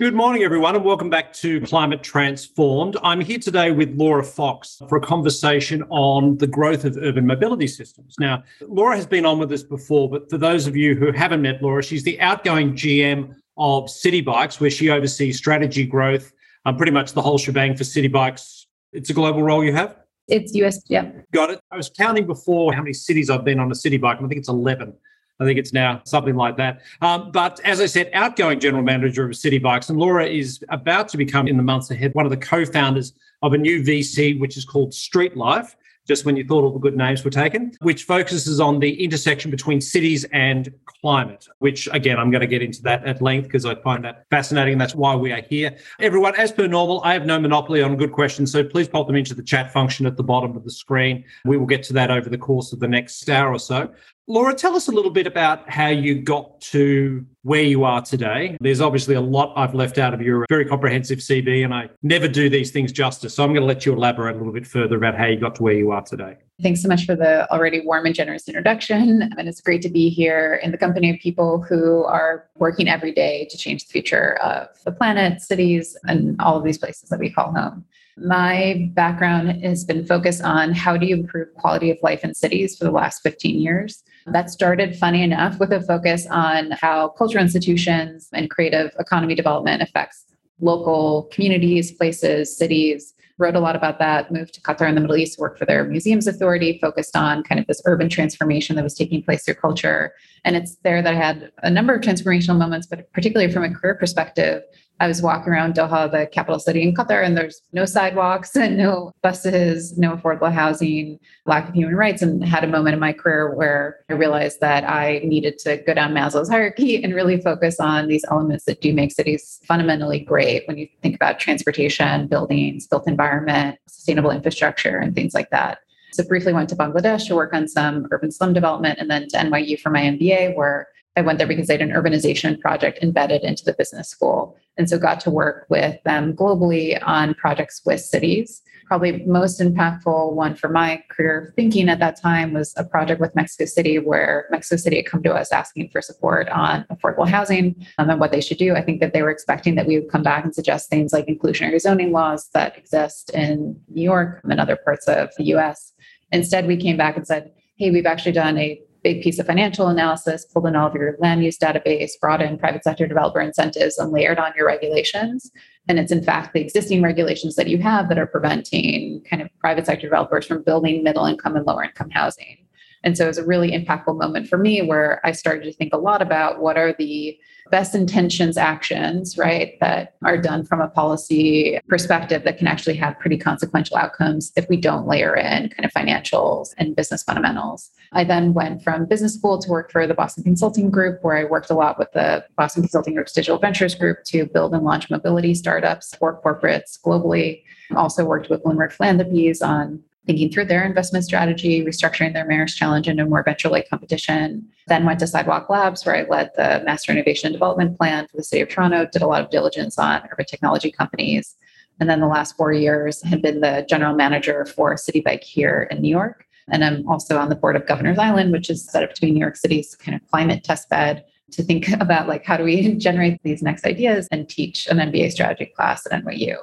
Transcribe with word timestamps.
Good 0.00 0.14
morning, 0.14 0.44
everyone, 0.44 0.76
and 0.76 0.82
welcome 0.82 1.10
back 1.10 1.30
to 1.34 1.60
Climate 1.60 2.02
Transformed. 2.02 2.96
I'm 3.02 3.20
here 3.20 3.38
today 3.38 3.70
with 3.70 3.94
Laura 3.98 4.24
Fox 4.24 4.80
for 4.88 4.96
a 4.96 5.00
conversation 5.02 5.82
on 5.90 6.38
the 6.38 6.46
growth 6.46 6.86
of 6.86 6.96
urban 6.96 7.26
mobility 7.26 7.66
systems. 7.66 8.14
Now, 8.18 8.42
Laura 8.62 8.96
has 8.96 9.06
been 9.06 9.26
on 9.26 9.38
with 9.38 9.52
us 9.52 9.62
before, 9.62 10.08
but 10.08 10.30
for 10.30 10.38
those 10.38 10.66
of 10.66 10.74
you 10.74 10.94
who 10.94 11.12
haven't 11.12 11.42
met 11.42 11.62
Laura, 11.62 11.82
she's 11.82 12.02
the 12.02 12.18
outgoing 12.22 12.72
GM 12.72 13.34
of 13.58 13.88
Citi 13.88 14.24
Bikes, 14.24 14.58
where 14.58 14.70
she 14.70 14.88
oversees 14.88 15.36
strategy 15.36 15.84
growth, 15.84 16.32
um, 16.64 16.78
pretty 16.78 16.92
much 16.92 17.12
the 17.12 17.20
whole 17.20 17.36
shebang 17.36 17.76
for 17.76 17.84
Citi 17.84 18.10
Bikes. 18.10 18.68
It's 18.94 19.10
a 19.10 19.12
global 19.12 19.42
role 19.42 19.62
you 19.62 19.74
have? 19.74 19.96
It's 20.28 20.54
US, 20.54 20.82
yeah. 20.88 21.10
Got 21.30 21.50
it. 21.50 21.60
I 21.70 21.76
was 21.76 21.90
counting 21.90 22.26
before 22.26 22.72
how 22.72 22.80
many 22.80 22.94
cities 22.94 23.28
I've 23.28 23.44
been 23.44 23.60
on 23.60 23.70
a 23.70 23.74
Citi 23.74 24.00
Bike, 24.00 24.16
and 24.16 24.24
I 24.24 24.28
think 24.30 24.38
it's 24.38 24.48
11. 24.48 24.94
I 25.40 25.44
think 25.44 25.58
it's 25.58 25.72
now 25.72 26.02
something 26.04 26.36
like 26.36 26.56
that. 26.58 26.82
Um, 27.00 27.32
but 27.32 27.60
as 27.64 27.80
I 27.80 27.86
said, 27.86 28.10
outgoing 28.12 28.60
general 28.60 28.82
manager 28.82 29.24
of 29.24 29.30
Citi 29.32 29.60
Bikes, 29.60 29.88
and 29.88 29.98
Laura 29.98 30.26
is 30.26 30.62
about 30.68 31.08
to 31.08 31.16
become 31.16 31.48
in 31.48 31.56
the 31.56 31.62
months 31.62 31.90
ahead 31.90 32.14
one 32.14 32.26
of 32.26 32.30
the 32.30 32.36
co-founders 32.36 33.14
of 33.42 33.54
a 33.54 33.58
new 33.58 33.82
VC, 33.82 34.38
which 34.38 34.56
is 34.56 34.64
called 34.64 34.92
Street 34.92 35.36
Life. 35.36 35.76
Just 36.08 36.24
when 36.24 36.36
you 36.36 36.44
thought 36.44 36.64
all 36.64 36.72
the 36.72 36.80
good 36.80 36.96
names 36.96 37.24
were 37.24 37.30
taken, 37.30 37.72
which 37.82 38.02
focuses 38.02 38.58
on 38.58 38.80
the 38.80 39.04
intersection 39.04 39.50
between 39.50 39.80
cities 39.80 40.24
and 40.32 40.72
climate, 40.84 41.46
which 41.60 41.88
again, 41.92 42.18
I'm 42.18 42.30
going 42.30 42.40
to 42.40 42.48
get 42.48 42.62
into 42.62 42.82
that 42.82 43.06
at 43.06 43.22
length 43.22 43.44
because 43.44 43.64
I 43.64 43.76
find 43.76 44.04
that 44.04 44.24
fascinating. 44.28 44.76
That's 44.76 44.94
why 44.94 45.14
we 45.14 45.30
are 45.30 45.42
here. 45.42 45.76
Everyone, 46.00 46.34
as 46.36 46.50
per 46.50 46.66
normal, 46.66 47.00
I 47.04 47.12
have 47.12 47.26
no 47.26 47.38
monopoly 47.38 47.80
on 47.80 47.96
good 47.96 48.12
questions. 48.12 48.50
So 48.50 48.64
please 48.64 48.88
pop 48.88 49.06
them 49.06 49.14
into 49.14 49.34
the 49.34 49.42
chat 49.42 49.72
function 49.72 50.04
at 50.04 50.16
the 50.16 50.24
bottom 50.24 50.56
of 50.56 50.64
the 50.64 50.70
screen. 50.70 51.22
We 51.44 51.56
will 51.56 51.66
get 51.66 51.84
to 51.84 51.92
that 51.92 52.10
over 52.10 52.28
the 52.28 52.38
course 52.38 52.72
of 52.72 52.80
the 52.80 52.88
next 52.88 53.28
hour 53.30 53.52
or 53.52 53.58
so. 53.60 53.92
Laura, 54.30 54.54
tell 54.54 54.76
us 54.76 54.86
a 54.86 54.92
little 54.92 55.10
bit 55.10 55.26
about 55.26 55.68
how 55.68 55.88
you 55.88 56.14
got 56.14 56.60
to 56.60 57.26
where 57.42 57.64
you 57.64 57.82
are 57.82 58.00
today. 58.00 58.56
There's 58.60 58.80
obviously 58.80 59.16
a 59.16 59.20
lot 59.20 59.52
I've 59.56 59.74
left 59.74 59.98
out 59.98 60.14
of 60.14 60.22
your 60.22 60.46
very 60.48 60.64
comprehensive 60.64 61.18
CV, 61.18 61.64
and 61.64 61.74
I 61.74 61.88
never 62.04 62.28
do 62.28 62.48
these 62.48 62.70
things 62.70 62.92
justice. 62.92 63.34
So 63.34 63.42
I'm 63.42 63.50
going 63.50 63.62
to 63.62 63.66
let 63.66 63.84
you 63.84 63.92
elaborate 63.92 64.36
a 64.36 64.38
little 64.38 64.52
bit 64.52 64.68
further 64.68 64.96
about 64.96 65.16
how 65.16 65.26
you 65.26 65.36
got 65.36 65.56
to 65.56 65.64
where 65.64 65.74
you 65.74 65.90
are 65.90 66.02
today. 66.02 66.36
Thanks 66.62 66.80
so 66.80 66.86
much 66.86 67.06
for 67.06 67.16
the 67.16 67.50
already 67.50 67.80
warm 67.80 68.06
and 68.06 68.14
generous 68.14 68.46
introduction. 68.46 69.32
And 69.36 69.48
it's 69.48 69.60
great 69.60 69.82
to 69.82 69.88
be 69.88 70.10
here 70.10 70.60
in 70.62 70.70
the 70.70 70.78
company 70.78 71.10
of 71.10 71.18
people 71.18 71.62
who 71.62 72.04
are 72.04 72.48
working 72.54 72.88
every 72.88 73.10
day 73.10 73.48
to 73.50 73.58
change 73.58 73.84
the 73.86 73.90
future 73.90 74.34
of 74.44 74.68
the 74.84 74.92
planet, 74.92 75.40
cities, 75.40 75.96
and 76.04 76.40
all 76.40 76.56
of 76.56 76.62
these 76.62 76.78
places 76.78 77.08
that 77.08 77.18
we 77.18 77.30
call 77.30 77.52
home. 77.52 77.84
My 78.22 78.90
background 78.92 79.64
has 79.64 79.84
been 79.84 80.04
focused 80.04 80.42
on 80.42 80.72
how 80.72 80.98
do 80.98 81.06
you 81.06 81.14
improve 81.16 81.54
quality 81.54 81.90
of 81.90 81.96
life 82.02 82.22
in 82.22 82.34
cities 82.34 82.76
for 82.76 82.84
the 82.84 82.90
last 82.90 83.22
15 83.22 83.58
years. 83.58 84.02
That 84.26 84.50
started, 84.50 84.94
funny 84.94 85.22
enough, 85.22 85.58
with 85.58 85.72
a 85.72 85.80
focus 85.80 86.26
on 86.30 86.72
how 86.72 87.08
cultural 87.08 87.42
institutions 87.42 88.28
and 88.34 88.50
creative 88.50 88.90
economy 88.98 89.34
development 89.34 89.80
affects 89.80 90.26
local 90.60 91.30
communities, 91.32 91.92
places, 91.92 92.54
cities. 92.54 93.14
Wrote 93.38 93.56
a 93.56 93.60
lot 93.60 93.74
about 93.74 93.98
that, 94.00 94.30
moved 94.30 94.52
to 94.52 94.60
Qatar 94.60 94.86
in 94.86 94.94
the 94.94 95.00
Middle 95.00 95.16
East, 95.16 95.38
worked 95.38 95.58
for 95.58 95.64
their 95.64 95.84
museums 95.84 96.26
authority, 96.26 96.78
focused 96.78 97.16
on 97.16 97.42
kind 97.42 97.58
of 97.58 97.66
this 97.66 97.80
urban 97.86 98.10
transformation 98.10 98.76
that 98.76 98.82
was 98.82 98.92
taking 98.92 99.22
place 99.22 99.46
through 99.46 99.54
culture. 99.54 100.12
And 100.44 100.56
it's 100.56 100.76
there 100.84 101.00
that 101.00 101.14
I 101.14 101.16
had 101.16 101.50
a 101.62 101.70
number 101.70 101.94
of 101.94 102.02
transformational 102.02 102.58
moments, 102.58 102.86
but 102.86 103.10
particularly 103.14 103.50
from 103.50 103.64
a 103.64 103.72
career 103.74 103.94
perspective, 103.94 104.62
I 105.00 105.08
was 105.08 105.22
walking 105.22 105.50
around 105.50 105.74
Doha, 105.74 106.10
the 106.10 106.26
capital 106.26 106.60
city 106.60 106.82
in 106.82 106.94
Qatar, 106.94 107.24
and 107.24 107.34
there's 107.34 107.62
no 107.72 107.86
sidewalks 107.86 108.54
and 108.54 108.76
no 108.76 109.12
buses, 109.22 109.96
no 109.96 110.14
affordable 110.14 110.52
housing, 110.52 111.18
lack 111.46 111.70
of 111.70 111.74
human 111.74 111.96
rights, 111.96 112.20
and 112.20 112.44
had 112.44 112.64
a 112.64 112.66
moment 112.66 112.92
in 112.92 113.00
my 113.00 113.14
career 113.14 113.54
where 113.54 114.00
I 114.10 114.12
realized 114.12 114.60
that 114.60 114.84
I 114.84 115.22
needed 115.24 115.58
to 115.60 115.78
go 115.78 115.94
down 115.94 116.12
Maslow's 116.12 116.50
hierarchy 116.50 117.02
and 117.02 117.14
really 117.14 117.40
focus 117.40 117.80
on 117.80 118.08
these 118.08 118.26
elements 118.30 118.66
that 118.66 118.82
do 118.82 118.92
make 118.92 119.12
cities 119.12 119.58
fundamentally 119.66 120.20
great 120.20 120.68
when 120.68 120.76
you 120.76 120.86
think 121.00 121.14
about 121.14 121.40
transportation, 121.40 122.26
buildings, 122.26 122.86
built 122.86 123.08
environment, 123.08 123.78
sustainable 123.88 124.30
infrastructure, 124.30 124.98
and 124.98 125.14
things 125.14 125.32
like 125.32 125.48
that. 125.48 125.78
So 126.12 126.24
briefly 126.24 126.52
went 126.52 126.68
to 126.70 126.76
Bangladesh 126.76 127.26
to 127.28 127.34
work 127.36 127.54
on 127.54 127.68
some 127.68 128.06
urban 128.10 128.30
slum 128.32 128.52
development 128.52 128.98
and 128.98 129.10
then 129.10 129.28
to 129.28 129.36
NYU 129.38 129.80
for 129.80 129.88
my 129.88 130.02
MBA, 130.02 130.56
where 130.56 130.88
I 131.20 131.22
went 131.22 131.36
there 131.36 131.46
because 131.46 131.66
they 131.66 131.74
had 131.74 131.82
an 131.82 131.90
urbanization 131.90 132.58
project 132.58 132.98
embedded 133.02 133.42
into 133.42 133.62
the 133.62 133.74
business 133.74 134.08
school. 134.08 134.56
And 134.78 134.88
so 134.88 134.98
got 134.98 135.20
to 135.20 135.30
work 135.30 135.66
with 135.68 136.02
them 136.04 136.34
globally 136.34 136.98
on 137.06 137.34
projects 137.34 137.82
with 137.84 138.00
cities. 138.00 138.62
Probably 138.86 139.22
most 139.26 139.60
impactful 139.60 140.32
one 140.32 140.56
for 140.56 140.70
my 140.70 141.02
career 141.10 141.52
thinking 141.56 141.90
at 141.90 141.98
that 141.98 142.18
time 142.18 142.54
was 142.54 142.72
a 142.78 142.84
project 142.84 143.20
with 143.20 143.36
Mexico 143.36 143.66
City, 143.66 143.98
where 143.98 144.46
Mexico 144.50 144.80
City 144.80 144.96
had 144.96 145.06
come 145.06 145.22
to 145.22 145.34
us 145.34 145.52
asking 145.52 145.90
for 145.90 146.00
support 146.00 146.48
on 146.48 146.86
affordable 146.90 147.28
housing 147.28 147.76
um, 147.98 148.08
and 148.08 148.18
what 148.18 148.32
they 148.32 148.40
should 148.40 148.56
do. 148.56 148.74
I 148.74 148.82
think 148.82 149.00
that 149.00 149.12
they 149.12 149.20
were 149.20 149.30
expecting 149.30 149.74
that 149.74 149.86
we 149.86 150.00
would 150.00 150.10
come 150.10 150.22
back 150.22 150.42
and 150.42 150.54
suggest 150.54 150.88
things 150.88 151.12
like 151.12 151.26
inclusionary 151.26 151.78
zoning 151.78 152.12
laws 152.12 152.48
that 152.54 152.78
exist 152.78 153.28
in 153.34 153.78
New 153.88 154.02
York 154.02 154.40
and 154.42 154.58
other 154.58 154.76
parts 154.76 155.06
of 155.06 155.28
the 155.36 155.44
US. 155.54 155.92
Instead, 156.32 156.66
we 156.66 156.78
came 156.78 156.96
back 156.96 157.18
and 157.18 157.26
said, 157.26 157.52
hey, 157.76 157.90
we've 157.90 158.06
actually 158.06 158.32
done 158.32 158.56
a 158.56 158.80
big 159.02 159.22
piece 159.22 159.38
of 159.38 159.46
financial 159.46 159.88
analysis, 159.88 160.44
pulled 160.44 160.66
in 160.66 160.76
all 160.76 160.88
of 160.88 160.94
your 160.94 161.16
land 161.18 161.44
use 161.44 161.58
database, 161.58 162.12
brought 162.20 162.42
in 162.42 162.58
private 162.58 162.84
sector 162.84 163.06
developer 163.06 163.40
incentives, 163.40 163.98
and 163.98 164.12
layered 164.12 164.38
on 164.38 164.52
your 164.56 164.66
regulations. 164.66 165.50
And 165.88 165.98
it's 165.98 166.12
in 166.12 166.22
fact 166.22 166.52
the 166.52 166.60
existing 166.60 167.02
regulations 167.02 167.56
that 167.56 167.68
you 167.68 167.78
have 167.78 168.08
that 168.08 168.18
are 168.18 168.26
preventing 168.26 169.22
kind 169.28 169.42
of 169.42 169.48
private 169.58 169.86
sector 169.86 170.06
developers 170.06 170.46
from 170.46 170.62
building 170.62 171.02
middle 171.02 171.26
income 171.26 171.56
and 171.56 171.66
lower 171.66 171.84
income 171.84 172.10
housing. 172.10 172.58
And 173.02 173.16
so 173.16 173.24
it 173.24 173.28
was 173.28 173.38
a 173.38 173.46
really 173.46 173.70
impactful 173.72 174.18
moment 174.18 174.48
for 174.48 174.58
me 174.58 174.82
where 174.82 175.20
I 175.24 175.32
started 175.32 175.64
to 175.64 175.72
think 175.72 175.94
a 175.94 175.98
lot 175.98 176.20
about 176.20 176.60
what 176.60 176.76
are 176.76 176.92
the 176.92 177.38
best 177.70 177.94
intentions 177.94 178.56
actions, 178.56 179.38
right, 179.38 179.78
that 179.80 180.14
are 180.24 180.36
done 180.36 180.64
from 180.64 180.80
a 180.80 180.88
policy 180.88 181.78
perspective 181.88 182.42
that 182.44 182.58
can 182.58 182.66
actually 182.66 182.96
have 182.96 183.18
pretty 183.18 183.38
consequential 183.38 183.96
outcomes 183.96 184.52
if 184.56 184.68
we 184.68 184.76
don't 184.76 185.06
layer 185.06 185.36
in 185.36 185.68
kind 185.68 185.84
of 185.84 185.92
financials 185.92 186.74
and 186.78 186.96
business 186.96 187.22
fundamentals. 187.22 187.90
I 188.12 188.24
then 188.24 188.54
went 188.54 188.82
from 188.82 189.06
business 189.06 189.34
school 189.34 189.58
to 189.60 189.70
work 189.70 189.92
for 189.92 190.06
the 190.06 190.14
Boston 190.14 190.42
Consulting 190.42 190.90
Group, 190.90 191.22
where 191.22 191.36
I 191.36 191.44
worked 191.44 191.70
a 191.70 191.74
lot 191.74 191.98
with 191.98 192.10
the 192.12 192.44
Boston 192.56 192.82
Consulting 192.82 193.14
Group's 193.14 193.32
digital 193.32 193.58
ventures 193.58 193.94
group 193.94 194.24
to 194.24 194.46
build 194.46 194.74
and 194.74 194.84
launch 194.84 195.08
mobility 195.08 195.54
startups 195.54 196.14
for 196.16 196.40
corporates 196.42 197.00
globally. 197.00 197.62
Also 197.96 198.24
worked 198.24 198.50
with 198.50 198.62
Windward 198.64 198.92
Philanthropies 198.92 199.62
on 199.62 200.02
thinking 200.26 200.50
through 200.50 200.66
their 200.66 200.84
investment 200.84 201.24
strategy, 201.24 201.84
restructuring 201.84 202.32
their 202.32 202.46
Mayor's 202.46 202.74
Challenge 202.74 203.08
into 203.08 203.24
more 203.24 203.42
venture-like 203.42 203.88
competition. 203.88 204.66
Then 204.86 205.04
went 205.04 205.18
to 205.20 205.26
Sidewalk 205.26 205.70
Labs, 205.70 206.04
where 206.04 206.16
I 206.16 206.28
led 206.28 206.50
the 206.56 206.82
Master 206.84 207.12
Innovation 207.12 207.52
Development 207.52 207.96
Plan 207.96 208.26
for 208.28 208.36
the 208.36 208.44
City 208.44 208.62
of 208.62 208.68
Toronto, 208.68 209.08
did 209.10 209.22
a 209.22 209.26
lot 209.26 209.42
of 209.42 209.50
diligence 209.50 209.98
on 209.98 210.22
urban 210.30 210.46
technology 210.46 210.92
companies. 210.92 211.56
And 212.00 212.08
then 212.08 212.20
the 212.20 212.26
last 212.26 212.56
four 212.56 212.72
years 212.72 213.22
had 213.22 213.42
been 213.42 213.60
the 213.60 213.84
general 213.88 214.14
manager 214.14 214.64
for 214.64 214.94
Citi 214.94 215.22
Bike 215.22 215.44
here 215.44 215.88
in 215.90 216.00
New 216.00 216.08
York. 216.08 216.46
And 216.70 216.84
I'm 216.84 217.06
also 217.08 217.38
on 217.38 217.48
the 217.48 217.56
board 217.56 217.76
of 217.76 217.86
Governor's 217.86 218.18
Island, 218.18 218.52
which 218.52 218.70
is 218.70 218.84
set 218.84 219.02
up 219.02 219.14
to 219.14 219.20
be 219.20 219.30
New 219.30 219.40
York 219.40 219.56
City's 219.56 219.94
kind 219.94 220.14
of 220.14 220.26
climate 220.30 220.64
test 220.64 220.88
bed 220.88 221.24
to 221.52 221.62
think 221.62 221.88
about 222.00 222.28
like 222.28 222.44
how 222.44 222.56
do 222.56 222.64
we 222.64 222.94
generate 222.96 223.42
these 223.42 223.62
next 223.62 223.84
ideas 223.84 224.28
and 224.30 224.48
teach 224.48 224.86
an 224.86 224.98
MBA 224.98 225.32
strategy 225.32 225.72
class 225.76 226.06
at 226.06 226.24
NYU. 226.24 226.56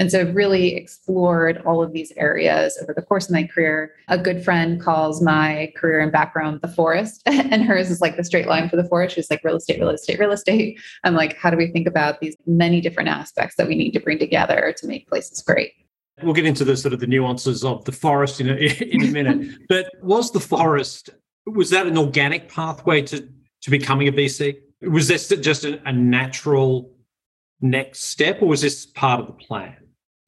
And 0.00 0.10
so 0.10 0.20
I've 0.20 0.34
really 0.34 0.74
explored 0.74 1.62
all 1.66 1.82
of 1.82 1.92
these 1.92 2.10
areas 2.16 2.76
over 2.82 2.94
the 2.94 3.02
course 3.02 3.26
of 3.26 3.34
my 3.34 3.44
career. 3.44 3.92
A 4.08 4.16
good 4.16 4.42
friend 4.42 4.80
calls 4.80 5.22
my 5.22 5.72
career 5.76 6.00
and 6.00 6.10
background 6.10 6.60
the 6.62 6.68
forest, 6.68 7.22
and 7.26 7.62
hers 7.62 7.90
is 7.90 8.00
like 8.00 8.16
the 8.16 8.24
straight 8.24 8.48
line 8.48 8.68
for 8.68 8.76
the 8.76 8.88
forest. 8.88 9.14
She's 9.14 9.30
like 9.30 9.44
real 9.44 9.56
estate, 9.56 9.78
real 9.78 9.90
estate, 9.90 10.18
real 10.18 10.32
estate. 10.32 10.80
I'm 11.04 11.14
like, 11.14 11.36
how 11.36 11.50
do 11.50 11.56
we 11.58 11.70
think 11.70 11.86
about 11.86 12.20
these 12.20 12.34
many 12.46 12.80
different 12.80 13.10
aspects 13.10 13.56
that 13.56 13.68
we 13.68 13.76
need 13.76 13.92
to 13.92 14.00
bring 14.00 14.18
together 14.18 14.74
to 14.78 14.86
make 14.86 15.06
places 15.06 15.42
great? 15.42 15.72
We'll 16.22 16.34
get 16.34 16.46
into 16.46 16.64
the 16.64 16.76
sort 16.76 16.92
of 16.92 17.00
the 17.00 17.06
nuances 17.06 17.62
of 17.62 17.84
the 17.84 17.92
forest 17.92 18.40
in 18.40 18.48
a, 18.48 18.54
in 18.90 19.02
a 19.02 19.10
minute. 19.12 19.58
but 19.68 19.90
was 20.02 20.32
the 20.32 20.40
forest 20.40 21.10
was 21.46 21.70
that 21.70 21.86
an 21.86 21.98
organic 21.98 22.48
pathway 22.48 23.02
to 23.02 23.28
to 23.62 23.70
becoming 23.70 24.08
a 24.08 24.12
VC? 24.12 24.56
Was 24.82 25.08
this 25.08 25.28
just 25.28 25.64
a, 25.64 25.80
a 25.86 25.92
natural 25.92 26.90
next 27.60 28.04
step, 28.04 28.40
or 28.40 28.46
was 28.46 28.62
this 28.62 28.86
part 28.86 29.20
of 29.20 29.26
the 29.26 29.32
plan? 29.34 29.76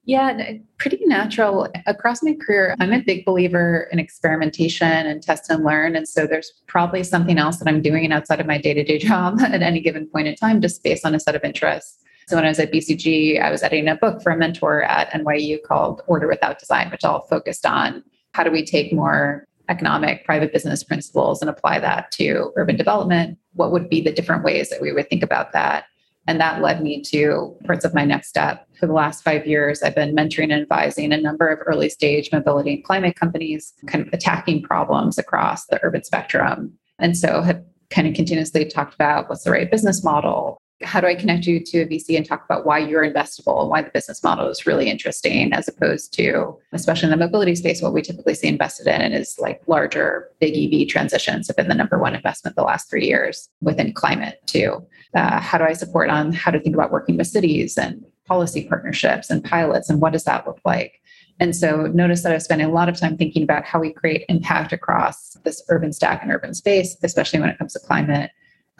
Yeah, 0.05 0.33
uh, 0.33 0.53
pretty 0.79 1.01
natural. 1.07 1.69
Across 1.87 2.25
my 2.25 2.35
career, 2.35 2.75
I'm 2.81 2.93
a 2.93 3.03
big 3.03 3.25
believer 3.25 3.89
in 3.93 4.01
experimentation 4.01 4.89
and 4.89 5.23
test 5.23 5.49
and 5.49 5.65
learn. 5.65 5.95
And 5.95 6.09
so 6.09 6.27
there's 6.27 6.53
probably 6.67 7.05
something 7.05 7.39
else 7.39 7.59
that 7.59 7.69
I'm 7.69 7.83
doing 7.83 8.11
outside 8.13 8.41
of 8.41 8.47
my 8.47 8.59
day 8.59 8.75
to 8.75 8.83
day 8.83 8.99
job 8.99 9.41
at 9.41 9.63
any 9.63 9.81
given 9.81 10.07
point 10.07 10.27
in 10.27 10.35
time, 10.35 10.61
just 10.61 10.83
based 10.83 11.07
on 11.07 11.15
a 11.15 11.21
set 11.21 11.37
of 11.37 11.45
interests. 11.45 11.99
So 12.29 12.37
when 12.37 12.45
I 12.45 12.49
was 12.49 12.59
at 12.59 12.73
BCG, 12.73 13.41
I 13.41 13.51
was 13.51 13.63
editing 13.63 13.89
a 13.89 13.97
book 13.97 14.23
for 14.23 14.33
a 14.33 14.37
mentor 14.37 14.83
at 14.83 15.11
NYU 15.13 15.63
called 15.63 16.03
Order 16.07 16.29
Without 16.29 16.59
Design, 16.59 16.91
which 16.91 17.05
all 17.05 17.27
focused 17.27 17.67
on 17.67 18.03
how 18.33 18.43
do 18.43 18.51
we 18.51 18.65
take 18.65 18.93
more 18.93 19.47
economic 19.69 20.25
private 20.25 20.53
business 20.53 20.83
principles 20.83 21.41
and 21.41 21.51
apply 21.51 21.79
that 21.79 22.11
to 22.13 22.53
urban 22.57 22.77
development? 22.77 23.39
What 23.55 23.71
would 23.71 23.89
be 23.89 24.01
the 24.01 24.13
different 24.13 24.45
ways 24.45 24.71
that 24.71 24.81
we 24.81 24.93
would 24.93 25.09
think 25.09 25.23
about 25.23 25.53
that? 25.53 25.85
And 26.27 26.41
that 26.41 26.63
led 26.63 26.83
me 26.83 27.03
to 27.03 27.57
parts 27.65 27.85
of 27.85 27.95
my 27.95 28.05
next 28.05 28.29
step. 28.29 28.67
For 28.79 28.87
the 28.87 28.93
last 28.93 29.25
five 29.25 29.47
years, 29.47 29.83
I've 29.83 29.95
been 29.95 30.15
mentoring 30.15 30.53
and 30.53 30.63
advising 30.63 31.13
a 31.13 31.21
number 31.21 31.49
of 31.49 31.59
early 31.67 31.89
stage 31.89 32.31
mobility 32.31 32.75
and 32.75 32.85
climate 32.85 33.17
companies, 33.17 33.73
kind 33.89 34.07
of 34.07 34.13
attacking 34.13 34.63
problems 34.63 35.19
across 35.19 35.67
the 35.67 35.81
urban 35.83 36.05
spectrum. 36.05 36.73
And 36.99 37.17
so 37.17 37.43
have 37.43 37.63
kind 37.91 38.07
of 38.07 38.15
continuously 38.15 38.65
talked 38.65 38.95
about 38.95 39.29
what's 39.29 39.45
the 39.45 39.51
right 39.51 39.71
business 39.71 40.05
model, 40.05 40.62
how 40.85 41.01
do 41.01 41.07
I 41.07 41.15
connect 41.15 41.47
you 41.47 41.61
to 41.65 41.83
a 41.83 41.87
VC 41.87 42.17
and 42.17 42.27
talk 42.27 42.45
about 42.45 42.67
why 42.67 42.79
you're 42.79 43.09
investable 43.09 43.61
and 43.61 43.71
why 43.71 43.83
the 43.83 43.91
business 43.91 44.23
model 44.23 44.49
is 44.49 44.67
really 44.67 44.89
interesting, 44.89 45.53
as 45.53 45.69
opposed 45.69 46.13
to, 46.15 46.57
especially 46.73 47.07
in 47.07 47.19
the 47.19 47.25
mobility 47.25 47.55
space, 47.55 47.83
what 47.83 47.93
we 47.93 48.03
typically 48.03 48.35
see 48.35 48.49
invested 48.49 48.87
in 48.87 49.13
is 49.13 49.37
like 49.39 49.63
larger, 49.67 50.29
big 50.41 50.55
EV 50.57 50.89
transitions 50.89 51.49
have 51.49 51.57
been 51.57 51.69
the 51.69 51.75
number 51.75 51.99
one 51.99 52.15
investment 52.15 52.57
the 52.57 52.63
last 52.63 52.89
three 52.91 53.07
years 53.07 53.49
within 53.61 53.93
climate 53.93 54.41
too. 54.47 54.85
Uh, 55.15 55.41
how 55.41 55.59
do 55.59 55.65
I 55.65 55.73
support 55.73 56.11
on 56.11 56.33
how 56.33 56.51
to 56.51 56.61
think 56.61 56.75
about 56.75 56.93
working 56.93 57.17
with 57.17 57.27
cities 57.27 57.77
and 57.79 58.05
policy 58.27 58.67
partnerships 58.69 59.31
and 59.31 59.45
pilots 59.45 59.91
and 59.91 60.01
what 60.01 60.13
does 60.13 60.25
that 60.25 60.47
look 60.47 60.61
like? 60.65 61.01
And 61.41 61.57
so 61.57 61.87
notice 61.87 62.23
that 62.23 62.33
I've 62.33 62.43
spent 62.43 62.63
a 62.63 62.69
lot 62.69 62.89
of 62.89 62.97
time 62.99 63.17
thinking 63.17 63.43
about 63.43 63.65
how 63.65 63.81
we 63.81 63.93
create 63.93 64.25
impact 64.29 64.73
across 64.73 65.35
this 65.45 65.63
urban 65.69 65.93
stack 65.93 66.23
and 66.23 66.31
urban 66.31 66.55
space, 66.55 66.97
especially 67.03 67.41
when 67.41 67.49
it 67.49 67.59
comes 67.59 67.73
to 67.73 67.81
climate 67.81 68.31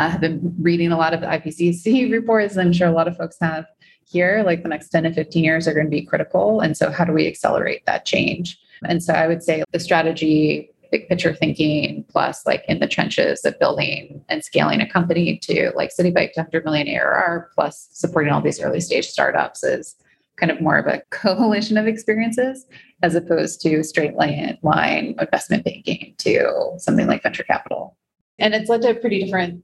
I 0.03 0.09
have 0.09 0.21
been 0.21 0.55
reading 0.61 0.91
a 0.91 0.99
lot 0.99 1.15
of 1.15 1.21
the 1.21 1.27
IPCC 1.29 2.11
reports. 2.13 2.57
I'm 2.57 2.73
sure 2.73 2.89
a 2.89 2.93
lot 2.93 3.07
of 3.07 3.17
folks 3.17 3.37
have 3.41 3.67
here. 4.05 4.43
Like 4.45 4.63
the 4.63 4.69
next 4.69 4.89
10 4.89 5.05
to 5.05 5.13
15 5.13 5.45
years 5.45 5.69
are 5.69 5.75
going 5.75 5.87
to 5.87 5.91
be 5.91 6.05
critical. 6.05 6.61
And 6.61 6.77
so, 6.77 6.91
how 6.91 7.05
do 7.05 7.13
we 7.13 7.29
accelerate 7.29 7.87
that 7.87 8.05
change? 8.05 8.59
And 8.85 9.03
so, 9.03 9.13
I 9.15 9.29
would 9.29 9.45
say 9.45 9.63
the 9.71 9.79
strategy, 9.79 10.71
big 10.91 11.09
picture 11.09 11.33
thinking, 11.33 12.05
plus 12.09 12.45
like 12.45 12.65
in 12.67 12.81
the 12.81 12.89
trenches 12.89 13.45
of 13.45 13.59
building 13.61 14.25
and 14.29 14.45
scaling 14.45 14.81
a 14.81 14.91
company 14.91 15.39
to 15.45 15.71
like 15.77 15.91
Citi 15.97 16.13
Bike 16.13 16.33
to 16.33 16.41
100 16.41 16.65
million 16.65 16.89
ARR, 16.89 17.51
plus 17.55 17.89
supporting 17.93 18.33
all 18.33 18.43
these 18.43 18.61
early 18.61 18.81
stage 18.81 19.07
startups 19.07 19.63
is 19.63 19.95
kind 20.37 20.51
of 20.51 20.61
more 20.61 20.79
of 20.79 20.87
a 20.89 21.01
coalition 21.11 21.79
of 21.79 21.87
experiences 21.87 22.67
as 23.05 23.15
opposed 23.15 23.61
to 23.61 23.85
straight 23.85 24.15
line, 24.15 24.59
line 24.63 25.15
investment 25.21 25.65
banking 25.65 26.15
to 26.19 26.73
something 26.79 27.07
like 27.07 27.23
venture 27.23 27.45
capital. 27.45 27.97
And 28.41 28.53
it's 28.53 28.69
led 28.69 28.83
to 28.83 28.91
a 28.91 28.95
pretty 28.95 29.23
different 29.23 29.63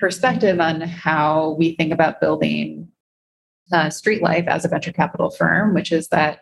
perspective 0.00 0.58
on 0.58 0.80
how 0.80 1.50
we 1.58 1.76
think 1.76 1.92
about 1.92 2.20
building 2.20 2.88
uh, 3.72 3.90
street 3.90 4.22
life 4.22 4.46
as 4.48 4.64
a 4.64 4.68
venture 4.68 4.92
capital 4.92 5.30
firm, 5.30 5.74
which 5.74 5.92
is 5.92 6.08
that 6.08 6.40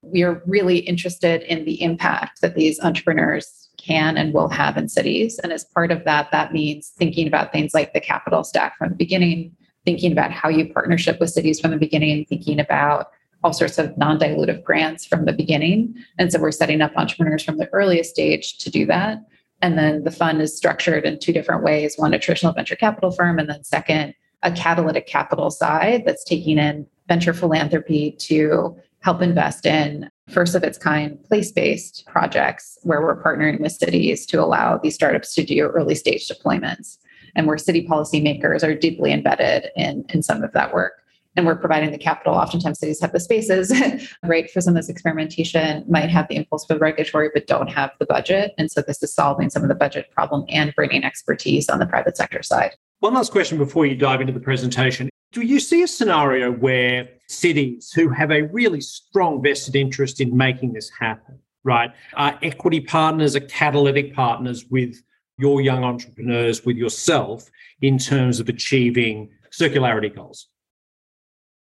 we 0.00 0.22
are 0.22 0.42
really 0.46 0.78
interested 0.78 1.42
in 1.42 1.64
the 1.64 1.82
impact 1.82 2.40
that 2.40 2.54
these 2.54 2.80
entrepreneurs 2.80 3.68
can 3.76 4.16
and 4.16 4.32
will 4.32 4.48
have 4.48 4.76
in 4.76 4.88
cities. 4.88 5.38
And 5.42 5.52
as 5.52 5.64
part 5.64 5.90
of 5.90 6.04
that, 6.04 6.30
that 6.32 6.52
means 6.52 6.92
thinking 6.96 7.26
about 7.26 7.52
things 7.52 7.74
like 7.74 7.92
the 7.92 8.00
capital 8.00 8.44
stack 8.44 8.78
from 8.78 8.90
the 8.90 8.96
beginning, 8.96 9.54
thinking 9.84 10.12
about 10.12 10.30
how 10.30 10.48
you 10.48 10.72
partnership 10.72 11.20
with 11.20 11.30
cities 11.30 11.60
from 11.60 11.72
the 11.72 11.76
beginning, 11.76 12.24
thinking 12.26 12.58
about 12.58 13.08
all 13.44 13.52
sorts 13.52 13.78
of 13.78 13.96
non-dilutive 13.98 14.62
grants 14.62 15.04
from 15.04 15.24
the 15.24 15.32
beginning. 15.32 15.94
And 16.18 16.32
so 16.32 16.40
we're 16.40 16.52
setting 16.52 16.80
up 16.80 16.92
entrepreneurs 16.96 17.42
from 17.42 17.58
the 17.58 17.68
earliest 17.72 18.10
stage 18.10 18.58
to 18.58 18.70
do 18.70 18.86
that. 18.86 19.18
And 19.62 19.78
then 19.78 20.02
the 20.02 20.10
fund 20.10 20.42
is 20.42 20.56
structured 20.56 21.04
in 21.04 21.18
two 21.18 21.32
different 21.32 21.62
ways 21.62 21.94
one, 21.96 22.12
a 22.12 22.18
traditional 22.18 22.52
venture 22.52 22.76
capital 22.76 23.12
firm, 23.12 23.38
and 23.38 23.48
then 23.48 23.64
second, 23.64 24.14
a 24.42 24.50
catalytic 24.50 25.06
capital 25.06 25.50
side 25.50 26.02
that's 26.04 26.24
taking 26.24 26.58
in 26.58 26.86
venture 27.08 27.32
philanthropy 27.32 28.12
to 28.18 28.76
help 29.00 29.22
invest 29.22 29.64
in 29.64 30.10
first 30.28 30.54
of 30.54 30.64
its 30.64 30.78
kind 30.78 31.22
place 31.24 31.52
based 31.52 32.04
projects 32.06 32.78
where 32.82 33.00
we're 33.00 33.22
partnering 33.22 33.60
with 33.60 33.72
cities 33.72 34.26
to 34.26 34.42
allow 34.42 34.78
these 34.78 34.94
startups 34.94 35.34
to 35.34 35.44
do 35.44 35.68
early 35.68 35.94
stage 35.94 36.28
deployments. 36.28 36.98
And 37.34 37.46
where 37.46 37.56
city 37.56 37.86
policymakers 37.86 38.62
are 38.62 38.74
deeply 38.74 39.12
embedded 39.12 39.70
in, 39.76 40.04
in 40.10 40.22
some 40.22 40.42
of 40.42 40.52
that 40.52 40.74
work 40.74 41.01
and 41.36 41.46
we're 41.46 41.56
providing 41.56 41.90
the 41.90 41.98
capital. 41.98 42.34
Oftentimes, 42.34 42.78
cities 42.78 43.00
have 43.00 43.12
the 43.12 43.20
spaces, 43.20 43.72
right, 44.22 44.50
for 44.50 44.60
some 44.60 44.76
of 44.76 44.82
this 44.82 44.88
experimentation, 44.88 45.84
might 45.88 46.10
have 46.10 46.28
the 46.28 46.36
impulse 46.36 46.64
for 46.66 46.74
the 46.74 46.80
regulatory, 46.80 47.30
but 47.32 47.46
don't 47.46 47.68
have 47.68 47.90
the 47.98 48.06
budget. 48.06 48.52
And 48.58 48.70
so 48.70 48.82
this 48.82 49.02
is 49.02 49.14
solving 49.14 49.50
some 49.50 49.62
of 49.62 49.68
the 49.68 49.74
budget 49.74 50.10
problem 50.10 50.44
and 50.48 50.74
bringing 50.74 51.04
expertise 51.04 51.68
on 51.68 51.78
the 51.78 51.86
private 51.86 52.16
sector 52.16 52.42
side. 52.42 52.72
One 53.00 53.14
last 53.14 53.32
question 53.32 53.58
before 53.58 53.86
you 53.86 53.96
dive 53.96 54.20
into 54.20 54.32
the 54.32 54.40
presentation. 54.40 55.08
Do 55.32 55.40
you 55.40 55.60
see 55.60 55.82
a 55.82 55.88
scenario 55.88 56.52
where 56.52 57.08
cities 57.26 57.90
who 57.92 58.10
have 58.10 58.30
a 58.30 58.42
really 58.42 58.82
strong 58.82 59.42
vested 59.42 59.74
interest 59.74 60.20
in 60.20 60.36
making 60.36 60.74
this 60.74 60.90
happen, 60.90 61.38
right, 61.64 61.90
are 62.14 62.38
equity 62.42 62.80
partners, 62.80 63.34
are 63.34 63.40
catalytic 63.40 64.14
partners 64.14 64.66
with 64.70 65.02
your 65.38 65.62
young 65.62 65.82
entrepreneurs, 65.82 66.66
with 66.66 66.76
yourself, 66.76 67.50
in 67.80 67.96
terms 67.96 68.40
of 68.40 68.50
achieving 68.50 69.30
circularity 69.50 70.14
goals? 70.14 70.48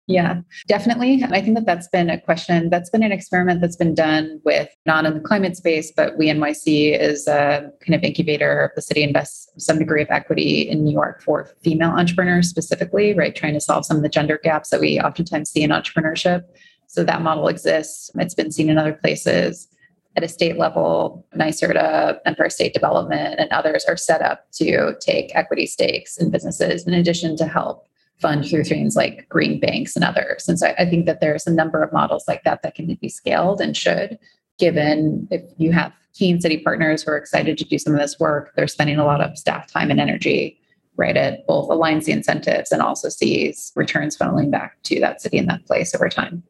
Yeah, 0.09 0.41
definitely. 0.67 1.23
I 1.23 1.39
think 1.39 1.55
that 1.55 1.67
that's 1.67 1.87
been 1.87 2.09
a 2.09 2.19
question. 2.19 2.71
That's 2.71 2.89
been 2.89 3.03
an 3.03 3.11
experiment 3.11 3.61
that's 3.61 3.75
been 3.75 3.93
done 3.93 4.41
with 4.43 4.67
not 4.87 5.05
in 5.05 5.13
the 5.13 5.19
climate 5.19 5.55
space, 5.55 5.91
but 5.95 6.17
we 6.17 6.29
NYC 6.29 6.99
is 6.99 7.27
a 7.27 7.71
kind 7.85 7.93
of 7.93 8.01
incubator. 8.01 8.71
The 8.75 8.81
city 8.81 9.03
invests 9.03 9.51
some 9.59 9.77
degree 9.77 10.01
of 10.01 10.09
equity 10.09 10.67
in 10.67 10.83
New 10.83 10.91
York 10.91 11.21
for 11.21 11.47
female 11.61 11.91
entrepreneurs 11.91 12.49
specifically, 12.49 13.13
right? 13.13 13.35
Trying 13.35 13.53
to 13.53 13.61
solve 13.61 13.85
some 13.85 13.97
of 13.97 14.03
the 14.03 14.09
gender 14.09 14.39
gaps 14.43 14.71
that 14.71 14.81
we 14.81 14.99
oftentimes 14.99 15.51
see 15.51 15.61
in 15.61 15.69
entrepreneurship. 15.69 16.41
So 16.87 17.03
that 17.03 17.21
model 17.21 17.47
exists. 17.47 18.09
It's 18.15 18.33
been 18.33 18.51
seen 18.51 18.71
in 18.71 18.79
other 18.79 18.93
places. 18.93 19.67
At 20.15 20.23
a 20.23 20.27
state 20.27 20.57
level, 20.57 21.23
NYSERDA, 21.37 22.17
Empire 22.25 22.49
State 22.49 22.73
Development, 22.73 23.39
and 23.39 23.47
others 23.51 23.85
are 23.85 23.95
set 23.95 24.23
up 24.23 24.51
to 24.53 24.95
take 24.99 25.35
equity 25.35 25.67
stakes 25.67 26.17
in 26.17 26.31
businesses 26.31 26.87
in 26.87 26.95
addition 26.95 27.37
to 27.37 27.45
help 27.45 27.85
fund 28.19 28.45
through 28.45 28.65
things 28.65 28.95
like 28.95 29.27
green 29.29 29.59
banks 29.59 29.95
and 29.95 30.03
others. 30.03 30.47
And 30.47 30.59
so 30.59 30.73
I, 30.77 30.85
think 30.85 31.05
that 31.05 31.21
there's 31.21 31.47
a 31.47 31.53
number 31.53 31.81
of 31.81 31.93
models 31.93 32.25
like 32.27 32.43
that 32.43 32.61
that 32.63 32.75
can 32.75 32.93
be 32.95 33.09
scaled 33.09 33.61
and 33.61 33.75
should, 33.75 34.19
given 34.57 35.27
if 35.31 35.41
you 35.57 35.71
have 35.71 35.93
keen 36.13 36.41
city 36.41 36.57
partners 36.57 37.03
who 37.03 37.11
are 37.11 37.17
excited 37.17 37.57
to 37.57 37.63
do 37.63 37.79
some 37.79 37.93
of 37.93 37.99
this 37.99 38.19
work, 38.19 38.51
they're 38.55 38.67
spending 38.67 38.97
a 38.97 39.05
lot 39.05 39.21
of 39.21 39.37
staff 39.37 39.71
time 39.71 39.89
and 39.89 40.01
energy, 40.01 40.59
right? 40.97 41.15
It 41.15 41.45
both 41.47 41.69
aligns 41.69 42.05
the 42.05 42.11
incentives 42.11 42.71
and 42.71 42.81
also 42.81 43.07
sees 43.07 43.71
returns 43.75 44.17
funneling 44.17 44.51
back 44.51 44.81
to 44.83 44.99
that 44.99 45.21
city 45.21 45.37
and 45.37 45.47
that 45.49 45.65
place 45.65 45.95
over 45.95 46.09
time. 46.09 46.43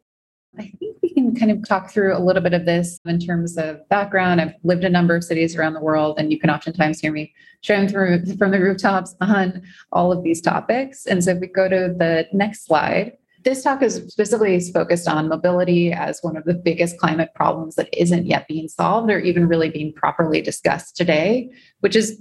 I 0.58 0.72
think 0.80 0.89
kind 1.34 1.50
of 1.50 1.66
talk 1.66 1.90
through 1.90 2.16
a 2.16 2.20
little 2.20 2.42
bit 2.42 2.52
of 2.52 2.66
this 2.66 3.00
in 3.04 3.18
terms 3.18 3.56
of 3.56 3.86
background. 3.88 4.40
I've 4.40 4.54
lived 4.64 4.84
a 4.84 4.88
number 4.88 5.16
of 5.16 5.24
cities 5.24 5.56
around 5.56 5.74
the 5.74 5.80
world, 5.80 6.18
and 6.18 6.32
you 6.32 6.38
can 6.38 6.50
oftentimes 6.50 7.00
hear 7.00 7.12
me 7.12 7.32
sharing 7.62 7.88
through 7.88 8.24
from 8.36 8.50
the 8.50 8.60
rooftops 8.60 9.14
on 9.20 9.62
all 9.92 10.12
of 10.12 10.22
these 10.22 10.40
topics. 10.40 11.06
And 11.06 11.22
so 11.22 11.32
if 11.32 11.40
we 11.40 11.46
go 11.46 11.68
to 11.68 11.94
the 11.96 12.26
next 12.32 12.66
slide, 12.66 13.12
this 13.42 13.62
talk 13.62 13.82
is 13.82 13.94
specifically 14.08 14.60
focused 14.60 15.08
on 15.08 15.28
mobility 15.28 15.92
as 15.92 16.20
one 16.20 16.36
of 16.36 16.44
the 16.44 16.54
biggest 16.54 16.98
climate 16.98 17.30
problems 17.34 17.74
that 17.76 17.88
isn't 17.98 18.26
yet 18.26 18.46
being 18.48 18.68
solved 18.68 19.10
or 19.10 19.18
even 19.18 19.48
really 19.48 19.70
being 19.70 19.94
properly 19.94 20.42
discussed 20.42 20.94
today, 20.94 21.50
which 21.80 21.96
is 21.96 22.20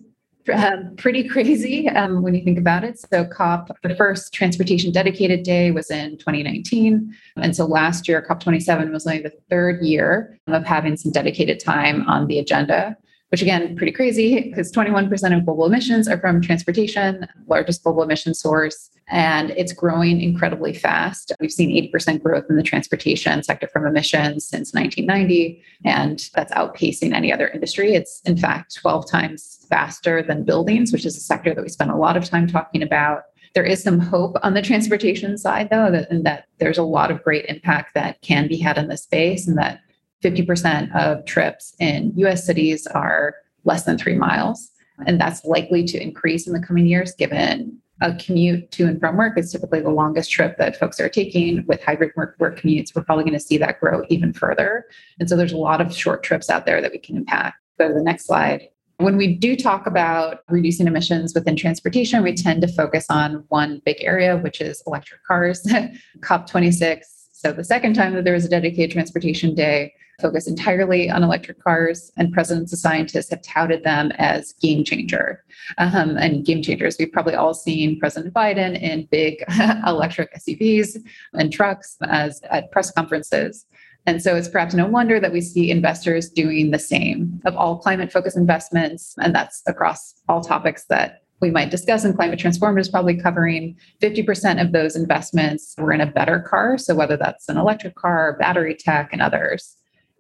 um, 0.54 0.96
pretty 0.98 1.28
crazy 1.28 1.88
um, 1.90 2.22
when 2.22 2.34
you 2.34 2.44
think 2.44 2.58
about 2.58 2.84
it. 2.84 3.00
So, 3.00 3.26
COP, 3.26 3.72
the 3.84 3.96
first 3.96 4.34
transportation 4.34 4.92
dedicated 4.92 5.44
day 5.44 5.72
was 5.72 5.92
in 5.92 6.18
2019. 6.18 7.16
And 7.38 7.56
so 7.56 7.66
last 7.66 8.08
year, 8.08 8.26
COP27 8.28 8.92
was 8.92 9.06
only 9.06 9.22
the 9.22 9.34
third 9.50 9.82
year 9.84 10.40
of 10.48 10.66
having 10.66 10.98
some 10.98 11.12
dedicated 11.12 11.60
time 11.60 12.08
on 12.08 12.28
the 12.28 12.40
agenda 12.40 12.98
which 13.30 13.42
again, 13.42 13.76
pretty 13.76 13.92
crazy 13.92 14.42
because 14.42 14.72
21% 14.72 15.38
of 15.38 15.46
global 15.46 15.66
emissions 15.66 16.08
are 16.08 16.20
from 16.20 16.42
transportation, 16.42 17.28
largest 17.48 17.84
global 17.84 18.04
emission 18.04 18.34
source, 18.34 18.90
and 19.10 19.50
it's 19.52 19.74
growing 19.74 20.22
incredibly 20.22 20.74
fast. 20.74 21.32
We've 21.40 21.52
seen 21.52 21.72
80% 21.92 22.22
growth 22.22 22.46
in 22.50 22.58
the 22.58 22.64
transportation 22.64 23.42
sector 23.42 23.68
from 23.68 23.88
emissions 23.88 24.46
since 24.46 24.74
1990, 24.74 25.64
and 25.84 26.30
that's 26.36 26.54
outpacing 26.54 27.14
any 27.14 27.34
other 27.34 27.48
industry. 27.48 27.96
It's 27.96 28.22
in 28.26 28.38
fact 28.38 28.76
12 28.76 29.10
times 29.10 29.66
faster 29.70 30.22
than 30.22 30.44
buildings, 30.44 30.92
which 30.92 31.06
is 31.06 31.18
a 31.18 31.22
sector 31.22 31.56
that 31.56 31.62
we 31.62 31.70
spend 31.70 31.92
a 31.92 31.96
lot 31.96 32.18
of 32.18 32.26
time 32.26 32.48
talking 32.48 32.84
about. 32.84 33.24
There 33.56 33.64
is 33.64 33.82
some 33.82 34.00
hope 34.00 34.36
on 34.44 34.54
the 34.54 34.62
transportation 34.62 35.38
side, 35.38 35.70
though, 35.72 35.90
that, 35.92 36.08
that 36.24 36.46
there's 36.60 36.78
a 36.78 36.84
lot 36.84 37.10
of 37.10 37.24
great 37.24 37.46
impact 37.46 37.96
that 37.96 38.22
can 38.22 38.48
be 38.48 38.58
had 38.58 38.78
in 38.78 38.90
this 38.90 39.04
space, 39.04 39.48
and 39.48 39.58
that 39.58 39.82
50% 40.24 40.94
of 40.96 41.26
trips 41.26 41.76
in 41.80 42.14
US 42.18 42.46
cities 42.46 42.86
are 42.88 43.36
less 43.64 43.84
than 43.84 43.98
three 43.98 44.16
miles. 44.16 44.70
And 45.08 45.20
that's 45.20 45.46
likely 45.46 45.86
to 45.86 46.02
increase 46.02 46.46
in 46.46 46.54
the 46.54 46.60
coming 46.60 46.86
years, 46.86 47.14
given 47.14 47.80
a 48.02 48.16
commute 48.16 48.72
to 48.72 48.86
and 48.86 49.00
from 49.00 49.18
work 49.18 49.38
is 49.38 49.52
typically 49.52 49.82
the 49.82 49.90
longest 49.90 50.32
trip 50.32 50.58
that 50.58 50.78
folks 50.78 51.00
are 51.00 51.10
taking. 51.10 51.66
With 51.68 51.84
hybrid 51.84 52.12
work, 52.16 52.36
work 52.40 52.60
commutes, 52.60 52.96
we're 52.96 53.04
probably 53.04 53.24
going 53.24 53.34
to 53.34 53.40
see 53.40 53.58
that 53.58 53.80
grow 53.80 54.04
even 54.10 54.34
further. 54.34 54.86
And 55.20 55.30
so 55.30 55.36
there's 55.36 55.54
a 55.54 55.58
lot 55.58 55.82
of 55.82 55.96
short 55.96 56.24
trips 56.24 56.50
out 56.50 56.66
there 56.66 56.82
that 56.82 56.92
we 56.92 57.00
can 57.00 57.18
impact. 57.18 57.58
Go 57.78 57.88
to 57.88 57.94
the 57.94 58.04
next 58.04 58.26
slide. 58.26 58.68
When 58.98 59.16
we 59.16 59.34
do 59.34 59.56
talk 59.56 59.88
about 59.88 60.40
reducing 60.50 60.86
emissions 60.86 61.34
within 61.34 61.56
transportation, 61.56 62.22
we 62.22 62.34
tend 62.34 62.62
to 62.62 62.68
focus 62.68 63.06
on 63.10 63.46
one 63.48 63.82
big 63.86 63.98
area, 64.02 64.38
which 64.38 64.60
is 64.60 64.84
electric 64.86 65.24
cars. 65.24 65.64
COP26. 66.20 67.19
So, 67.40 67.54
the 67.54 67.64
second 67.64 67.94
time 67.94 68.16
that 68.16 68.26
there 68.26 68.34
was 68.34 68.44
a 68.44 68.50
dedicated 68.50 68.92
transportation 68.92 69.56
day, 69.56 69.94
focused 70.22 70.50
entirely 70.50 71.10
on 71.10 71.24
electric 71.24 71.64
cars, 71.64 72.12
and 72.18 72.34
presidents 72.34 72.74
and 72.74 72.80
scientists 72.80 73.30
have 73.30 73.42
touted 73.44 73.86
them 73.86 74.12
as 74.18 74.52
game 74.62 74.84
changer. 74.84 75.46
Um, 75.78 76.18
and 76.18 76.46
game 76.46 76.62
changers, 76.62 76.98
we've 77.00 77.14
probably 77.14 77.36
all 77.36 77.54
seen 77.54 77.98
President 77.98 78.34
Biden 78.34 78.78
in 78.78 79.08
big 79.10 79.42
electric 79.88 80.36
SUVs 80.36 80.98
and 81.34 81.50
trucks 81.50 81.96
as 82.10 82.42
at 82.52 82.74
press 82.74 82.92
conferences. 82.92 83.66
And 84.06 84.22
so 84.22 84.36
it's 84.36 84.50
perhaps 84.50 84.74
no 84.74 84.88
wonder 84.88 85.18
that 85.22 85.32
we 85.32 85.40
see 85.40 85.72
investors 85.72 86.30
doing 86.30 86.72
the 86.72 86.80
same 86.80 87.42
of 87.46 87.56
all 87.56 87.78
climate 87.78 88.12
focused 88.12 88.36
investments. 88.36 89.16
And 89.18 89.34
that's 89.34 89.64
across 89.66 90.14
all 90.28 90.42
topics 90.42 90.84
that 90.90 91.24
we 91.42 91.52
might 91.52 91.72
discuss 91.72 92.06
in 92.06 92.14
climate 92.14 92.40
transformative 92.40 92.82
is 92.82 92.90
probably 92.90 93.16
covering 93.16 93.76
50% 94.02 94.62
of 94.62 94.72
those 94.72 94.96
investments. 94.96 95.76
Were 95.78 95.94
in 95.94 96.02
a 96.02 96.06
better 96.06 96.40
car 96.40 96.78
so 96.78 96.96
whether 96.96 97.18
that's 97.18 97.48
an 97.50 97.58
electric 97.58 97.96
car 97.96 98.36
battery 98.40 98.76
tech 98.76 99.10
and 99.12 99.22
others. 99.22 99.78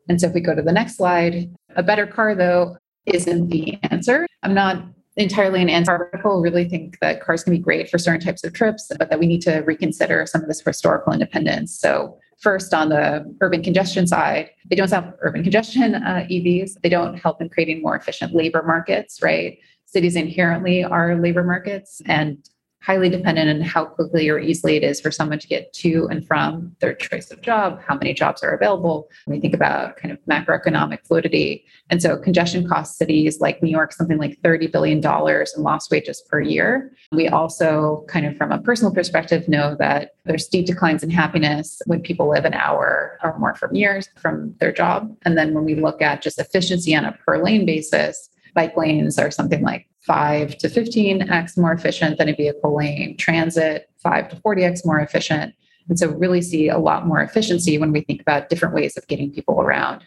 And 0.08 0.20
so 0.20 0.28
if 0.28 0.34
we 0.34 0.42
go 0.42 0.56
to 0.56 0.62
the 0.62 0.72
next 0.72 0.98
slide 0.98 1.50
a 1.76 1.84
better 1.84 2.08
car 2.08 2.36
though 2.36 2.78
isn't 3.06 3.50
the 3.50 3.78
answer. 3.84 4.28
I'm 4.44 4.54
not 4.54 4.84
entirely 5.16 5.62
an 5.62 5.70
anti-article 5.70 6.42
really 6.42 6.68
think 6.70 6.98
that 7.02 7.22
cars 7.22 7.44
can 7.44 7.52
be 7.52 7.60
great 7.60 7.90
for 7.90 7.98
certain 7.98 8.22
types 8.22 8.44
of 8.44 8.54
trips 8.54 8.90
but 8.98 9.10
that 9.10 9.20
we 9.20 9.28
need 9.28 9.42
to 9.42 9.58
reconsider 9.60 10.26
some 10.26 10.42
of 10.42 10.48
this 10.48 10.62
historical 10.62 11.12
independence. 11.12 11.78
So 11.78 12.18
first 12.39 12.74
on 12.74 12.89
the 12.89 13.25
urban 13.41 13.62
congestion 13.62 14.08
side. 14.08 14.50
They 14.69 14.75
don't 14.75 14.88
solve 14.88 15.05
urban 15.22 15.43
congestion 15.43 15.96
uh, 15.96 16.25
evs 16.31 16.79
they 16.81 16.89
don't 16.89 17.15
help 17.15 17.41
in 17.41 17.50
creating 17.50 17.81
more 17.81 17.96
efficient 17.96 18.34
labor 18.34 18.63
markets 18.63 19.22
right? 19.22 19.58
Cities 19.86 20.15
inherently 20.15 20.84
are 20.84 21.19
labor 21.19 21.43
markets 21.43 22.01
and 22.05 22.38
highly 22.81 23.09
dependent 23.09 23.50
on 23.50 23.62
how 23.62 23.86
quickly 23.86 24.29
or 24.29 24.39
easily 24.39 24.75
it 24.77 24.83
is 24.83 25.01
for 25.01 25.12
someone 25.12 25.39
to 25.39 25.48
get 25.48 25.71
to 25.74 26.07
and 26.09 26.25
from 26.25 26.75
their 26.79 26.93
choice 26.93 27.29
of 27.29 27.41
job, 27.41 27.81
how 27.86 27.95
many 27.95 28.13
jobs 28.13 28.41
are 28.41 28.51
available. 28.51 29.09
We 29.27 29.39
think 29.39 29.53
about 29.53 29.98
kind 29.98 30.12
of 30.12 30.19
macroeconomic 30.29 31.05
fluidity. 31.05 31.65
And 31.89 32.01
so 32.01 32.17
congestion 32.17 32.67
costs 32.67 32.98
cities 32.98 33.39
like 33.41 33.62
New 33.62 33.69
York 33.69 33.91
something 33.91 34.17
like 34.17 34.41
$30 34.41 34.71
billion 34.71 35.00
in 35.00 35.63
lost 35.63 35.91
wages 35.91 36.24
per 36.29 36.39
year. 36.39 36.93
We 37.12 37.27
also 37.27 38.05
kind 38.07 38.25
of 38.25 38.38
from 38.38 38.51
a 38.51 38.62
personal 38.62 38.93
perspective 38.93 39.48
know 39.48 39.75
that 39.79 40.12
there's 40.25 40.45
steep 40.45 40.65
declines 40.65 41.03
in 41.03 41.09
happiness 41.09 41.81
when 41.86 42.01
people 42.01 42.29
live 42.29 42.45
an 42.45 42.53
hour 42.53 43.19
or 43.24 43.38
more 43.39 43.55
from 43.55 43.75
years 43.75 44.07
from 44.17 44.55
their 44.59 44.71
job. 44.71 45.15
And 45.24 45.38
then 45.38 45.53
when 45.53 45.65
we 45.65 45.75
look 45.75 46.01
at 46.01 46.21
just 46.21 46.39
efficiency 46.39 46.95
on 46.95 47.03
a 47.03 47.12
per 47.12 47.43
lane 47.43 47.65
basis, 47.65 48.29
bike 48.53 48.77
lanes 48.77 49.17
are 49.19 49.31
something 49.31 49.62
like 49.62 49.88
5 50.01 50.58
to 50.60 50.68
15x 50.68 51.58
more 51.58 51.74
efficient 51.74 52.18
than 52.18 52.29
a 52.29 52.36
vehicle 52.36 52.75
lane, 52.75 53.18
transit 53.18 53.89
5 54.01 54.29
to 54.29 54.36
40x 54.38 54.86
more 54.86 55.00
efficient. 55.00 55.53
And 55.89 55.98
so, 55.98 56.10
really 56.10 56.41
see 56.41 56.70
a 56.70 56.77
lot 56.77 57.08
more 57.08 57.22
efficiency 57.22 57.77
when 57.77 57.91
we 57.91 58.01
think 58.01 58.22
about 58.22 58.50
different 58.50 58.75
ways 58.75 58.96
of 58.96 59.08
getting 59.08 59.32
people 59.32 59.60
around. 59.60 60.03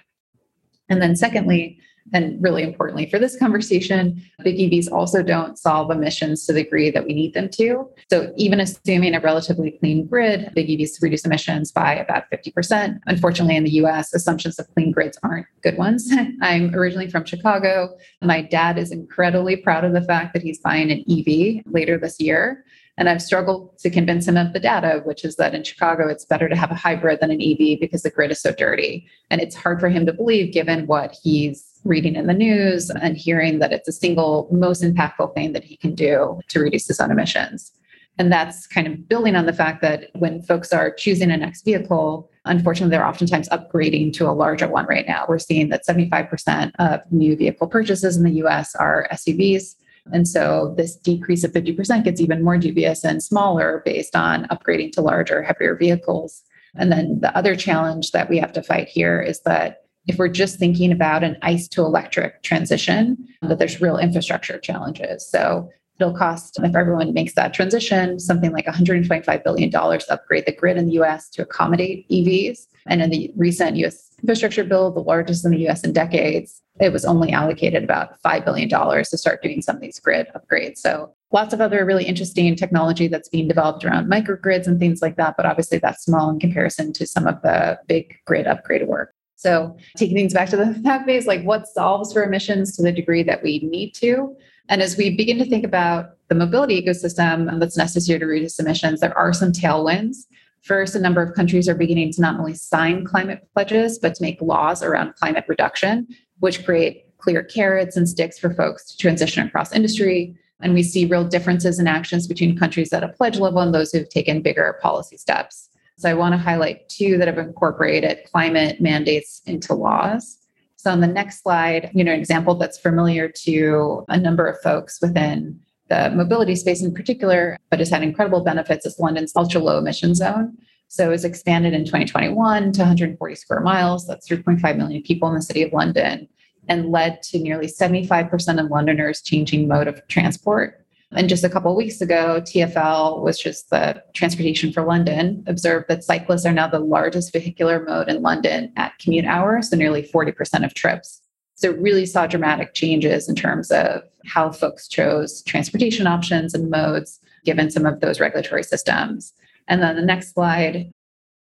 And 0.89 1.03
then, 1.03 1.17
secondly, 1.17 1.79
and 2.13 2.43
really 2.43 2.63
importantly 2.63 3.09
for 3.09 3.19
this 3.19 3.37
conversation, 3.37 4.23
big 4.43 4.57
EVs 4.57 4.91
also 4.91 5.23
don't 5.23 5.59
solve 5.59 5.91
emissions 5.91 6.47
to 6.47 6.53
the 6.53 6.65
degree 6.65 6.91
that 6.91 7.05
we 7.05 7.15
need 7.15 7.35
them 7.35 7.49
to. 7.51 7.89
So, 8.11 8.33
even 8.37 8.61
assuming 8.61 9.15
a 9.15 9.21
relatively 9.21 9.73
clean 9.73 10.07
grid, 10.07 10.51
big 10.55 10.69
EVs 10.69 11.03
reduce 11.03 11.25
emissions 11.25 11.73
by 11.73 11.95
about 11.95 12.25
50%. 12.31 12.99
Unfortunately, 13.07 13.57
in 13.57 13.65
the 13.65 13.71
US, 13.83 14.13
assumptions 14.15 14.59
of 14.59 14.73
clean 14.75 14.93
grids 14.93 15.19
aren't 15.23 15.47
good 15.63 15.77
ones. 15.77 16.11
I'm 16.43 16.75
originally 16.75 17.11
from 17.11 17.25
Chicago. 17.25 17.97
My 18.21 18.43
dad 18.43 18.79
is 18.79 18.93
incredibly 18.93 19.57
proud 19.57 19.85
of 19.85 19.93
the 19.93 20.03
fact 20.03 20.35
that 20.35 20.43
he's 20.43 20.59
buying 20.59 20.91
an 20.91 21.05
EV 21.09 21.63
later 21.73 21.99
this 21.99 22.21
year. 22.21 22.65
And 22.99 23.09
I've 23.09 23.23
struggled 23.23 23.79
to 23.79 23.91
convince 23.91 24.29
him 24.29 24.37
of 24.37 24.53
the 24.53 24.61
data, 24.61 25.01
which 25.05 25.25
is 25.25 25.37
that 25.37 25.55
in 25.55 25.65
Chicago, 25.65 26.09
it's 26.09 26.27
better 26.27 26.49
to 26.49 26.57
have 26.57 26.71
a 26.71 26.75
hybrid 26.75 27.21
than 27.21 27.31
an 27.31 27.41
EV 27.41 27.81
because 27.81 28.03
the 28.03 28.11
grid 28.11 28.31
is 28.31 28.41
so 28.41 28.53
dirty. 28.53 29.07
And 29.31 29.41
it's 29.41 29.57
hard 29.57 29.81
for 29.81 29.89
him 29.89 30.05
to 30.07 30.13
believe 30.13 30.53
given 30.53 30.87
what 30.87 31.17
he's 31.23 31.72
reading 31.85 32.17
in 32.17 32.27
the 32.27 32.35
news 32.35 32.91
and 32.91 33.17
hearing 33.17 33.59
that 33.59 33.73
it's 33.73 33.87
the 33.87 33.93
single 33.93 34.49
most 34.51 34.83
impactful 34.83 35.35
thing 35.35 35.53
that 35.53 35.65
he 35.65 35.77
can 35.77 35.95
do 35.95 36.41
to 36.49 36.61
reduce 36.61 36.87
his 36.87 37.01
own 37.01 37.11
emissions. 37.11 37.73
And 38.19 38.31
that's 38.31 38.67
kind 38.67 38.87
of 38.87 39.09
building 39.09 39.37
on 39.37 39.47
the 39.47 39.53
fact 39.53 39.81
that 39.83 40.11
when 40.15 40.43
folks 40.43 40.73
are 40.73 40.93
choosing 40.93 41.31
a 41.31 41.37
next 41.37 41.65
vehicle, 41.65 42.31
unfortunately, 42.45 42.91
they're 42.91 43.07
oftentimes 43.07 43.49
upgrading 43.49 44.13
to 44.15 44.29
a 44.29 44.33
larger 44.33 44.69
one 44.69 44.87
right 44.87 45.07
now. 45.07 45.25
We're 45.29 45.39
seeing 45.39 45.71
that 45.71 45.87
75% 45.87 46.73
of 46.79 47.01
new 47.11 47.37
vehicle 47.37 47.69
purchases 47.69 48.17
in 48.17 48.25
the 48.25 48.45
US 48.45 48.75
are 48.75 49.09
SUVs. 49.11 49.77
And 50.13 50.27
so 50.29 50.75
this 50.77 50.97
decrease 50.97 51.45
of 51.45 51.53
50% 51.53 52.05
gets 52.05 52.21
even 52.21 52.43
more 52.43 52.59
dubious 52.59 53.05
and 53.05 53.23
smaller 53.23 53.83
based 53.85 54.17
on 54.17 54.45
upgrading 54.49 54.93
to 54.93 55.01
larger, 55.01 55.43
heavier 55.43 55.77
vehicles. 55.77 56.43
And 56.75 56.91
then 56.91 57.21
the 57.21 57.35
other 57.37 57.55
challenge 57.55 58.11
that 58.11 58.29
we 58.29 58.39
have 58.39 58.53
to 58.55 58.63
fight 58.63 58.89
here 58.89 59.21
is 59.21 59.41
that 59.43 59.82
if 60.07 60.19
we're 60.19 60.29
just 60.29 60.59
thinking 60.59 60.91
about 60.91 61.23
an 61.23 61.37
ICE 61.43 61.69
to 61.69 61.83
electric 61.83 62.43
transition, 62.43 63.17
that 63.43 63.59
there's 63.59 63.81
real 63.81 63.99
infrastructure 63.99 64.59
challenges. 64.59 65.29
So 65.29 65.71
it'll 66.01 66.15
cost, 66.15 66.59
if 66.61 66.75
everyone 66.75 67.13
makes 67.13 67.35
that 67.35 67.55
transition, 67.55 68.19
something 68.19 68.53
like 68.53 68.67
$125 68.67 69.45
billion 69.45 69.71
to 69.71 70.05
upgrade 70.11 70.47
the 70.47 70.53
grid 70.53 70.77
in 70.77 70.87
the 70.87 71.01
US 71.03 71.29
to 71.31 71.43
accommodate 71.43 72.09
EVs. 72.09 72.67
And 72.87 73.01
in 73.01 73.11
the 73.11 73.33
recent 73.37 73.77
US 73.77 74.11
infrastructure 74.21 74.65
bill, 74.65 74.91
the 74.91 75.01
largest 75.01 75.45
in 75.45 75.53
the 75.53 75.69
US 75.69 75.85
in 75.85 75.93
decades, 75.93 76.61
it 76.81 76.93
was 76.93 77.05
only 77.05 77.31
allocated 77.31 77.85
about 77.85 78.21
$5 78.23 78.45
billion 78.45 78.69
to 78.69 79.19
start 79.19 79.43
doing 79.43 79.63
some 79.63 79.77
of 79.77 79.83
these 79.83 80.01
grid 80.01 80.27
upgrades. 80.35 80.79
So 80.79 81.15
lots 81.31 81.55
of 81.55 81.61
other 81.61 81.85
really 81.85 82.05
interesting 82.05 82.57
technology 82.57 83.07
that's 83.07 83.29
being 83.29 83.47
developed 83.47 83.85
around 83.85 84.11
microgrids 84.11 84.67
and 84.67 84.81
things 84.81 85.03
like 85.03 85.17
that. 85.17 85.37
But 85.37 85.47
obviously, 85.47 85.79
that's 85.79 86.05
small 86.05 86.31
in 86.31 86.41
comparison 86.41 86.93
to 86.95 87.07
some 87.07 87.27
of 87.27 87.41
the 87.43 87.79
big 87.87 88.17
grid 88.27 88.47
upgrade 88.47 88.89
work. 88.89 89.15
So 89.43 89.77
taking 89.97 90.17
things 90.17 90.33
back 90.33 90.49
to 90.51 90.57
the 90.57 90.75
fact 90.85 91.07
base, 91.07 91.27
like 91.27 91.43
what 91.43 91.67
solves 91.67 92.13
for 92.13 92.23
emissions 92.23 92.77
to 92.77 92.83
the 92.83 92.93
degree 92.93 93.23
that 93.25 93.43
we 93.43 93.59
need 93.61 93.93
to. 93.97 94.37
And 94.69 94.81
as 94.81 94.97
we 94.97 95.17
begin 95.17 95.39
to 95.39 95.45
think 95.45 95.65
about 95.65 96.17
the 96.29 96.35
mobility 96.35 96.81
ecosystem 96.81 97.59
that's 97.59 97.77
necessary 97.77 98.21
to 98.21 98.27
reduce 98.27 98.59
emissions, 98.59 99.01
there 99.01 99.17
are 99.19 99.33
some 99.33 99.53
tailwinds. 99.53 100.27
First, 100.63 100.95
a 100.95 101.01
number 101.01 101.21
of 101.21 101.35
countries 101.35 101.69
are 101.69 101.75
beginning 101.75 102.13
to 102.13 102.21
not 102.21 102.39
only 102.39 102.55
sign 102.55 103.05
climate 103.05 103.47
pledges, 103.53 103.99
but 103.99 104.15
to 104.15 104.23
make 104.23 104.41
laws 104.41 104.83
around 104.83 105.17
climate 105.17 105.45
reduction, 105.49 106.07
which 106.39 106.65
create 106.65 107.07
clear 107.19 107.43
carrots 107.43 107.97
and 107.97 108.09
sticks 108.09 108.39
for 108.39 108.55
folks 108.55 108.85
to 108.87 108.97
transition 108.97 109.45
across 109.47 109.73
industry. 109.73 110.37
And 110.61 110.75
we 110.75 110.85
see 110.85 111.07
real 111.07 111.25
differences 111.25 111.81
in 111.81 111.89
actions 111.89 112.29
between 112.29 112.57
countries 112.57 112.93
at 112.93 113.03
a 113.03 113.09
pledge 113.09 113.41
level 113.41 113.61
and 113.61 113.75
those 113.75 113.91
who've 113.91 114.09
taken 114.09 114.41
bigger 114.41 114.79
policy 114.81 115.17
steps. 115.17 115.69
So 116.03 116.11
I 116.11 116.15
want 116.15 116.33
to 116.33 116.39
highlight 116.39 116.89
two 116.89 117.17
that 117.19 117.29
have 117.29 117.39
incorporated 117.39 118.25
climate 118.25 118.81
mandates 118.81 119.41
into 119.47 119.73
laws. 119.73 120.37
So 120.75 120.91
on 120.91 121.01
the 121.01 121.07
next 121.07 121.45
slide, 121.45 121.93
you 121.95 122.03
know, 122.03 122.11
an 122.11 122.19
example 122.19 122.57
that's 122.57 122.77
familiar 122.77 123.29
to 123.45 124.05
a 124.09 124.19
number 124.19 124.49
of 124.49 124.61
folks 124.63 125.01
within 125.01 125.61
the 125.91 126.11
mobility 126.11 126.57
space 126.57 126.83
in 126.83 126.93
particular, 126.93 127.57
but 127.71 127.79
has 127.79 127.89
had 127.89 128.03
incredible 128.03 128.43
benefits 128.43 128.85
is 128.85 128.99
London's 128.99 129.31
ultra 129.37 129.61
low 129.61 129.79
emission 129.79 130.13
zone. 130.17 130.59
So 130.89 131.07
it 131.07 131.11
was 131.11 131.25
expanded 131.25 131.73
in 131.73 131.85
2021 131.85 132.73
to 132.73 132.81
140 132.81 133.35
square 133.37 133.61
miles. 133.61 134.05
That's 134.05 134.29
3.5 134.29 134.77
million 134.77 135.03
people 135.05 135.29
in 135.29 135.37
the 135.37 135.43
city 135.43 135.63
of 135.63 135.73
London 135.73 136.29
and 136.67 136.91
led 136.91 137.23
to 137.31 137.39
nearly 137.39 137.69
75% 137.69 138.61
of 138.61 138.73
Londoners 138.73 139.23
changing 139.23 139.69
mode 139.69 139.87
of 139.87 140.05
transport 140.09 140.82
and 141.15 141.29
just 141.29 141.45
a 141.45 141.49
couple 141.49 141.71
of 141.71 141.77
weeks 141.77 142.01
ago, 142.01 142.41
TFL, 142.41 143.23
which 143.23 143.47
is 143.47 143.65
the 143.65 144.03
Transportation 144.15 144.73
for 144.73 144.83
London, 144.85 145.45
observed 145.47 145.87
that 145.89 146.05
cyclists 146.05 146.47
are 146.47 146.53
now 146.53 146.67
the 146.67 146.79
largest 146.79 147.33
vehicular 147.33 147.85
mode 147.85 148.09
in 148.09 148.23
London 148.23 148.73
at 148.77 148.99
commute 148.99 149.27
hours, 149.27 149.71
so 149.71 149.77
nearly 149.77 150.03
40% 150.03 150.65
of 150.65 150.75
trips. 150.75 151.21
So, 151.55 151.73
really 151.73 152.07
saw 152.07 152.27
dramatic 152.27 152.75
changes 152.75 153.29
in 153.29 153.37
terms 153.37 153.71
of 153.71 154.03
how 154.27 154.51
folks 154.51 154.89
chose 154.89 155.43
transportation 155.43 156.07
options 156.07 156.55
and 156.55 156.71
modes 156.71 157.21
given 157.45 157.71
some 157.71 157.87
of 157.87 158.01
those 158.01 158.21
regulatory 158.21 158.65
systems. 158.65 159.33
And 159.69 159.83
then 159.83 159.97
the 159.97 160.03
next 160.03 160.33
slide 160.33 160.91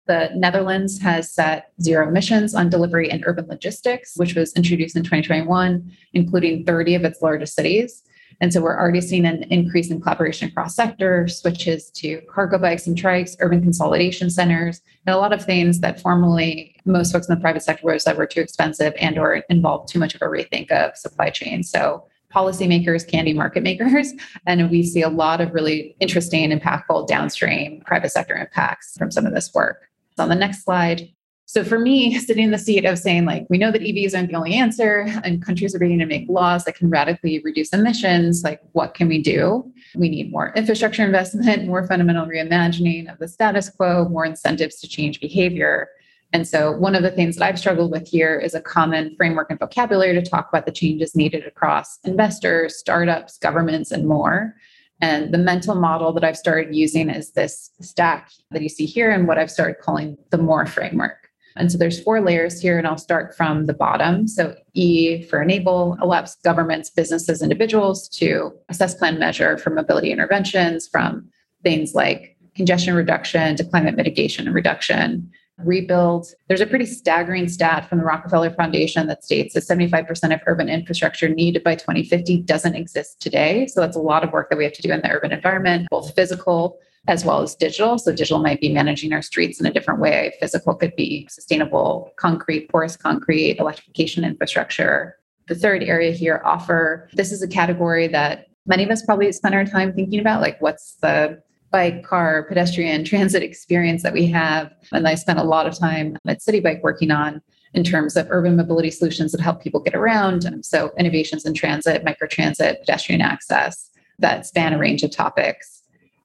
the 0.07 0.31
Netherlands 0.35 1.01
has 1.01 1.33
set 1.33 1.73
zero 1.81 2.09
emissions 2.09 2.55
on 2.55 2.69
delivery 2.69 3.11
and 3.11 3.25
urban 3.27 3.47
logistics, 3.47 4.13
which 4.17 4.35
was 4.35 4.53
introduced 4.53 4.97
in 4.97 5.03
2021, 5.03 5.91
including 6.13 6.65
30 6.65 6.95
of 6.97 7.05
its 7.05 7.23
largest 7.23 7.55
cities. 7.55 8.03
And 8.41 8.53
so 8.53 8.61
we're 8.61 8.79
already 8.79 9.01
seeing 9.01 9.27
an 9.27 9.45
increase 9.45 9.91
in 9.91 10.01
collaboration 10.01 10.49
across 10.49 10.75
sectors, 10.75 11.39
switches 11.39 11.91
to 11.91 12.21
cargo 12.31 12.59
bikes 12.59 12.87
and 12.87 12.97
trikes, 12.97 13.37
urban 13.41 13.63
consolidation 13.63 14.31
centers, 14.31 14.81
and 15.07 15.15
a 15.15 15.19
lot 15.19 15.33
of 15.33 15.45
things 15.45 15.81
that 15.81 16.01
formerly 16.01 16.77
most 16.85 17.13
folks 17.13 17.29
in 17.29 17.35
the 17.35 17.41
private 17.41 17.63
sector 17.63 17.85
were 17.87 17.99
said 17.99 18.17
were 18.17 18.27
too 18.27 18.41
expensive 18.41 18.95
and 18.99 19.19
or 19.19 19.37
involved 19.49 19.89
too 19.89 19.99
much 19.99 20.15
of 20.15 20.23
a 20.23 20.27
rethink 20.27 20.71
of 20.71 20.97
supply 20.97 21.31
chain. 21.31 21.63
So 21.63 22.07
policymakers 22.35 23.07
can 23.07 23.25
be 23.25 23.33
market 23.33 23.63
makers. 23.63 24.13
And 24.47 24.71
we 24.71 24.83
see 24.83 25.03
a 25.03 25.09
lot 25.09 25.41
of 25.41 25.55
really 25.55 25.97
interesting 26.01 26.51
impactful 26.51 27.07
downstream 27.07 27.83
private 27.87 28.11
sector 28.11 28.37
impacts 28.37 28.97
from 28.99 29.11
some 29.11 29.25
of 29.25 29.33
this 29.33 29.53
work. 29.55 29.89
So 30.17 30.23
on 30.23 30.29
the 30.29 30.35
next 30.35 30.65
slide, 30.65 31.09
so 31.47 31.63
for 31.63 31.79
me, 31.79 32.19
sitting 32.19 32.45
in 32.45 32.51
the 32.51 32.59
seat 32.59 32.85
of 32.85 32.99
saying, 32.99 33.25
like, 33.25 33.47
we 33.51 33.59
know 33.59 33.71
that 33.71 33.83
EVs 33.83 34.17
aren't 34.17 34.31
the 34.31 34.37
only 34.37 34.55
answer, 34.55 35.07
and 35.23 35.45
countries 35.45 35.75
are 35.75 35.79
beginning 35.79 36.01
to 36.01 36.07
make 36.07 36.29
laws 36.29 36.65
that 36.65 36.77
can 36.77 36.91
radically 36.91 37.41
reduce 37.45 37.73
emissions, 37.73 38.43
like, 38.43 38.61
what 38.73 38.95
can 38.95 39.09
we 39.09 39.23
do? 39.23 39.71
We 39.95 40.09
need 40.09 40.33
more 40.33 40.53
infrastructure 40.57 41.05
investment, 41.05 41.67
more 41.67 41.87
fundamental 41.87 42.27
reimagining 42.27 43.13
of 43.13 43.19
the 43.19 43.29
status 43.29 43.69
quo, 43.69 44.09
more 44.09 44.25
incentives 44.25 44.81
to 44.81 44.89
change 44.89 45.21
behavior. 45.21 45.89
And 46.33 46.49
so, 46.49 46.73
one 46.73 46.97
of 46.97 47.05
the 47.05 47.13
things 47.13 47.37
that 47.37 47.45
I've 47.45 47.61
struggled 47.61 47.93
with 47.93 48.09
here 48.09 48.37
is 48.37 48.55
a 48.55 48.61
common 48.61 49.15
framework 49.17 49.51
and 49.51 49.59
vocabulary 49.59 50.15
to 50.15 50.23
talk 50.23 50.49
about 50.49 50.67
the 50.67 50.73
changes 50.73 51.15
needed 51.15 51.47
across 51.47 52.01
investors, 52.03 52.77
startups, 52.77 53.39
governments, 53.39 53.93
and 53.93 54.09
more. 54.09 54.57
And 55.01 55.33
the 55.33 55.39
mental 55.39 55.75
model 55.75 56.13
that 56.15 56.25
I've 56.25 56.37
started 56.37 56.75
using 56.75 57.11
is 57.11 57.33
this 57.33 57.71
stack 57.81 58.31
that 58.51 58.63
you 58.63 58.69
see 58.69 58.87
here, 58.87 59.13
and 59.13 59.29
what 59.29 59.39
I've 59.39 59.51
started 59.51 59.77
calling 59.81 60.17
the 60.31 60.39
more 60.39 60.67
framework. 60.67 61.24
And 61.57 61.71
so 61.71 61.79
there's 61.79 62.03
four 62.03 62.21
layers 62.21 62.61
here, 62.61 62.79
and 62.79 62.87
I'll 62.87 62.99
start 62.99 63.37
from 63.37 63.67
the 63.67 63.75
bottom. 63.75 64.27
So 64.27 64.57
E 64.75 65.23
for 65.23 65.41
enable 65.41 65.97
allows 66.01 66.37
governments, 66.37 66.91
businesses, 66.91 67.43
individuals 67.43 68.09
to 68.11 68.53
assess 68.69 68.95
plan 68.95 69.19
measure 69.19 69.57
for 69.57 69.71
mobility 69.71 70.11
interventions 70.11 70.89
from 70.89 71.29
things 71.63 71.95
like 71.95 72.37
congestion 72.57 72.95
reduction 72.95 73.57
to 73.57 73.65
climate 73.65 73.97
mitigation 73.97 74.47
and 74.47 74.55
reduction. 74.55 75.31
Rebuild. 75.59 76.27
There's 76.49 76.61
a 76.61 76.67
pretty 76.67 76.87
staggering 76.87 77.49
stat 77.49 77.89
from 77.89 77.99
the 77.99 78.05
Rockefeller 78.05 78.51
Foundation 78.51 79.07
that 79.07 79.23
states 79.23 79.55
that 79.55 79.63
75% 79.63 80.35
of 80.35 80.41
urban 80.47 80.69
infrastructure 80.69 81.29
needed 81.29 81.63
by 81.63 81.77
2050 81.77 82.39
doesn't 82.39 82.75
exist 82.75 83.21
today. 83.21 83.69
So 83.69 83.81
that's 83.81 83.97
a 83.97 84.01
lot 84.01 84.25
of 84.25 84.33
work 84.33 84.51
that 84.51 84.59
we 84.59 84.65
have 84.65 84.73
to 84.73 84.83
do 84.83 84.91
in 84.91 85.01
the 85.01 85.11
urban 85.11 85.31
environment, 85.31 85.87
both 85.91 86.13
physical 86.17 86.81
as 87.07 87.25
well 87.25 87.43
as 87.43 87.55
digital. 87.55 87.99
So 87.99 88.13
digital 88.13 88.41
might 88.41 88.61
be 88.61 88.73
managing 88.73 89.13
our 89.13 89.23
streets 89.23 89.61
in 89.61 89.67
a 89.67 89.73
different 89.73 90.01
way. 90.01 90.35
Physical 90.41 90.75
could 90.75 90.97
be 90.97 91.27
sustainable 91.31 92.13
concrete, 92.17 92.69
porous 92.71 92.97
concrete, 92.97 93.59
electrification 93.59 94.25
infrastructure. 94.25 95.17
The 95.49 95.55
third 95.55 95.83
area 95.83 96.13
here, 96.13 96.41
offer. 96.45 97.09
This 97.13 97.31
is 97.31 97.43
a 97.43 97.49
category 97.49 98.09
that 98.09 98.47
many 98.67 98.85
of 98.85 98.91
us 98.91 99.05
probably 99.05 99.31
spend 99.33 99.55
our 99.55 99.67
time 99.67 99.93
thinking 99.93 100.19
about, 100.19 100.41
like 100.41 100.61
what's 100.63 100.95
the 100.97 101.43
bike, 101.71 102.05
car, 102.05 102.45
pedestrian, 102.45 103.05
transit 103.13 103.43
experience 103.43 104.03
that 104.03 104.13
we 104.13 104.27
have. 104.29 104.73
And 104.93 105.07
I 105.07 105.15
spent 105.17 105.39
a 105.39 105.45
lot 105.45 105.67
of 105.67 105.79
time 105.79 106.17
at 106.27 106.39
Citi 106.39 106.63
Bike 106.63 106.81
working 106.83 107.11
on 107.11 107.43
in 107.75 107.83
terms 107.83 108.17
of 108.17 108.29
urban 108.31 108.57
mobility 108.57 108.91
solutions 108.91 109.33
that 109.33 109.41
help 109.41 109.61
people 109.61 109.81
get 109.81 109.95
around. 109.95 110.47
So 110.65 110.93
innovations 110.97 111.45
in 111.45 111.55
transit, 111.55 112.05
microtransit, 112.05 112.81
pedestrian 112.81 113.21
access 113.21 113.91
that 114.21 114.47
span 114.47 114.73
a 114.73 114.79
range 114.79 115.03
of 115.03 115.11
topics. 115.11 115.83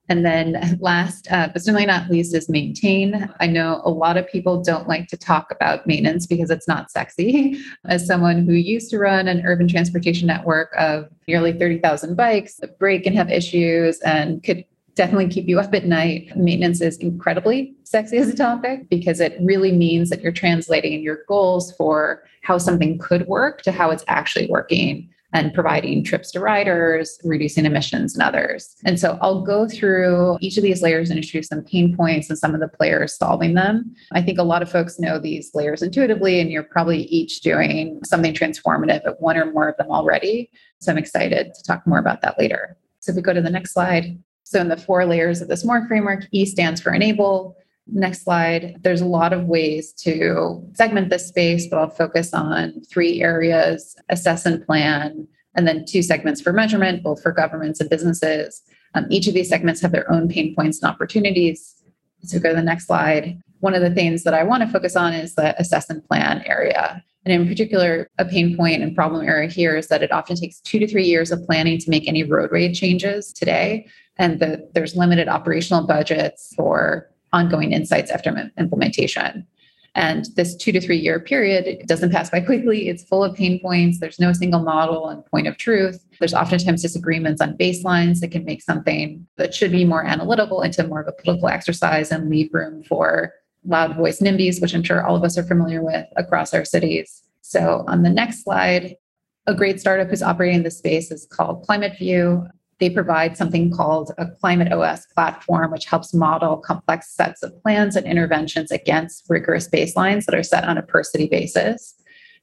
And 0.10 0.26
then 0.26 0.78
last, 0.82 1.32
uh, 1.32 1.50
but 1.54 1.62
certainly 1.62 1.86
not 1.86 2.10
least, 2.10 2.36
is 2.36 2.50
maintain. 2.50 3.32
I 3.40 3.46
know 3.46 3.82
a 3.86 3.92
lot 3.92 4.18
of 4.18 4.28
people 4.28 4.62
don't 4.62 4.88
like 4.88 5.08
to 5.10 5.18
talk 5.18 5.52
about 5.52 5.86
maintenance 5.86 6.26
because 6.26 6.50
it's 6.50 6.68
not 6.68 6.90
sexy. 6.90 7.62
As 7.86 8.08
someone 8.08 8.46
who 8.46 8.54
used 8.54 8.90
to 8.90 8.98
run 8.98 9.28
an 9.28 9.46
urban 9.46 9.68
transportation 9.68 10.28
network 10.28 10.74
of 10.78 11.08
nearly 11.28 11.54
30,000 11.54 12.16
bikes, 12.16 12.60
break 12.80 13.06
and 13.06 13.16
have 13.16 13.30
issues 13.30 14.00
and 14.00 14.44
could 14.44 14.66
definitely 14.96 15.30
keep 15.30 15.48
you 15.48 15.60
up 15.60 15.74
at 15.76 15.86
night. 15.86 16.36
Maintenance 16.36 16.82
is 16.82 16.98
incredibly 16.98 17.76
sexy 17.84 18.18
as 18.18 18.30
a 18.30 18.36
topic 18.36 18.90
because 18.90 19.20
it 19.20 19.38
really 19.42 19.72
means 19.72 20.10
that 20.10 20.22
you're 20.22 20.32
translating 20.32 21.02
your 21.02 21.20
goals 21.28 21.72
for 21.76 22.24
how 22.42 22.58
something 22.58 22.98
could 22.98 23.28
work 23.28 23.62
to 23.62 23.72
how 23.72 23.92
it's 23.92 24.04
actually 24.08 24.48
working 24.48 25.08
and 25.34 25.54
providing 25.54 26.04
trips 26.04 26.32
to 26.32 26.40
riders, 26.40 27.20
reducing 27.24 27.66
emissions 27.66 28.16
and 28.16 28.24
others. 28.24 28.76
And 28.84 29.00
so 29.00 29.18
I'll 29.22 29.42
go 29.42 29.68
through 29.68 30.38
each 30.42 30.58
of 30.58 30.64
these 30.64 30.82
layers 30.82 31.10
and 31.10 31.18
introduce 31.18 31.48
some 31.48 31.64
pain 31.64 31.96
points 31.96 32.30
and 32.30 32.40
some 32.40 32.54
of 32.54 32.60
the 32.60 32.68
players 32.68 33.16
solving 33.16 33.54
them. 33.54 33.94
I 34.12 34.22
think 34.22 34.40
a 34.40 34.44
lot 34.44 34.62
of 34.62 34.72
folks 34.72 35.00
know 35.00 35.20
these 35.20 35.52
layers 35.54 35.82
intuitively, 35.82 36.40
and 36.40 36.52
you're 36.52 36.64
probably 36.64 37.04
each 37.04 37.42
doing 37.42 38.00
something 38.04 38.34
transformative 38.34 39.06
at 39.06 39.22
one 39.22 39.38
or 39.38 39.52
more 39.52 39.70
of 39.70 39.78
them 39.78 39.92
already. 39.92 40.50
So 40.80 40.92
I'm 40.92 40.98
excited 40.98 41.54
to 41.54 41.64
talk 41.64 41.86
more 41.86 42.00
about 42.00 42.22
that 42.22 42.40
later. 42.40 42.78
So 43.00 43.12
if 43.12 43.16
we 43.16 43.22
go 43.22 43.34
to 43.34 43.42
the 43.42 43.50
next 43.50 43.74
slide. 43.74 44.18
So 44.44 44.60
in 44.60 44.68
the 44.68 44.78
four 44.78 45.06
layers 45.06 45.42
of 45.42 45.48
this 45.48 45.64
MORE 45.64 45.88
framework, 45.88 46.26
E 46.32 46.44
stands 46.44 46.82
for 46.82 46.92
enable, 46.92 47.56
Next 47.92 48.24
slide. 48.24 48.78
There's 48.82 49.02
a 49.02 49.06
lot 49.06 49.34
of 49.34 49.46
ways 49.46 49.94
to 49.94 50.64
segment 50.74 51.10
this 51.10 51.28
space, 51.28 51.68
but 51.68 51.80
I'll 51.80 51.90
focus 51.90 52.34
on 52.34 52.82
three 52.90 53.22
areas 53.22 53.96
assess 54.10 54.46
and 54.46 54.66
plan, 54.66 55.28
and 55.56 55.68
then 55.68 55.86
two 55.86 56.02
segments 56.02 56.42
for 56.42 56.54
measurement, 56.54 57.04
both 57.04 57.22
for 57.22 57.32
governments 57.32 57.80
and 57.80 57.90
businesses. 57.90 58.62
Um, 58.96 59.06
each 59.10 59.28
of 59.28 59.34
these 59.34 59.50
segments 59.50 59.82
have 59.82 59.92
their 59.92 60.12
own 60.12 60.28
pain 60.28 60.56
points 60.56 60.82
and 60.82 60.90
opportunities. 60.90 61.76
So 62.24 62.40
go 62.40 62.50
to 62.50 62.56
the 62.56 62.62
next 62.62 62.88
slide. 62.88 63.40
One 63.60 63.74
of 63.74 63.82
the 63.82 63.92
things 63.92 64.24
that 64.24 64.34
I 64.34 64.44
want 64.44 64.64
to 64.64 64.70
focus 64.70 64.96
on 64.96 65.14
is 65.14 65.36
the 65.36 65.60
assess 65.60 65.90
and 65.90 66.04
plan 66.06 66.44
area. 66.46 67.04
And 67.26 67.34
in 67.34 67.48
particular, 67.48 68.10
a 68.18 68.26
pain 68.26 68.56
point 68.56 68.82
and 68.82 68.96
problem 68.96 69.28
area 69.28 69.50
here 69.50 69.76
is 69.76 69.88
that 69.88 70.04
it 70.04 70.12
often 70.12 70.36
takes 70.36 70.60
two 70.62 70.80
to 70.80 70.88
three 70.88 71.06
years 71.06 71.32
of 71.32 71.46
planning 71.46 71.78
to 71.80 71.90
make 71.90 72.08
any 72.08 72.24
roadway 72.24 72.74
changes 72.74 73.34
today. 73.34 73.88
And 74.18 74.40
the, 74.40 74.70
there's 74.74 74.96
limited 74.96 75.28
operational 75.28 75.86
budgets 75.86 76.54
for 76.56 77.10
ongoing 77.34 77.72
insights 77.72 78.12
after 78.12 78.52
implementation. 78.58 79.46
And 79.96 80.26
this 80.36 80.56
two 80.56 80.72
to 80.72 80.80
three 80.80 80.98
year 80.98 81.20
period 81.20 81.86
doesn't 81.88 82.12
pass 82.12 82.30
by 82.30 82.42
quickly. 82.42 82.90
It's 82.90 83.04
full 83.04 83.24
of 83.24 83.36
pain 83.36 83.60
points. 83.60 84.00
There's 84.00 84.20
no 84.20 84.34
single 84.34 84.62
model 84.62 85.10
and 85.10 85.26
point 85.26 85.48
of 85.48 85.58
truth. 85.58 86.06
There's 86.20 86.34
oftentimes 86.34 86.82
disagreements 86.82 87.42
on 87.42 87.58
baselines 87.58 88.20
that 88.20 88.32
can 88.32 88.46
make 88.46 88.62
something 88.62 89.28
that 89.38 89.54
should 89.54 89.72
be 89.72 89.86
more 89.86 90.06
analytical 90.06 90.62
into 90.62 90.88
more 90.88 91.02
of 91.02 91.08
a 91.08 91.22
political 91.22 91.50
exercise 91.50 92.12
and 92.12 92.30
leave 92.30 92.54
room 92.54 92.84
for 92.84 93.34
loud 93.66 93.96
voice 93.96 94.22
NIMBYs, 94.22 94.62
which 94.62 94.74
I'm 94.74 94.84
sure 94.84 95.06
all 95.06 95.16
of 95.16 95.24
us 95.24 95.38
are 95.38 95.44
familiar 95.44 95.84
with 95.84 96.06
across 96.16 96.54
our 96.54 96.66
cities. 96.66 97.24
So 97.42 97.84
on 97.88 98.04
the 98.04 98.10
next 98.10 98.44
slide, 98.44 98.96
a 99.48 99.56
great 99.56 99.80
startup 99.80 100.10
who's 100.10 100.22
operating 100.22 100.58
in 100.58 100.64
this 100.64 100.78
space 100.78 101.12
is 101.12 101.26
called 101.26 101.64
Climate 101.64 101.98
View. 101.98 102.48
They 102.80 102.90
provide 102.90 103.36
something 103.36 103.72
called 103.72 104.12
a 104.18 104.28
Climate 104.28 104.72
OS 104.72 105.06
platform, 105.08 105.72
which 105.72 105.86
helps 105.86 106.14
model 106.14 106.58
complex 106.58 107.12
sets 107.12 107.44
of 107.44 107.62
plans 107.62 107.96
and 107.96 108.06
interventions 108.06 108.72
against 108.72 109.26
rigorous 109.28 109.68
baselines 109.68 110.26
that 110.26 110.36
are 110.36 110.44
set 110.44 110.64
on 110.64 110.78
a 110.78 110.82
per 110.82 111.04
city 111.04 111.28
basis. 111.28 111.96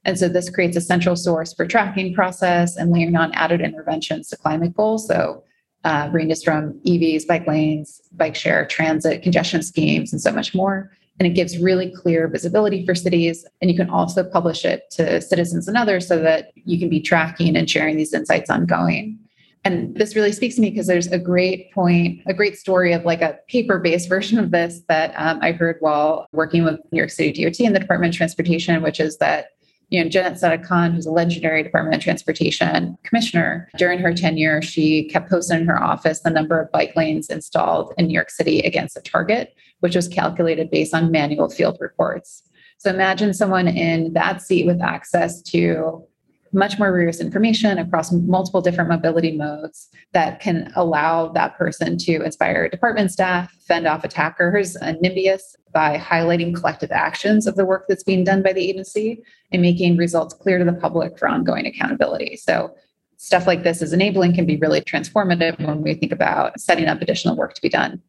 And 0.05 0.17
so 0.17 0.29
this 0.29 0.49
creates 0.49 0.77
a 0.77 0.81
central 0.81 1.15
source 1.15 1.53
for 1.53 1.65
tracking 1.65 2.13
process 2.13 2.77
and 2.77 2.91
layering 2.91 3.15
on 3.15 3.33
added 3.33 3.61
interventions 3.61 4.29
to 4.29 4.37
climate 4.37 4.75
goals. 4.75 5.07
So 5.07 5.43
uh, 5.83 6.09
ranges 6.11 6.43
from 6.43 6.73
EVs, 6.85 7.25
bike 7.27 7.47
lanes, 7.47 8.01
bike 8.11 8.35
share, 8.35 8.65
transit, 8.67 9.23
congestion 9.23 9.63
schemes, 9.63 10.11
and 10.13 10.21
so 10.21 10.31
much 10.31 10.53
more. 10.53 10.91
And 11.19 11.25
it 11.25 11.31
gives 11.31 11.57
really 11.57 11.91
clear 11.91 12.27
visibility 12.27 12.85
for 12.85 12.93
cities. 12.93 13.45
And 13.61 13.71
you 13.71 13.77
can 13.77 13.89
also 13.89 14.23
publish 14.23 14.65
it 14.65 14.83
to 14.91 15.19
citizens 15.19 15.67
and 15.67 15.75
others 15.75 16.07
so 16.07 16.19
that 16.21 16.51
you 16.55 16.77
can 16.77 16.89
be 16.89 16.99
tracking 16.99 17.55
and 17.55 17.69
sharing 17.69 17.97
these 17.97 18.13
insights 18.13 18.51
ongoing. 18.51 19.17
And 19.63 19.95
this 19.95 20.15
really 20.15 20.31
speaks 20.31 20.55
to 20.55 20.61
me 20.61 20.69
because 20.69 20.87
there's 20.87 21.07
a 21.07 21.19
great 21.19 21.71
point, 21.73 22.21
a 22.25 22.33
great 22.33 22.57
story 22.57 22.93
of 22.93 23.03
like 23.03 23.21
a 23.21 23.37
paper 23.47 23.79
based 23.79 24.09
version 24.15 24.39
of 24.39 24.51
this 24.51 24.81
that 24.87 25.13
um, 25.17 25.39
I 25.41 25.51
heard 25.51 25.77
while 25.79 26.27
working 26.31 26.63
with 26.63 26.79
New 26.91 26.97
York 26.97 27.09
City 27.09 27.43
DOT 27.43 27.59
and 27.59 27.75
the 27.75 27.79
Department 27.79 28.13
of 28.13 28.17
Transportation, 28.17 28.81
which 28.81 28.99
is 28.99 29.17
that 29.17 29.47
you 29.89 30.03
know, 30.03 30.09
Janet 30.09 30.37
Sadik-Khan, 30.37 30.93
who's 30.93 31.05
a 31.05 31.11
legendary 31.11 31.63
Department 31.63 31.95
of 31.95 32.01
Transportation 32.01 32.97
commissioner, 33.03 33.69
during 33.77 33.99
her 33.99 34.13
tenure, 34.13 34.61
she 34.61 35.05
kept 35.05 35.29
posting 35.29 35.61
in 35.61 35.65
her 35.65 35.81
office 35.81 36.19
the 36.19 36.29
number 36.29 36.59
of 36.59 36.71
bike 36.71 36.93
lanes 36.97 37.29
installed 37.29 37.93
in 37.97 38.07
New 38.07 38.13
York 38.13 38.29
City 38.29 38.59
against 38.59 38.97
a 38.97 39.01
target, 39.01 39.55
which 39.79 39.95
was 39.95 40.09
calculated 40.09 40.69
based 40.69 40.93
on 40.93 41.09
manual 41.09 41.49
field 41.49 41.77
reports. 41.79 42.43
So 42.79 42.89
imagine 42.89 43.33
someone 43.33 43.67
in 43.67 44.13
that 44.13 44.41
seat 44.41 44.65
with 44.65 44.81
access 44.81 45.41
to 45.43 46.05
much 46.53 46.79
more 46.79 46.91
rigorous 46.91 47.19
information 47.19 47.77
across 47.77 48.11
multiple 48.11 48.61
different 48.61 48.89
mobility 48.89 49.35
modes 49.35 49.89
that 50.13 50.39
can 50.39 50.71
allow 50.75 51.27
that 51.29 51.57
person 51.57 51.97
to 51.97 52.23
inspire 52.23 52.69
department 52.69 53.11
staff, 53.11 53.51
fend 53.67 53.87
off 53.87 54.03
attackers 54.03 54.75
and 54.75 54.97
NIMBYists 54.97 55.55
by 55.73 55.97
highlighting 55.97 56.55
collective 56.55 56.91
actions 56.91 57.47
of 57.47 57.55
the 57.55 57.65
work 57.65 57.85
that's 57.87 58.03
being 58.03 58.23
done 58.23 58.41
by 58.41 58.53
the 58.53 58.69
agency 58.69 59.21
and 59.51 59.61
making 59.61 59.97
results 59.97 60.33
clear 60.33 60.57
to 60.57 60.65
the 60.65 60.73
public 60.73 61.17
for 61.17 61.27
ongoing 61.27 61.65
accountability. 61.65 62.35
So 62.37 62.73
stuff 63.17 63.47
like 63.47 63.63
this 63.63 63.81
is 63.81 63.93
enabling 63.93 64.33
can 64.33 64.45
be 64.45 64.57
really 64.57 64.81
transformative 64.81 65.59
when 65.65 65.81
we 65.81 65.93
think 65.93 66.11
about 66.11 66.59
setting 66.59 66.87
up 66.87 67.01
additional 67.01 67.35
work 67.35 67.53
to 67.53 67.61
be 67.61 67.69
done. 67.69 68.01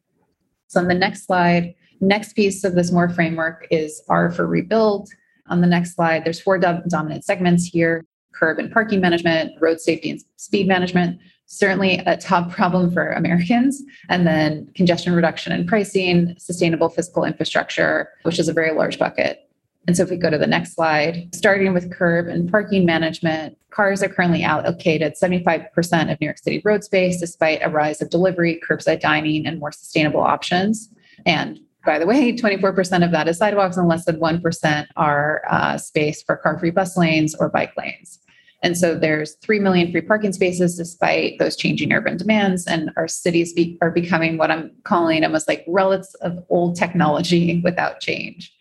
So 0.68 0.80
on 0.80 0.88
the 0.88 0.94
next 0.94 1.26
slide, 1.26 1.74
next 2.00 2.34
piece 2.34 2.62
of 2.64 2.74
this 2.74 2.92
MORE 2.92 3.08
framework 3.08 3.66
is 3.70 4.02
R 4.08 4.30
for 4.30 4.46
rebuild. 4.46 5.08
On 5.48 5.62
the 5.62 5.66
next 5.66 5.94
slide, 5.94 6.24
there's 6.24 6.40
four 6.40 6.58
dominant 6.58 7.24
segments 7.24 7.64
here 7.64 8.04
curb 8.38 8.58
and 8.58 8.70
parking 8.72 9.00
management, 9.00 9.52
road 9.60 9.80
safety 9.80 10.10
and 10.10 10.20
speed 10.36 10.68
management, 10.68 11.18
certainly 11.46 11.98
a 12.06 12.16
top 12.16 12.50
problem 12.58 12.90
for 12.92 13.10
Americans. 13.12 13.82
And 14.08 14.26
then 14.26 14.70
congestion 14.74 15.14
reduction 15.14 15.52
and 15.52 15.66
pricing, 15.66 16.34
sustainable 16.38 16.88
physical 16.88 17.24
infrastructure, 17.24 18.10
which 18.22 18.38
is 18.38 18.48
a 18.48 18.52
very 18.52 18.72
large 18.72 18.98
bucket. 18.98 19.44
And 19.86 19.96
so 19.96 20.02
if 20.02 20.10
we 20.10 20.18
go 20.18 20.28
to 20.28 20.36
the 20.36 20.46
next 20.46 20.74
slide, 20.74 21.34
starting 21.34 21.72
with 21.72 21.90
curb 21.90 22.28
and 22.28 22.50
parking 22.50 22.84
management, 22.84 23.56
cars 23.70 24.02
are 24.02 24.08
currently 24.08 24.42
allocated 24.42 25.14
75% 25.14 26.12
of 26.12 26.20
New 26.20 26.26
York 26.26 26.36
City 26.36 26.60
road 26.62 26.84
space, 26.84 27.18
despite 27.18 27.60
a 27.62 27.70
rise 27.70 28.02
of 28.02 28.10
delivery, 28.10 28.60
curbside 28.68 29.00
dining, 29.00 29.46
and 29.46 29.58
more 29.58 29.72
sustainable 29.72 30.20
options. 30.20 30.90
And 31.24 31.58
by 31.86 31.98
the 31.98 32.06
way, 32.06 32.32
24% 32.36 33.02
of 33.02 33.12
that 33.12 33.28
is 33.28 33.38
sidewalks, 33.38 33.78
and 33.78 33.88
less 33.88 34.04
than 34.04 34.20
1% 34.20 34.86
are 34.96 35.42
uh, 35.48 35.78
space 35.78 36.22
for 36.22 36.36
car 36.36 36.58
free 36.58 36.70
bus 36.70 36.94
lanes 36.98 37.34
or 37.34 37.48
bike 37.48 37.72
lanes. 37.78 38.18
And 38.62 38.76
so 38.76 38.96
there's 38.96 39.36
3 39.36 39.60
million 39.60 39.92
free 39.92 40.00
parking 40.00 40.32
spaces 40.32 40.76
despite 40.76 41.38
those 41.38 41.56
changing 41.56 41.92
urban 41.92 42.16
demands. 42.16 42.66
And 42.66 42.90
our 42.96 43.06
cities 43.06 43.52
be, 43.52 43.78
are 43.80 43.90
becoming 43.90 44.36
what 44.36 44.50
I'm 44.50 44.72
calling 44.82 45.24
almost 45.24 45.46
like 45.46 45.64
relics 45.68 46.14
of 46.14 46.44
old 46.48 46.76
technology 46.76 47.60
without 47.64 48.00
change. 48.00 48.52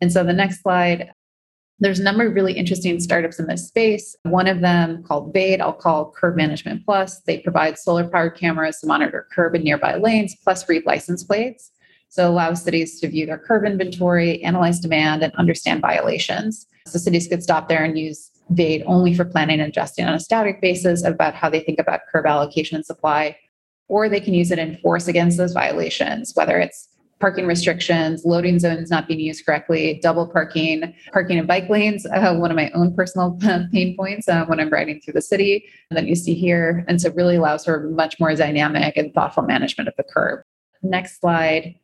And 0.00 0.12
so 0.12 0.24
the 0.24 0.32
next 0.32 0.62
slide, 0.62 1.12
there's 1.78 2.00
a 2.00 2.02
number 2.02 2.26
of 2.26 2.34
really 2.34 2.54
interesting 2.54 2.98
startups 3.00 3.38
in 3.38 3.46
this 3.46 3.68
space. 3.68 4.16
One 4.22 4.46
of 4.46 4.60
them 4.60 5.02
called 5.04 5.32
Vade, 5.32 5.60
I'll 5.60 5.72
call 5.72 6.10
Curb 6.10 6.36
Management 6.36 6.84
Plus. 6.84 7.20
They 7.20 7.38
provide 7.38 7.78
solar 7.78 8.08
powered 8.08 8.36
cameras 8.36 8.80
to 8.80 8.86
monitor 8.86 9.28
curb 9.30 9.54
and 9.54 9.64
nearby 9.64 9.96
lanes, 9.96 10.34
plus 10.42 10.68
read 10.68 10.84
license 10.86 11.22
plates. 11.22 11.70
So 12.08 12.26
it 12.26 12.30
allows 12.30 12.62
cities 12.62 12.98
to 13.00 13.08
view 13.08 13.26
their 13.26 13.38
curb 13.38 13.64
inventory, 13.64 14.42
analyze 14.42 14.80
demand, 14.80 15.22
and 15.22 15.34
understand 15.34 15.82
violations. 15.82 16.66
So 16.86 16.98
cities 16.98 17.28
could 17.28 17.42
stop 17.42 17.68
there 17.68 17.84
and 17.84 17.98
use 17.98 18.30
VADE 18.50 18.84
only 18.86 19.14
for 19.14 19.24
planning 19.24 19.60
and 19.60 19.68
adjusting 19.68 20.04
on 20.04 20.14
a 20.14 20.20
static 20.20 20.60
basis 20.60 21.04
about 21.04 21.34
how 21.34 21.50
they 21.50 21.60
think 21.60 21.78
about 21.78 22.00
curb 22.10 22.26
allocation 22.26 22.76
and 22.76 22.86
supply, 22.86 23.36
or 23.88 24.08
they 24.08 24.20
can 24.20 24.34
use 24.34 24.50
it 24.50 24.58
in 24.58 24.76
force 24.78 25.08
against 25.08 25.36
those 25.36 25.52
violations, 25.52 26.32
whether 26.34 26.58
it's 26.58 26.88
parking 27.18 27.46
restrictions, 27.46 28.24
loading 28.24 28.58
zones 28.58 28.90
not 28.90 29.08
being 29.08 29.20
used 29.20 29.44
correctly, 29.46 29.98
double 30.02 30.26
parking, 30.26 30.94
parking 31.12 31.38
in 31.38 31.46
bike 31.46 31.68
lanes, 31.68 32.04
uh, 32.14 32.34
one 32.34 32.50
of 32.50 32.56
my 32.56 32.70
own 32.70 32.94
personal 32.94 33.38
pain 33.72 33.96
points 33.96 34.28
uh, 34.28 34.44
when 34.46 34.60
I'm 34.60 34.70
riding 34.70 35.00
through 35.00 35.14
the 35.14 35.22
city 35.22 35.64
that 35.90 36.06
you 36.06 36.14
see 36.14 36.34
here. 36.34 36.84
And 36.88 37.00
so 37.00 37.10
really 37.10 37.36
allows 37.36 37.64
for 37.64 37.88
much 37.90 38.20
more 38.20 38.34
dynamic 38.34 38.96
and 38.96 39.12
thoughtful 39.14 39.44
management 39.44 39.88
of 39.88 39.94
the 39.96 40.04
curb. 40.04 40.40
Next 40.82 41.20
slide. 41.20 41.76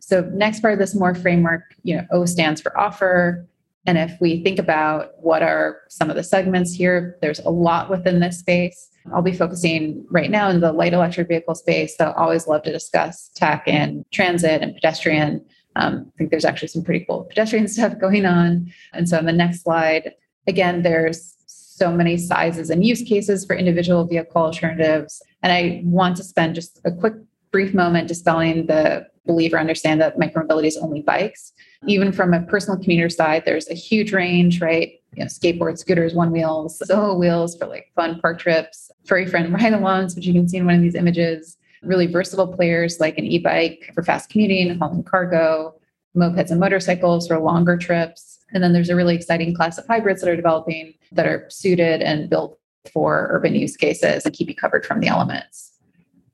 So 0.00 0.22
next 0.32 0.60
part 0.60 0.72
of 0.72 0.78
this 0.80 0.94
more 0.94 1.14
framework, 1.14 1.62
you 1.82 1.96
know, 1.96 2.06
O 2.10 2.24
stands 2.24 2.60
for 2.60 2.76
offer. 2.78 3.46
And 3.86 3.96
if 3.96 4.12
we 4.20 4.42
think 4.42 4.58
about 4.58 5.12
what 5.18 5.42
are 5.42 5.80
some 5.88 6.10
of 6.10 6.16
the 6.16 6.22
segments 6.22 6.74
here, 6.74 7.16
there's 7.22 7.40
a 7.40 7.50
lot 7.50 7.88
within 7.88 8.20
this 8.20 8.38
space. 8.38 8.88
I'll 9.12 9.22
be 9.22 9.32
focusing 9.32 10.04
right 10.10 10.30
now 10.30 10.50
in 10.50 10.60
the 10.60 10.72
light 10.72 10.92
electric 10.92 11.28
vehicle 11.28 11.54
space. 11.54 11.96
So 11.96 12.06
I 12.10 12.22
always 12.22 12.46
love 12.46 12.62
to 12.64 12.72
discuss 12.72 13.30
tech 13.34 13.62
and 13.66 14.04
transit 14.12 14.62
and 14.62 14.74
pedestrian. 14.74 15.44
Um, 15.76 16.12
I 16.14 16.18
think 16.18 16.30
there's 16.30 16.44
actually 16.44 16.68
some 16.68 16.84
pretty 16.84 17.04
cool 17.06 17.24
pedestrian 17.24 17.68
stuff 17.76 17.98
going 17.98 18.26
on. 18.26 18.70
And 18.92 19.08
so 19.08 19.16
on 19.16 19.24
the 19.24 19.32
next 19.32 19.62
slide, 19.62 20.12
again, 20.46 20.82
there's 20.82 21.36
so 21.46 21.90
many 21.90 22.18
sizes 22.18 22.68
and 22.68 22.84
use 22.84 23.02
cases 23.02 23.46
for 23.46 23.56
individual 23.56 24.04
vehicle 24.04 24.42
alternatives. 24.42 25.22
And 25.42 25.52
I 25.52 25.80
want 25.84 26.16
to 26.18 26.24
spend 26.24 26.54
just 26.54 26.78
a 26.84 26.92
quick, 26.92 27.14
brief 27.50 27.72
moment 27.72 28.06
dispelling 28.06 28.66
the 28.66 29.06
believe 29.26 29.52
or 29.52 29.58
understand 29.58 30.00
that 30.00 30.18
micromobility 30.18 30.66
is 30.66 30.76
only 30.76 31.02
bikes. 31.02 31.52
Even 31.86 32.12
from 32.12 32.34
a 32.34 32.42
personal 32.42 32.78
commuter 32.78 33.08
side, 33.08 33.44
there's 33.44 33.68
a 33.68 33.74
huge 33.74 34.12
range, 34.12 34.60
right? 34.60 34.92
You 35.16 35.24
know, 35.24 35.26
skateboards, 35.26 35.78
scooters, 35.78 36.14
one 36.14 36.30
wheels, 36.30 36.78
solo 36.86 37.16
wheels 37.16 37.56
for 37.56 37.66
like 37.66 37.90
fun 37.94 38.20
park 38.20 38.38
trips, 38.38 38.90
furry 39.06 39.26
friend 39.26 39.52
ride 39.52 39.72
alongs, 39.72 40.14
which 40.14 40.26
you 40.26 40.32
can 40.32 40.48
see 40.48 40.58
in 40.58 40.66
one 40.66 40.74
of 40.74 40.82
these 40.82 40.94
images. 40.94 41.56
Really 41.82 42.06
versatile 42.06 42.46
players 42.46 43.00
like 43.00 43.16
an 43.16 43.24
e-bike 43.24 43.90
for 43.94 44.02
fast 44.02 44.28
commuting, 44.28 44.78
hauling 44.78 45.02
cargo, 45.02 45.74
mopeds 46.16 46.50
and 46.50 46.60
motorcycles 46.60 47.26
for 47.26 47.38
longer 47.38 47.76
trips. 47.76 48.38
And 48.52 48.62
then 48.62 48.72
there's 48.72 48.90
a 48.90 48.96
really 48.96 49.14
exciting 49.14 49.54
class 49.54 49.78
of 49.78 49.86
hybrids 49.86 50.20
that 50.20 50.30
are 50.30 50.36
developing 50.36 50.94
that 51.12 51.26
are 51.26 51.46
suited 51.48 52.02
and 52.02 52.28
built 52.28 52.58
for 52.92 53.28
urban 53.30 53.54
use 53.54 53.76
cases 53.76 54.24
and 54.24 54.34
keep 54.34 54.48
you 54.48 54.54
covered 54.54 54.84
from 54.84 55.00
the 55.00 55.08
elements. 55.08 55.72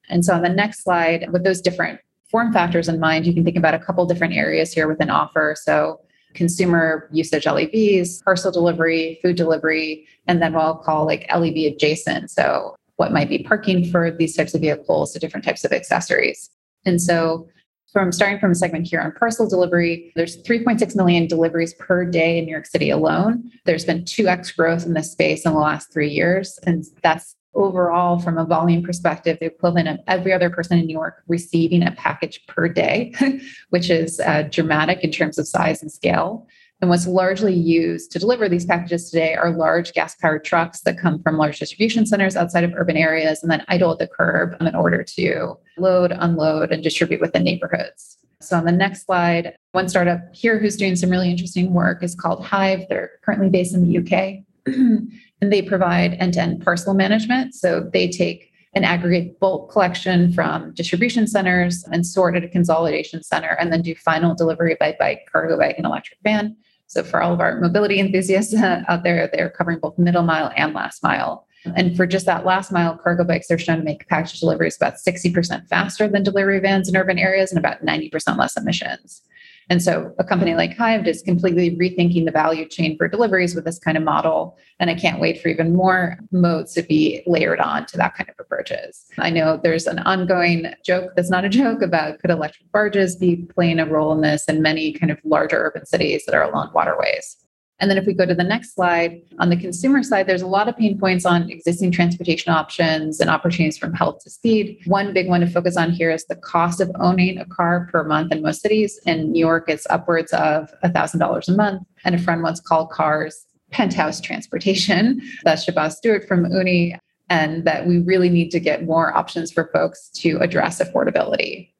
And 0.09 0.25
so 0.25 0.35
on 0.35 0.43
the 0.43 0.49
next 0.49 0.83
slide, 0.83 1.31
with 1.33 1.45
those 1.45 1.61
different 1.61 2.01
form 2.31 2.53
factors 2.53 2.89
in 2.89 2.99
mind, 3.01 3.27
you 3.27 3.35
can 3.35 3.45
think 3.45 3.57
about 3.57 3.75
a 3.75 3.79
couple 3.79 4.05
different 4.07 4.35
areas 4.35 4.73
here 4.73 4.89
within 4.89 5.11
offer. 5.11 5.55
So 5.59 6.01
consumer 6.35 7.09
usage 7.13 7.45
LEVs, 7.45 8.23
parcel 8.25 8.53
delivery, 8.53 9.19
food 9.23 9.37
delivery, 9.37 10.07
and 10.27 10.43
then 10.43 10.53
what 10.53 10.63
I'll 10.65 10.77
call 10.77 11.07
like 11.07 11.27
LEV 11.35 11.73
adjacent. 11.73 12.31
So 12.31 12.77
what 12.97 13.13
might 13.13 13.29
be 13.29 13.43
parking 13.43 13.91
for 13.91 14.11
these 14.11 14.37
types 14.37 14.55
of 14.55 14.61
vehicles, 14.61 15.13
so 15.13 15.19
different 15.19 15.45
types 15.45 15.65
of 15.65 15.73
accessories. 15.73 16.51
And 16.85 17.01
so 17.01 17.49
from 17.93 18.13
starting 18.13 18.39
from 18.39 18.51
a 18.51 18.55
segment 18.55 18.87
here 18.87 19.01
on 19.01 19.13
parcel 19.13 19.49
delivery, 19.49 20.13
there's 20.17 20.43
3.6 20.43 20.97
million 20.97 21.27
deliveries 21.27 21.75
per 21.75 22.05
day 22.05 22.39
in 22.39 22.45
New 22.45 22.51
York 22.51 22.67
City 22.67 22.91
alone. 22.91 23.51
There's 23.65 23.85
been 23.85 24.03
2x 24.03 24.55
growth 24.57 24.85
in 24.85 24.93
this 24.93 25.13
space 25.13 25.47
in 25.47 25.53
the 25.53 25.59
last 25.59 25.93
three 25.93 26.11
years. 26.11 26.59
And 26.65 26.85
that's 27.03 27.35
overall, 27.57 28.19
from 28.19 28.39
a 28.39 28.45
volume 28.45 28.83
perspective, 28.83 29.39
the 29.41 29.47
equivalent 29.47 29.89
of 29.89 29.99
every 30.07 30.33
other 30.33 30.51
person 30.51 30.79
in 30.79 30.87
New 30.87 30.93
York 30.93 31.23
receiving 31.27 31.83
a 31.83 31.93
package 31.93 32.47
per 32.47 32.69
day, 32.69 33.13
which 33.71 33.91
is 33.91 34.21
uh, 34.21 34.43
dramatic 34.51 35.03
in 35.03 35.11
terms 35.11 35.39
of 35.39 35.49
size 35.49 35.83
and 35.83 35.91
scale. 35.91 36.47
And 36.81 36.91
what's 36.91 37.07
largely 37.07 37.55
used 37.55 38.13
to 38.13 38.19
deliver 38.19 38.49
these 38.49 38.67
packages 38.67 39.11
today 39.11 39.35
are 39.35 39.51
large 39.51 39.95
gas 39.95 40.15
powered 40.15 40.45
trucks 40.45 40.83
that 40.83 40.99
come 40.99 41.23
from 41.23 41.39
large 41.39 41.59
distribution 41.59 42.05
centers 42.05 42.37
outside 42.37 42.65
of 42.65 42.75
urban 42.77 42.99
areas 42.99 43.43
and 43.43 43.51
then 43.51 43.65
idle 43.69 43.93
at 43.93 43.99
the 43.99 44.07
curb 44.07 44.55
in 44.61 44.75
order 44.75 45.03
to 45.03 45.55
load, 45.79 46.13
unload, 46.13 46.73
and 46.73 46.83
distribute 46.83 47.23
within 47.23 47.45
neighborhoods. 47.45 48.19
So, 48.43 48.59
on 48.59 48.67
the 48.67 48.73
next 48.73 49.07
slide, 49.07 49.57
one 49.73 49.89
startup 49.89 50.21
here 50.35 50.59
who's 50.59 50.77
doing 50.77 50.97
some 50.97 51.09
really 51.09 51.31
interesting 51.31 51.73
work 51.73 52.03
is 52.03 52.15
called 52.15 52.45
Hive. 52.45 52.85
They're 52.91 53.13
currently 53.23 53.49
based 53.49 53.75
in 53.75 53.89
the 53.89 53.99
UK. 53.99 54.45
and 55.41 55.53
they 55.53 55.63
provide 55.63 56.15
end-to-end 56.15 56.65
parcel 56.65 56.95
management. 56.95 57.55
So 57.55 57.89
they 57.93 58.09
take 58.09 58.53
an 58.75 58.85
aggregate 58.85 59.41
bulk 59.41 59.71
collection 59.71 60.33
from 60.33 60.73
distribution 60.75 61.27
centers 61.27 61.85
and 61.91 62.07
sort 62.07 62.37
at 62.37 62.45
a 62.45 62.49
consolidation 62.49 63.23
center 63.23 63.57
and 63.59 63.73
then 63.73 63.83
do 63.83 63.95
final 63.95 64.35
delivery 64.35 64.77
by 64.79 64.95
bike, 64.99 65.27
cargo 65.33 65.57
bike, 65.57 65.77
and 65.79 65.87
electric 65.87 66.19
van. 66.23 66.55
So 66.87 67.03
for 67.03 67.23
all 67.23 67.33
of 67.33 67.41
our 67.41 67.59
mobility 67.61 67.99
enthusiasts 67.99 68.55
uh, 68.63 68.83
out 68.89 69.03
there, 69.03 69.29
they're 69.33 69.51
covering 69.51 69.79
both 69.79 69.99
middle 69.99 70.23
mile 70.23 70.53
and 70.57 70.75
last 70.75 71.03
mile. 71.03 71.47
And 71.75 71.97
for 71.97 72.07
just 72.07 72.27
that 72.27 72.45
last 72.45 72.71
mile, 72.71 72.97
cargo 72.97 73.25
bikes 73.25 73.51
are 73.51 73.59
shown 73.59 73.79
to 73.79 73.83
make 73.83 74.07
package 74.09 74.39
deliveries 74.39 74.77
about 74.77 74.95
60% 74.95 75.67
faster 75.67 76.07
than 76.07 76.23
delivery 76.23 76.61
vans 76.61 76.89
in 76.89 76.97
urban 76.97 77.19
areas 77.19 77.51
and 77.51 77.59
about 77.59 77.85
90% 77.85 78.37
less 78.37 78.57
emissions. 78.57 79.23
And 79.69 79.83
so 79.83 80.15
a 80.19 80.25
company 80.25 80.55
like 80.55 80.77
Hive 80.77 81.07
is 81.07 81.23
completely 81.23 81.77
rethinking 81.77 82.25
the 82.25 82.31
value 82.31 82.69
chain 82.69 82.97
for 82.97 83.09
deliveries 83.09 83.55
with 83.55 83.65
this 83.65 83.79
kind 83.79 83.97
of 83.97 84.05
model. 84.05 84.57
And 84.79 84.91
I 84.91 84.95
can't 84.95 85.21
wait 85.21 85.41
for 85.41 85.49
even 85.49 85.75
more 85.75 86.19
modes 86.31 86.73
to 86.75 86.83
be 86.83 87.23
layered 87.27 87.61
on 87.61 87.87
to 87.87 87.97
that 87.97 88.15
kind 88.15 88.31
of 88.31 88.37
approaches. 88.39 89.07
I 89.19 89.31
know 89.31 89.57
there's 89.57 89.87
an 89.87 89.99
ongoing 90.01 90.73
joke 90.85 91.13
that's 91.17 91.31
not 91.31 91.45
a 91.45 91.49
joke 91.57 91.83
about 91.83 92.21
could 92.21 92.31
electric 92.31 92.71
barges 92.71 93.17
be 93.17 93.37
playing 93.37 93.81
a 93.81 93.87
role 93.87 94.13
in 94.13 94.21
this 94.21 94.45
in 94.47 94.63
many 94.63 94.93
kind 94.93 95.11
of 95.11 95.19
larger 95.25 95.57
urban 95.59 95.87
cities 95.87 96.25
that 96.27 96.35
are 96.35 96.43
along 96.43 96.73
waterways. 96.73 97.37
And 97.79 97.91
then 97.91 97.99
if 97.99 98.07
we 98.07 98.15
go 98.15 98.25
to 98.25 98.35
the 98.35 98.45
next 98.45 98.75
slide, 98.75 99.21
on 99.39 99.51
the 99.51 99.57
consumer 99.57 100.03
side, 100.03 100.27
there's 100.27 100.43
a 100.43 100.47
lot 100.47 100.69
of 100.69 100.77
pain 100.77 100.99
points 100.99 101.27
on 101.27 101.51
existing 101.51 101.93
transportation 101.93 102.53
options 102.53 103.21
and 103.21 103.29
opportunities 103.29 103.77
from 103.77 103.93
health 103.93 104.21
to 104.25 104.31
speed. 104.31 104.79
One 104.87 105.13
big 105.13 105.29
one 105.29 105.41
to 105.43 105.47
focus 105.47 105.77
on 105.77 105.91
here 105.91 106.11
is 106.11 106.25
the 106.27 106.37
cost 106.37 106.81
of 106.81 106.91
owning 106.99 107.39
a 107.39 107.45
car 107.45 107.89
per 107.93 108.03
month 108.03 108.33
in 108.33 108.41
most 108.43 108.63
cities. 108.63 108.99
In 109.05 109.33
New 109.33 109.41
York, 109.41 109.69
it's 109.69 109.87
upwards 109.91 110.33
of 110.33 110.73
$1,000 110.85 111.49
a 111.49 111.53
month. 111.53 111.83
And 112.05 112.15
a 112.15 112.19
friend 112.19 112.43
once 112.43 112.61
called 112.61 112.91
cars 112.91 113.47
penthouse 113.71 114.21
transportation. 114.21 115.21
That's 115.45 115.67
Shabazz 115.67 115.93
Stewart 115.93 116.27
from 116.27 116.51
UNI. 116.51 116.99
And 117.29 117.65
that 117.65 117.87
we 117.87 117.99
really 117.99 118.31
need 118.31 118.51
to 118.53 118.61
get 118.61 118.85
more 118.85 119.15
options 119.15 119.51
for 119.51 119.69
folks 119.73 120.09
to 120.11 120.39
address 120.39 120.81
affordability. 120.81 121.73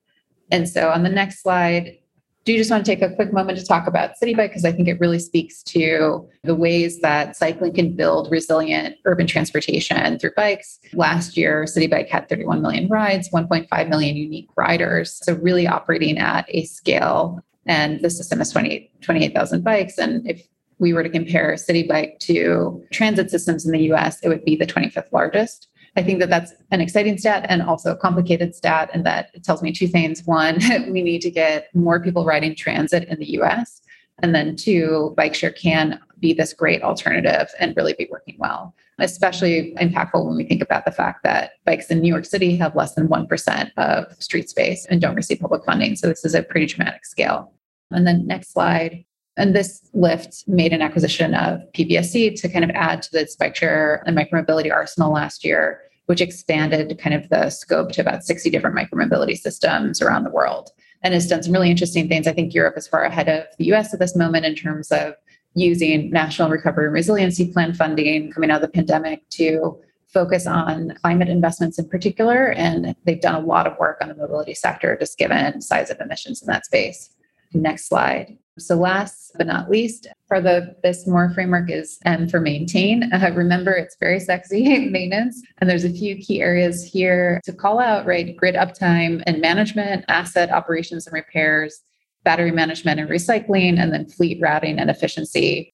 And 0.51 0.69
so 0.69 0.91
on 0.91 1.05
the 1.05 1.09
next 1.09 1.41
slide, 1.41 1.99
do 2.47 2.57
just 2.57 2.71
want 2.71 2.87
to 2.87 2.91
take 2.91 3.03
a 3.03 3.13
quick 3.15 3.33
moment 3.33 3.59
to 3.59 3.65
talk 3.65 3.89
about 3.89 4.13
Citi 4.23 4.35
Bike? 4.35 4.51
Because 4.51 4.65
I 4.65 4.71
think 4.71 4.87
it 4.87 5.01
really 5.01 5.19
speaks 5.19 5.65
to 5.65 6.27
the 6.45 6.55
ways 6.55 7.01
that 7.01 7.37
cycling 7.37 7.75
can 7.75 7.95
build 7.95 8.31
resilient 8.31 8.95
urban 9.05 9.27
transportation 9.27 10.19
through 10.21 10.31
bikes. 10.37 10.79
Last 10.95 11.37
year, 11.37 11.65
Citi 11.65 11.91
Bike 11.91 12.09
had 12.09 12.29
31 12.29 12.63
million 12.63 12.89
rides, 12.89 13.29
1.5 13.31 13.89
million 13.89 14.17
unique 14.17 14.49
riders. 14.57 15.19
So, 15.25 15.35
really 15.35 15.67
operating 15.67 16.19
at 16.19 16.47
a 16.49 16.65
scale. 16.65 17.41
And 17.67 18.01
the 18.01 18.11
system 18.11 18.41
is 18.41 18.53
28 18.53 19.03
28,000 19.03 19.65
bikes. 19.65 19.99
And 19.99 20.25
if 20.31 20.47
we 20.79 20.93
were 20.93 21.03
to 21.03 21.11
compare 21.11 21.55
Citi 21.55 21.87
Bike 21.87 22.21
to 22.21 22.81
transit 22.93 23.29
systems 23.29 23.67
in 23.67 23.73
the 23.73 23.93
US, 23.93 24.21
it 24.23 24.29
would 24.29 24.45
be 24.45 24.55
the 24.55 24.67
25th 24.67 25.11
largest. 25.11 25.67
I 25.97 26.03
think 26.03 26.21
that 26.21 26.29
that's 26.29 26.53
an 26.71 26.83
exciting 26.83 27.17
stat 27.17 27.47
and 27.49 27.63
also 27.63 27.93
a 27.93 27.97
complicated 27.97 28.55
stat, 28.55 28.91
and 28.93 29.05
that 29.07 29.31
it 29.33 29.43
tells 29.43 29.63
me 29.63 29.73
two 29.73 29.89
things. 29.89 30.23
One, 30.25 30.59
we 30.91 31.03
need 31.03 31.23
to 31.23 31.31
get 31.31 31.75
more 31.75 32.01
people 32.01 32.25
riding 32.25 32.55
transit 32.55 33.09
in 33.09 33.19
the 33.19 33.41
US. 33.41 33.81
And 34.23 34.35
then 34.35 34.57
two, 34.57 35.15
bike 35.17 35.35
share 35.35 35.51
can 35.51 36.01
be 36.21 36.33
this 36.33 36.53
great 36.53 36.83
alternative 36.83 37.49
and 37.59 37.77
really 37.77 37.95
be 37.99 38.09
working 38.11 38.37
well, 38.39 38.75
especially 38.99 39.75
impactful 39.79 40.25
when 40.25 40.37
we 40.37 40.45
think 40.45 40.63
about 40.63 40.85
the 40.85 40.93
fact 40.93 41.23
that 41.25 41.53
bikes 41.65 41.91
in 41.91 42.01
New 42.01 42.09
York 42.09 42.25
City 42.25 42.57
have 42.57 42.75
less 42.75 42.95
than 42.95 43.09
1% 43.09 43.71
of 43.77 44.23
street 44.23 44.49
space 44.49 44.87
and 44.87 45.01
don't 45.01 45.15
receive 45.15 45.41
public 45.41 45.65
funding. 45.65 45.97
So 45.97 46.09
this 46.09 46.25
is 46.25 46.35
a 46.35 46.43
pretty 46.43 46.67
dramatic 46.67 47.05
scale. 47.05 47.53
And 47.91 48.07
then 48.07 48.27
next 48.27 48.53
slide. 48.53 49.05
And 49.37 49.55
this 49.55 49.83
Lyft 49.95 50.49
made 50.49 50.73
an 50.73 50.81
acquisition 50.81 51.35
of 51.35 51.61
PBSC 51.73 52.41
to 52.41 52.49
kind 52.49 52.65
of 52.65 52.71
add 52.71 53.03
to 53.03 53.13
the 53.13 53.29
bike 53.39 53.55
share 53.55 54.03
and 54.07 54.17
micromobility 54.17 54.73
arsenal 54.73 55.13
last 55.13 55.45
year 55.45 55.83
which 56.07 56.21
expanded 56.21 56.99
kind 56.99 57.15
of 57.15 57.29
the 57.29 57.51
scope 57.51 57.93
to 57.93 58.01
about 58.01 58.25
60 58.25 58.49
different 58.51 58.77
micromobility 58.77 59.37
systems 59.37 60.01
around 60.01 60.25
the 60.25 60.31
world 60.31 60.71
and 61.03 61.15
has 61.15 61.29
done 61.29 61.43
some 61.43 61.53
really 61.53 61.71
interesting 61.71 62.09
things. 62.09 62.27
I 62.27 62.33
think 62.33 62.55
Europe 62.55 62.77
is 62.77 62.89
far 62.89 63.05
ahead 63.05 63.29
of 63.29 63.45
the 63.59 63.73
US 63.73 63.93
at 63.93 64.01
this 64.01 64.17
moment 64.17 64.45
in 64.45 64.55
terms 64.55 64.91
of 64.91 65.15
using 65.55 66.11
national 66.11 66.51
recovery 66.51 66.87
and 66.87 66.95
resiliency 66.95 67.53
plan 67.53 67.75
funding 67.75 68.31
coming 68.31 68.51
out 68.51 68.57
of 68.57 68.63
the 68.63 68.75
pandemic 68.75 69.29
to 69.31 69.79
focus 70.09 70.47
on 70.47 70.95
climate 71.03 71.29
investments 71.29 71.79
in 71.79 71.89
particular. 71.89 72.53
And 72.53 72.95
they've 73.05 73.21
done 73.21 73.35
a 73.35 73.47
lot 73.47 73.67
of 73.67 73.79
work 73.79 73.99
on 74.01 74.09
the 74.09 74.15
mobility 74.15 74.55
sector, 74.55 74.97
just 74.99 75.19
given 75.19 75.61
size 75.61 75.91
of 75.91 76.01
emissions 76.01 76.43
in 76.43 76.47
that 76.47 76.67
space. 76.67 77.11
Next 77.53 77.89
slide. 77.89 78.39
So 78.59 78.75
last 78.75 79.33
but 79.37 79.47
not 79.47 79.71
least, 79.71 80.07
for 80.29 80.41
the 80.41 80.75
this 80.83 81.07
more 81.07 81.31
framework 81.35 81.71
is 81.71 81.99
M 82.05 82.29
for 82.29 82.41
maintain. 82.41 83.11
Uh, 83.17 83.31
remember, 83.33 83.73
it's 83.73 83.97
very 83.99 84.21
sexy 84.21 84.89
maintenance, 84.91 85.41
and 85.59 85.71
there's 85.71 85.85
a 85.85 85.91
few 85.91 86.17
key 86.17 86.43
areas 86.43 86.85
here 86.85 87.41
to 87.45 87.53
call 87.53 87.81
out. 87.81 88.07
Right, 88.07 88.37
grid 88.37 88.55
uptime 88.55 89.23
and 89.27 89.41
management, 89.41 90.05
asset 90.09 90.51
operations 90.51 91.07
and 91.07 91.15
repairs, 91.15 91.81
battery 92.25 92.51
management 92.51 93.01
and 93.01 93.09
recycling, 93.09 93.79
and 93.79 93.93
then 93.93 94.09
fleet 94.09 94.39
routing 94.41 94.79
and 94.79 94.91
efficiency. 94.91 95.73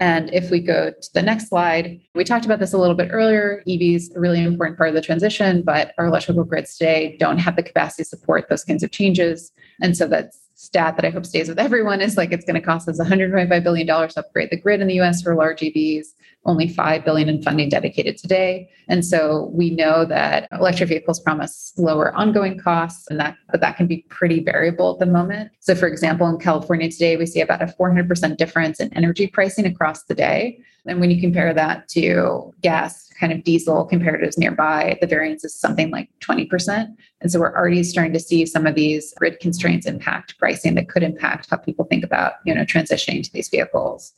And 0.00 0.32
if 0.34 0.50
we 0.50 0.60
go 0.60 0.90
to 0.90 1.08
the 1.14 1.22
next 1.22 1.48
slide, 1.48 2.00
we 2.14 2.24
talked 2.24 2.44
about 2.44 2.58
this 2.58 2.72
a 2.72 2.78
little 2.78 2.96
bit 2.96 3.10
earlier. 3.12 3.62
EVs 3.68 4.16
a 4.16 4.20
really 4.20 4.42
important 4.42 4.76
part 4.76 4.88
of 4.88 4.94
the 4.94 5.00
transition, 5.00 5.62
but 5.62 5.92
our 5.96 6.06
electrical 6.06 6.44
grids 6.44 6.76
today 6.76 7.16
don't 7.20 7.38
have 7.38 7.56
the 7.56 7.62
capacity 7.62 8.02
to 8.02 8.08
support 8.08 8.48
those 8.48 8.64
kinds 8.64 8.82
of 8.82 8.90
changes. 8.90 9.52
And 9.80 9.96
so 9.96 10.08
that's 10.08 10.41
stat 10.62 10.94
that 10.94 11.04
I 11.04 11.10
hope 11.10 11.26
stays 11.26 11.48
with 11.48 11.58
everyone 11.58 12.00
is 12.00 12.16
like 12.16 12.30
it's 12.30 12.44
going 12.44 12.54
to 12.54 12.64
cost 12.64 12.88
us 12.88 13.00
$125 13.00 13.64
billion 13.64 13.84
to 13.84 14.20
upgrade 14.20 14.50
the 14.50 14.56
grid 14.56 14.80
in 14.80 14.86
the 14.86 15.00
US 15.00 15.20
for 15.20 15.34
large 15.34 15.60
EVs, 15.60 16.14
only 16.44 16.68
5 16.68 17.04
billion 17.04 17.28
in 17.28 17.42
funding 17.42 17.68
dedicated 17.68 18.16
today. 18.16 18.68
And 18.88 19.04
so 19.04 19.50
we 19.52 19.70
know 19.70 20.04
that 20.04 20.48
electric 20.52 20.88
vehicles 20.88 21.20
promise 21.20 21.72
lower 21.76 22.14
ongoing 22.14 22.58
costs 22.58 23.06
and 23.08 23.20
that 23.20 23.36
but 23.50 23.60
that 23.60 23.76
can 23.76 23.86
be 23.86 24.04
pretty 24.08 24.42
variable 24.42 24.92
at 24.94 24.98
the 24.98 25.06
moment. 25.06 25.52
So 25.60 25.74
for 25.74 25.86
example, 25.86 26.26
in 26.26 26.38
California 26.38 26.90
today, 26.90 27.16
we 27.16 27.26
see 27.26 27.40
about 27.40 27.62
a 27.62 27.66
400% 27.66 28.36
difference 28.36 28.80
in 28.80 28.92
energy 28.94 29.26
pricing 29.26 29.66
across 29.66 30.04
the 30.04 30.14
day. 30.14 30.58
And 30.86 31.00
when 31.00 31.10
you 31.10 31.20
compare 31.20 31.54
that 31.54 31.86
to 31.88 32.52
gas, 32.60 33.08
kind 33.20 33.32
of 33.32 33.44
diesel 33.44 33.88
comparatives 33.88 34.36
nearby, 34.36 34.98
the 35.00 35.06
variance 35.06 35.44
is 35.44 35.54
something 35.54 35.90
like 35.90 36.08
20%. 36.20 36.88
And 37.20 37.30
so 37.30 37.38
we're 37.38 37.56
already 37.56 37.84
starting 37.84 38.12
to 38.14 38.18
see 38.18 38.44
some 38.46 38.66
of 38.66 38.74
these 38.74 39.14
grid 39.16 39.38
constraints 39.38 39.86
impact 39.86 40.36
pricing 40.38 40.74
that 40.74 40.88
could 40.88 41.04
impact 41.04 41.48
how 41.50 41.58
people 41.58 41.84
think 41.84 42.02
about, 42.02 42.32
you 42.44 42.52
know, 42.52 42.64
transitioning 42.64 43.22
to 43.22 43.32
these 43.32 43.48
vehicles. 43.48 44.12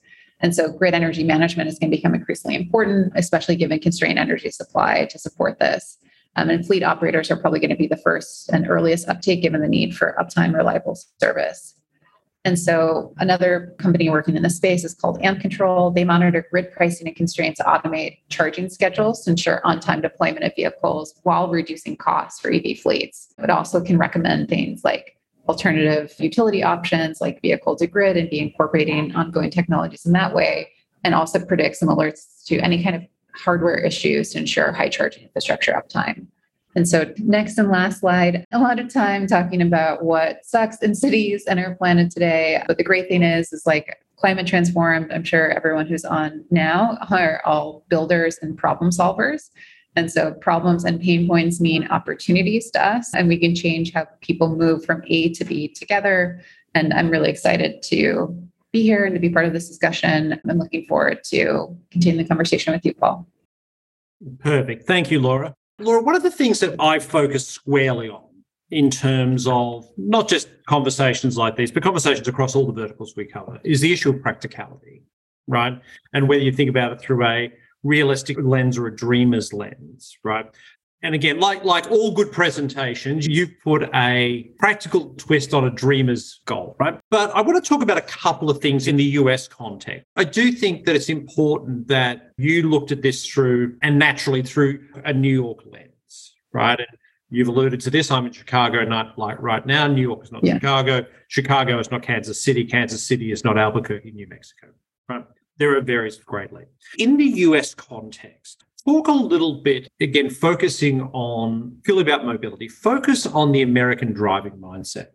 And 0.44 0.54
so 0.54 0.70
grid 0.70 0.92
energy 0.92 1.24
management 1.24 1.70
is 1.70 1.78
going 1.78 1.90
to 1.90 1.96
become 1.96 2.14
increasingly 2.14 2.54
important, 2.54 3.14
especially 3.16 3.56
given 3.56 3.78
constrained 3.78 4.18
energy 4.18 4.50
supply 4.50 5.06
to 5.06 5.18
support 5.18 5.58
this. 5.58 5.96
Um, 6.36 6.50
and 6.50 6.66
fleet 6.66 6.82
operators 6.82 7.30
are 7.30 7.36
probably 7.38 7.60
going 7.60 7.70
to 7.70 7.76
be 7.76 7.86
the 7.86 7.96
first 7.96 8.50
and 8.50 8.68
earliest 8.68 9.08
uptake 9.08 9.40
given 9.40 9.62
the 9.62 9.68
need 9.68 9.96
for 9.96 10.14
uptime 10.20 10.54
reliable 10.54 10.98
service. 11.18 11.74
And 12.44 12.58
so 12.58 13.14
another 13.16 13.74
company 13.78 14.10
working 14.10 14.36
in 14.36 14.42
the 14.42 14.50
space 14.50 14.84
is 14.84 14.92
called 14.92 15.18
Amp 15.22 15.40
Control. 15.40 15.90
They 15.90 16.04
monitor 16.04 16.46
grid 16.50 16.70
pricing 16.72 17.06
and 17.06 17.16
constraints 17.16 17.56
to 17.60 17.64
automate 17.64 18.18
charging 18.28 18.68
schedules 18.68 19.24
to 19.24 19.30
ensure 19.30 19.62
on-time 19.64 20.02
deployment 20.02 20.44
of 20.44 20.52
vehicles 20.54 21.14
while 21.22 21.48
reducing 21.48 21.96
costs 21.96 22.38
for 22.38 22.52
EV 22.52 22.80
fleets. 22.82 23.32
It 23.38 23.48
also 23.48 23.82
can 23.82 23.96
recommend 23.96 24.50
things 24.50 24.84
like 24.84 25.13
alternative 25.48 26.14
utility 26.18 26.62
options 26.62 27.20
like 27.20 27.40
vehicle 27.42 27.76
to 27.76 27.86
grid 27.86 28.16
and 28.16 28.30
be 28.30 28.40
incorporating 28.40 29.14
ongoing 29.14 29.50
technologies 29.50 30.06
in 30.06 30.12
that 30.12 30.34
way, 30.34 30.70
and 31.04 31.14
also 31.14 31.44
predict 31.44 31.76
some 31.76 31.88
alerts 31.88 32.44
to 32.46 32.58
any 32.60 32.82
kind 32.82 32.96
of 32.96 33.02
hardware 33.34 33.78
issues 33.78 34.30
to 34.30 34.38
ensure 34.38 34.72
high 34.72 34.88
charging 34.88 35.24
infrastructure 35.24 35.72
uptime. 35.72 36.26
And 36.76 36.88
so, 36.88 37.12
next 37.18 37.56
and 37.58 37.70
last 37.70 38.00
slide, 38.00 38.44
a 38.52 38.58
lot 38.58 38.80
of 38.80 38.92
time 38.92 39.26
talking 39.26 39.62
about 39.62 40.04
what 40.04 40.44
sucks 40.44 40.78
in 40.78 40.94
cities 40.94 41.44
and 41.46 41.60
our 41.60 41.76
planet 41.76 42.10
today. 42.10 42.62
But 42.66 42.78
the 42.78 42.84
great 42.84 43.08
thing 43.08 43.22
is, 43.22 43.52
is 43.52 43.64
like 43.64 43.96
climate 44.16 44.46
transformed. 44.46 45.12
I'm 45.12 45.22
sure 45.22 45.50
everyone 45.50 45.86
who's 45.86 46.04
on 46.04 46.44
now 46.50 46.98
are 47.10 47.42
all 47.44 47.84
builders 47.88 48.38
and 48.42 48.56
problem 48.56 48.90
solvers. 48.90 49.50
And 49.96 50.10
so, 50.10 50.32
problems 50.34 50.84
and 50.84 51.00
pain 51.00 51.28
points 51.28 51.60
mean 51.60 51.86
opportunities 51.88 52.70
to 52.72 52.84
us, 52.84 53.14
and 53.14 53.28
we 53.28 53.38
can 53.38 53.54
change 53.54 53.92
how 53.92 54.06
people 54.20 54.56
move 54.56 54.84
from 54.84 55.02
A 55.06 55.32
to 55.34 55.44
B 55.44 55.68
together. 55.68 56.40
And 56.74 56.92
I'm 56.92 57.10
really 57.10 57.30
excited 57.30 57.82
to 57.84 58.36
be 58.72 58.82
here 58.82 59.04
and 59.04 59.14
to 59.14 59.20
be 59.20 59.30
part 59.30 59.46
of 59.46 59.52
this 59.52 59.68
discussion. 59.68 60.40
I'm 60.48 60.58
looking 60.58 60.84
forward 60.86 61.22
to 61.24 61.76
continuing 61.92 62.24
the 62.24 62.28
conversation 62.28 62.72
with 62.72 62.84
you, 62.84 62.92
Paul. 62.92 63.26
Perfect. 64.40 64.86
Thank 64.86 65.10
you, 65.10 65.20
Laura. 65.20 65.54
Laura, 65.78 66.02
one 66.02 66.16
of 66.16 66.22
the 66.22 66.30
things 66.30 66.60
that 66.60 66.74
I 66.80 66.98
focus 66.98 67.46
squarely 67.46 68.08
on 68.08 68.24
in 68.70 68.90
terms 68.90 69.46
of 69.46 69.88
not 69.96 70.28
just 70.28 70.48
conversations 70.66 71.36
like 71.36 71.54
these, 71.56 71.70
but 71.70 71.82
conversations 71.82 72.26
across 72.26 72.56
all 72.56 72.66
the 72.66 72.72
verticals 72.72 73.14
we 73.16 73.24
cover 73.24 73.60
is 73.62 73.80
the 73.80 73.92
issue 73.92 74.10
of 74.10 74.20
practicality, 74.20 75.02
right? 75.46 75.80
And 76.12 76.28
whether 76.28 76.42
you 76.42 76.52
think 76.52 76.70
about 76.70 76.92
it 76.92 77.00
through 77.00 77.24
a 77.24 77.52
realistic 77.84 78.38
lens 78.40 78.76
or 78.76 78.88
a 78.88 78.96
dreamer's 78.96 79.52
lens, 79.52 80.18
right? 80.24 80.46
And 81.04 81.14
again, 81.14 81.38
like 81.38 81.64
like 81.64 81.90
all 81.90 82.12
good 82.12 82.32
presentations, 82.32 83.26
you 83.26 83.46
put 83.62 83.90
a 83.94 84.50
practical 84.58 85.10
twist 85.16 85.52
on 85.52 85.66
a 85.66 85.70
dreamer's 85.70 86.40
goal, 86.46 86.76
right? 86.80 86.98
But 87.10 87.30
I 87.36 87.42
want 87.42 87.62
to 87.62 87.68
talk 87.68 87.82
about 87.82 87.98
a 87.98 88.02
couple 88.02 88.48
of 88.48 88.58
things 88.62 88.88
in 88.88 88.96
the 88.96 89.04
US 89.20 89.46
context. 89.46 90.06
I 90.16 90.24
do 90.24 90.50
think 90.50 90.86
that 90.86 90.96
it's 90.96 91.10
important 91.10 91.88
that 91.88 92.32
you 92.38 92.70
looked 92.70 92.90
at 92.90 93.02
this 93.02 93.26
through 93.26 93.76
and 93.82 93.98
naturally 93.98 94.42
through 94.42 94.82
a 95.04 95.12
New 95.12 95.42
York 95.42 95.58
lens, 95.70 96.34
right? 96.54 96.80
And 96.80 96.88
you've 97.28 97.48
alluded 97.48 97.80
to 97.80 97.90
this. 97.90 98.10
I'm 98.10 98.24
in 98.24 98.32
Chicago, 98.32 98.82
not 98.84 99.18
like 99.18 99.38
right 99.42 99.64
now. 99.66 99.86
New 99.86 100.00
York 100.00 100.24
is 100.24 100.32
not 100.32 100.42
yeah. 100.42 100.54
Chicago. 100.54 101.04
Chicago 101.28 101.78
is 101.80 101.90
not 101.90 102.02
Kansas 102.02 102.42
City. 102.42 102.64
Kansas 102.64 103.06
City 103.06 103.30
is 103.30 103.44
not 103.44 103.58
Albuquerque, 103.58 104.10
New 104.12 104.26
Mexico, 104.26 104.68
right? 105.10 105.26
There 105.58 105.76
are 105.76 105.80
various 105.80 106.16
greatly. 106.16 106.64
In 106.98 107.16
the 107.16 107.24
US 107.24 107.74
context, 107.74 108.64
talk 108.84 109.08
a 109.08 109.12
little 109.12 109.62
bit, 109.62 109.88
again, 110.00 110.28
focusing 110.28 111.02
on 111.12 111.78
purely 111.84 112.02
about 112.02 112.24
mobility, 112.24 112.68
focus 112.68 113.26
on 113.26 113.52
the 113.52 113.62
American 113.62 114.12
driving 114.12 114.58
mindset. 114.58 115.08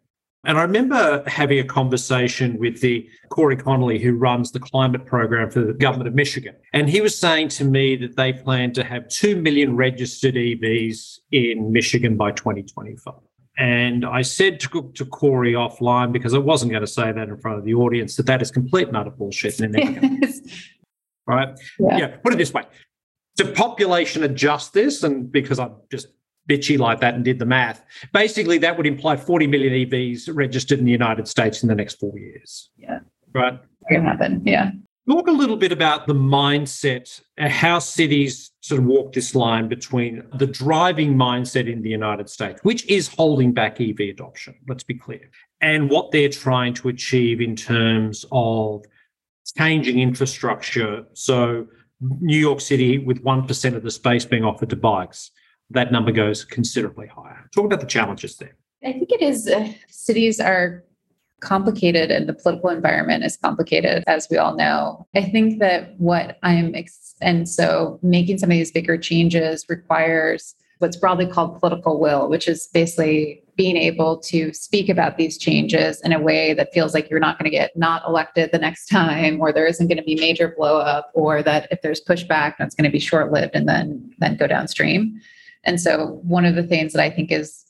And 0.45 0.57
I 0.57 0.61
remember 0.61 1.21
having 1.27 1.59
a 1.59 1.65
conversation 1.65 2.57
with 2.57 2.79
the 2.79 3.05
Corey 3.27 3.57
Connolly, 3.57 3.99
who 3.99 4.13
runs 4.13 4.51
the 4.53 4.59
climate 4.61 5.05
program 5.05 5.51
for 5.51 5.59
the 5.59 5.73
government 5.73 6.07
of 6.07 6.15
Michigan. 6.15 6.55
And 6.71 6.89
he 6.89 7.01
was 7.01 7.19
saying 7.19 7.49
to 7.49 7.65
me 7.65 7.97
that 7.97 8.15
they 8.15 8.31
plan 8.31 8.71
to 8.73 8.83
have 8.85 9.09
2 9.09 9.41
million 9.41 9.75
registered 9.75 10.35
EVs 10.35 11.19
in 11.33 11.73
Michigan 11.73 12.15
by 12.15 12.31
2025. 12.31 13.15
And 13.59 14.05
I 14.05 14.21
said 14.21 14.59
to, 14.61 14.91
to 14.95 15.05
Corey 15.05 15.53
offline, 15.53 16.11
because 16.11 16.33
I 16.33 16.37
wasn't 16.37 16.71
going 16.71 16.81
to 16.81 16.87
say 16.87 17.11
that 17.11 17.27
in 17.27 17.37
front 17.37 17.59
of 17.59 17.65
the 17.65 17.75
audience, 17.75 18.15
that 18.15 18.25
that 18.25 18.41
is 18.41 18.49
complete 18.49 18.87
and 18.87 18.97
utter 18.97 19.11
bullshit. 19.11 19.59
And 19.59 19.75
yes. 20.21 20.39
right? 21.27 21.49
Yeah. 21.77 21.97
yeah. 21.97 22.07
Put 22.23 22.33
it 22.33 22.37
this 22.37 22.53
way 22.53 22.63
to 23.39 23.45
population 23.53 24.23
adjust 24.23 24.73
this, 24.73 25.03
and 25.03 25.31
because 25.31 25.59
I'm 25.59 25.73
just 25.89 26.07
bitchy 26.49 26.77
like 26.77 26.99
that 26.99 27.13
and 27.13 27.23
did 27.23 27.39
the 27.39 27.45
math, 27.45 27.83
basically 28.11 28.57
that 28.57 28.75
would 28.75 28.85
imply 28.85 29.15
40 29.15 29.47
million 29.47 29.89
EVs 29.89 30.29
registered 30.33 30.79
in 30.79 30.85
the 30.85 30.91
United 30.91 31.27
States 31.27 31.63
in 31.63 31.69
the 31.69 31.75
next 31.75 31.99
four 31.99 32.17
years. 32.17 32.69
Yeah. 32.75 32.99
Right. 33.33 33.57
Can 33.89 34.03
happen. 34.03 34.41
Yeah. 34.45 34.71
Talk 35.07 35.27
a 35.27 35.31
little 35.31 35.55
bit 35.55 35.71
about 35.71 36.05
the 36.05 36.13
mindset, 36.13 37.21
uh, 37.39 37.47
how 37.47 37.79
cities 37.79 38.48
sort 38.61 38.81
of 38.81 38.87
walk 38.87 39.13
this 39.13 39.35
line 39.35 39.67
between 39.67 40.23
the 40.35 40.47
driving 40.47 41.15
mindset 41.15 41.71
in 41.71 41.81
the 41.81 41.89
United 41.89 42.29
States, 42.29 42.59
which 42.63 42.85
is 42.87 43.07
holding 43.07 43.53
back 43.53 43.79
EV 43.79 43.99
adoption, 44.09 44.55
let's 44.67 44.83
be 44.83 44.93
clear, 44.93 45.29
and 45.61 45.89
what 45.89 46.11
they're 46.11 46.29
trying 46.29 46.73
to 46.73 46.89
achieve 46.89 47.39
in 47.41 47.55
terms 47.55 48.25
of 48.31 48.83
changing 49.57 49.99
infrastructure. 49.99 51.05
So, 51.13 51.67
New 52.01 52.37
York 52.37 52.61
City, 52.61 52.97
with 52.97 53.23
1% 53.23 53.75
of 53.75 53.83
the 53.83 53.91
space 53.91 54.25
being 54.25 54.43
offered 54.45 54.69
to 54.69 54.75
bikes, 54.75 55.31
that 55.69 55.91
number 55.91 56.11
goes 56.11 56.45
considerably 56.45 57.07
higher. 57.07 57.49
Talk 57.53 57.65
about 57.65 57.81
the 57.81 57.85
challenges 57.85 58.37
there. 58.37 58.55
I 58.83 58.93
think 58.93 59.11
it 59.11 59.21
is, 59.21 59.47
uh, 59.47 59.71
cities 59.89 60.39
are 60.39 60.85
complicated 61.39 62.11
and 62.11 62.27
the 62.27 62.33
political 62.33 62.69
environment 62.69 63.23
is 63.23 63.37
complicated, 63.37 64.03
as 64.07 64.27
we 64.29 64.37
all 64.37 64.55
know. 64.55 65.07
I 65.15 65.23
think 65.23 65.59
that 65.59 65.99
what 65.99 66.37
I'm, 66.43 66.75
ex- 66.75 67.15
and 67.21 67.47
so 67.47 67.99
making 68.01 68.37
some 68.39 68.49
of 68.49 68.55
these 68.55 68.71
bigger 68.71 68.97
changes 68.97 69.65
requires 69.69 70.55
what's 70.79 70.95
broadly 70.95 71.27
called 71.27 71.59
political 71.59 71.99
will, 71.99 72.29
which 72.29 72.47
is 72.47 72.67
basically 72.73 73.43
being 73.59 73.75
able 73.75 74.17
to 74.17 74.53
speak 74.53 74.87
about 74.87 75.17
these 75.17 75.37
changes 75.37 75.99
in 76.01 76.13
a 76.13 76.19
way 76.19 76.53
that 76.53 76.73
feels 76.73 76.93
like 76.93 77.09
you're 77.09 77.19
not 77.19 77.37
going 77.37 77.43
to 77.43 77.55
get 77.55 77.75
not 77.75 78.01
elected 78.07 78.49
the 78.53 78.57
next 78.57 78.85
time 78.87 79.41
or 79.41 79.51
there 79.51 79.67
isn't 79.67 79.87
going 79.87 79.97
to 79.97 80.03
be 80.03 80.15
major 80.15 80.53
blow 80.57 80.77
up 80.79 81.11
or 81.13 81.43
that 81.43 81.67
if 81.69 81.81
there's 81.81 82.01
pushback 82.01 82.53
that's 82.57 82.73
going 82.73 82.89
to 82.89 82.91
be 82.91 83.01
short 83.01 83.33
lived 83.33 83.53
and 83.53 83.67
then 83.67 84.09
then 84.19 84.37
go 84.37 84.47
downstream 84.47 85.19
and 85.65 85.81
so 85.81 86.21
one 86.23 86.45
of 86.45 86.55
the 86.55 86.63
things 86.63 86.93
that 86.93 87.01
i 87.01 87.09
think 87.09 87.33
is 87.33 87.65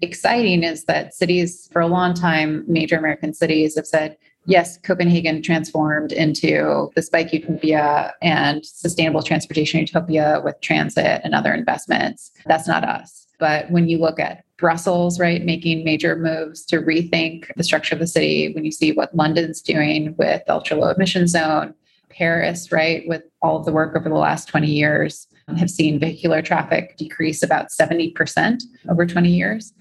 exciting 0.00 0.62
is 0.62 0.84
that 0.84 1.14
cities 1.14 1.68
for 1.72 1.80
a 1.80 1.86
long 1.86 2.14
time 2.14 2.64
major 2.66 2.96
american 2.96 3.32
cities 3.32 3.76
have 3.76 3.86
said 3.86 4.16
yes 4.46 4.78
copenhagen 4.78 5.42
transformed 5.42 6.12
into 6.12 6.90
this 6.94 7.08
bike 7.08 7.32
utopia 7.32 8.12
and 8.22 8.64
sustainable 8.64 9.22
transportation 9.22 9.80
utopia 9.80 10.40
with 10.44 10.60
transit 10.60 11.20
and 11.24 11.34
other 11.34 11.54
investments. 11.54 12.30
That's 12.46 12.68
not 12.68 12.84
us. 12.84 13.26
But 13.38 13.70
when 13.70 13.88
you 13.88 13.98
look 13.98 14.20
at 14.20 14.44
Brussels, 14.58 15.18
right, 15.18 15.44
making 15.44 15.84
major 15.84 16.16
moves 16.16 16.64
to 16.66 16.78
rethink 16.78 17.50
the 17.56 17.64
structure 17.64 17.94
of 17.94 17.98
the 17.98 18.06
city, 18.06 18.52
when 18.54 18.64
you 18.64 18.70
see 18.70 18.92
what 18.92 19.14
London's 19.14 19.60
doing 19.60 20.14
with 20.16 20.42
ultra 20.48 20.76
low 20.76 20.90
emission 20.90 21.26
zone, 21.26 21.74
Paris, 22.10 22.70
right, 22.70 23.02
with 23.06 23.22
all 23.42 23.58
of 23.58 23.64
the 23.64 23.72
work 23.72 23.96
over 23.96 24.08
the 24.08 24.14
last 24.14 24.48
20 24.48 24.68
years, 24.68 25.26
have 25.56 25.70
seen 25.70 25.98
vehicular 25.98 26.42
traffic 26.42 26.96
decrease 26.96 27.42
about 27.42 27.68
70% 27.70 28.62
over 28.88 29.06
20 29.06 29.28
years. 29.28 29.72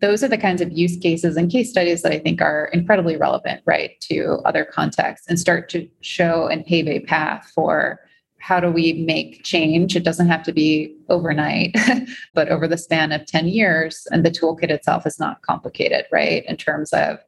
those 0.00 0.24
are 0.24 0.28
the 0.28 0.38
kinds 0.38 0.60
of 0.60 0.72
use 0.72 0.96
cases 0.96 1.36
and 1.36 1.50
case 1.50 1.70
studies 1.70 2.02
that 2.02 2.10
I 2.10 2.18
think 2.18 2.42
are 2.42 2.68
incredibly 2.72 3.16
relevant, 3.16 3.62
right, 3.66 3.92
to 4.00 4.40
other 4.44 4.64
contexts 4.64 5.28
and 5.28 5.38
start 5.38 5.68
to 5.70 5.88
show 6.00 6.48
and 6.48 6.66
pave 6.66 6.88
a 6.88 7.00
path 7.00 7.52
for 7.54 8.00
how 8.42 8.58
do 8.58 8.68
we 8.72 8.94
make 8.94 9.44
change? 9.44 9.94
It 9.94 10.02
doesn't 10.02 10.26
have 10.26 10.42
to 10.42 10.52
be 10.52 10.96
overnight, 11.08 11.76
but 12.34 12.48
over 12.48 12.66
the 12.66 12.76
span 12.76 13.12
of 13.12 13.24
10 13.24 13.46
years. 13.46 14.08
And 14.10 14.26
the 14.26 14.32
toolkit 14.32 14.68
itself 14.68 15.06
is 15.06 15.20
not 15.20 15.42
complicated, 15.42 16.06
right? 16.10 16.44
In 16.46 16.56
terms 16.56 16.92
of 16.92 17.18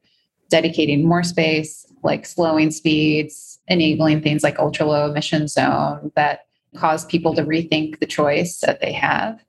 dedicating 0.51 1.07
more 1.07 1.23
space, 1.23 1.87
like 2.03 2.27
slowing 2.27 2.73
speeds, 2.73 3.61
enabling 3.69 4.23
things 4.23 4.43
like 4.43 4.59
ultra 4.59 4.87
low 4.87 5.09
emission 5.09 5.47
zone 5.47 6.11
that 6.17 6.47
cause 6.77 7.05
people 7.05 7.35
to 7.35 7.43
rethink 7.43 7.99
the 8.01 8.07
choice 8.07 8.61
that 8.61 8.81
they 8.81 8.93
have. 8.93 9.43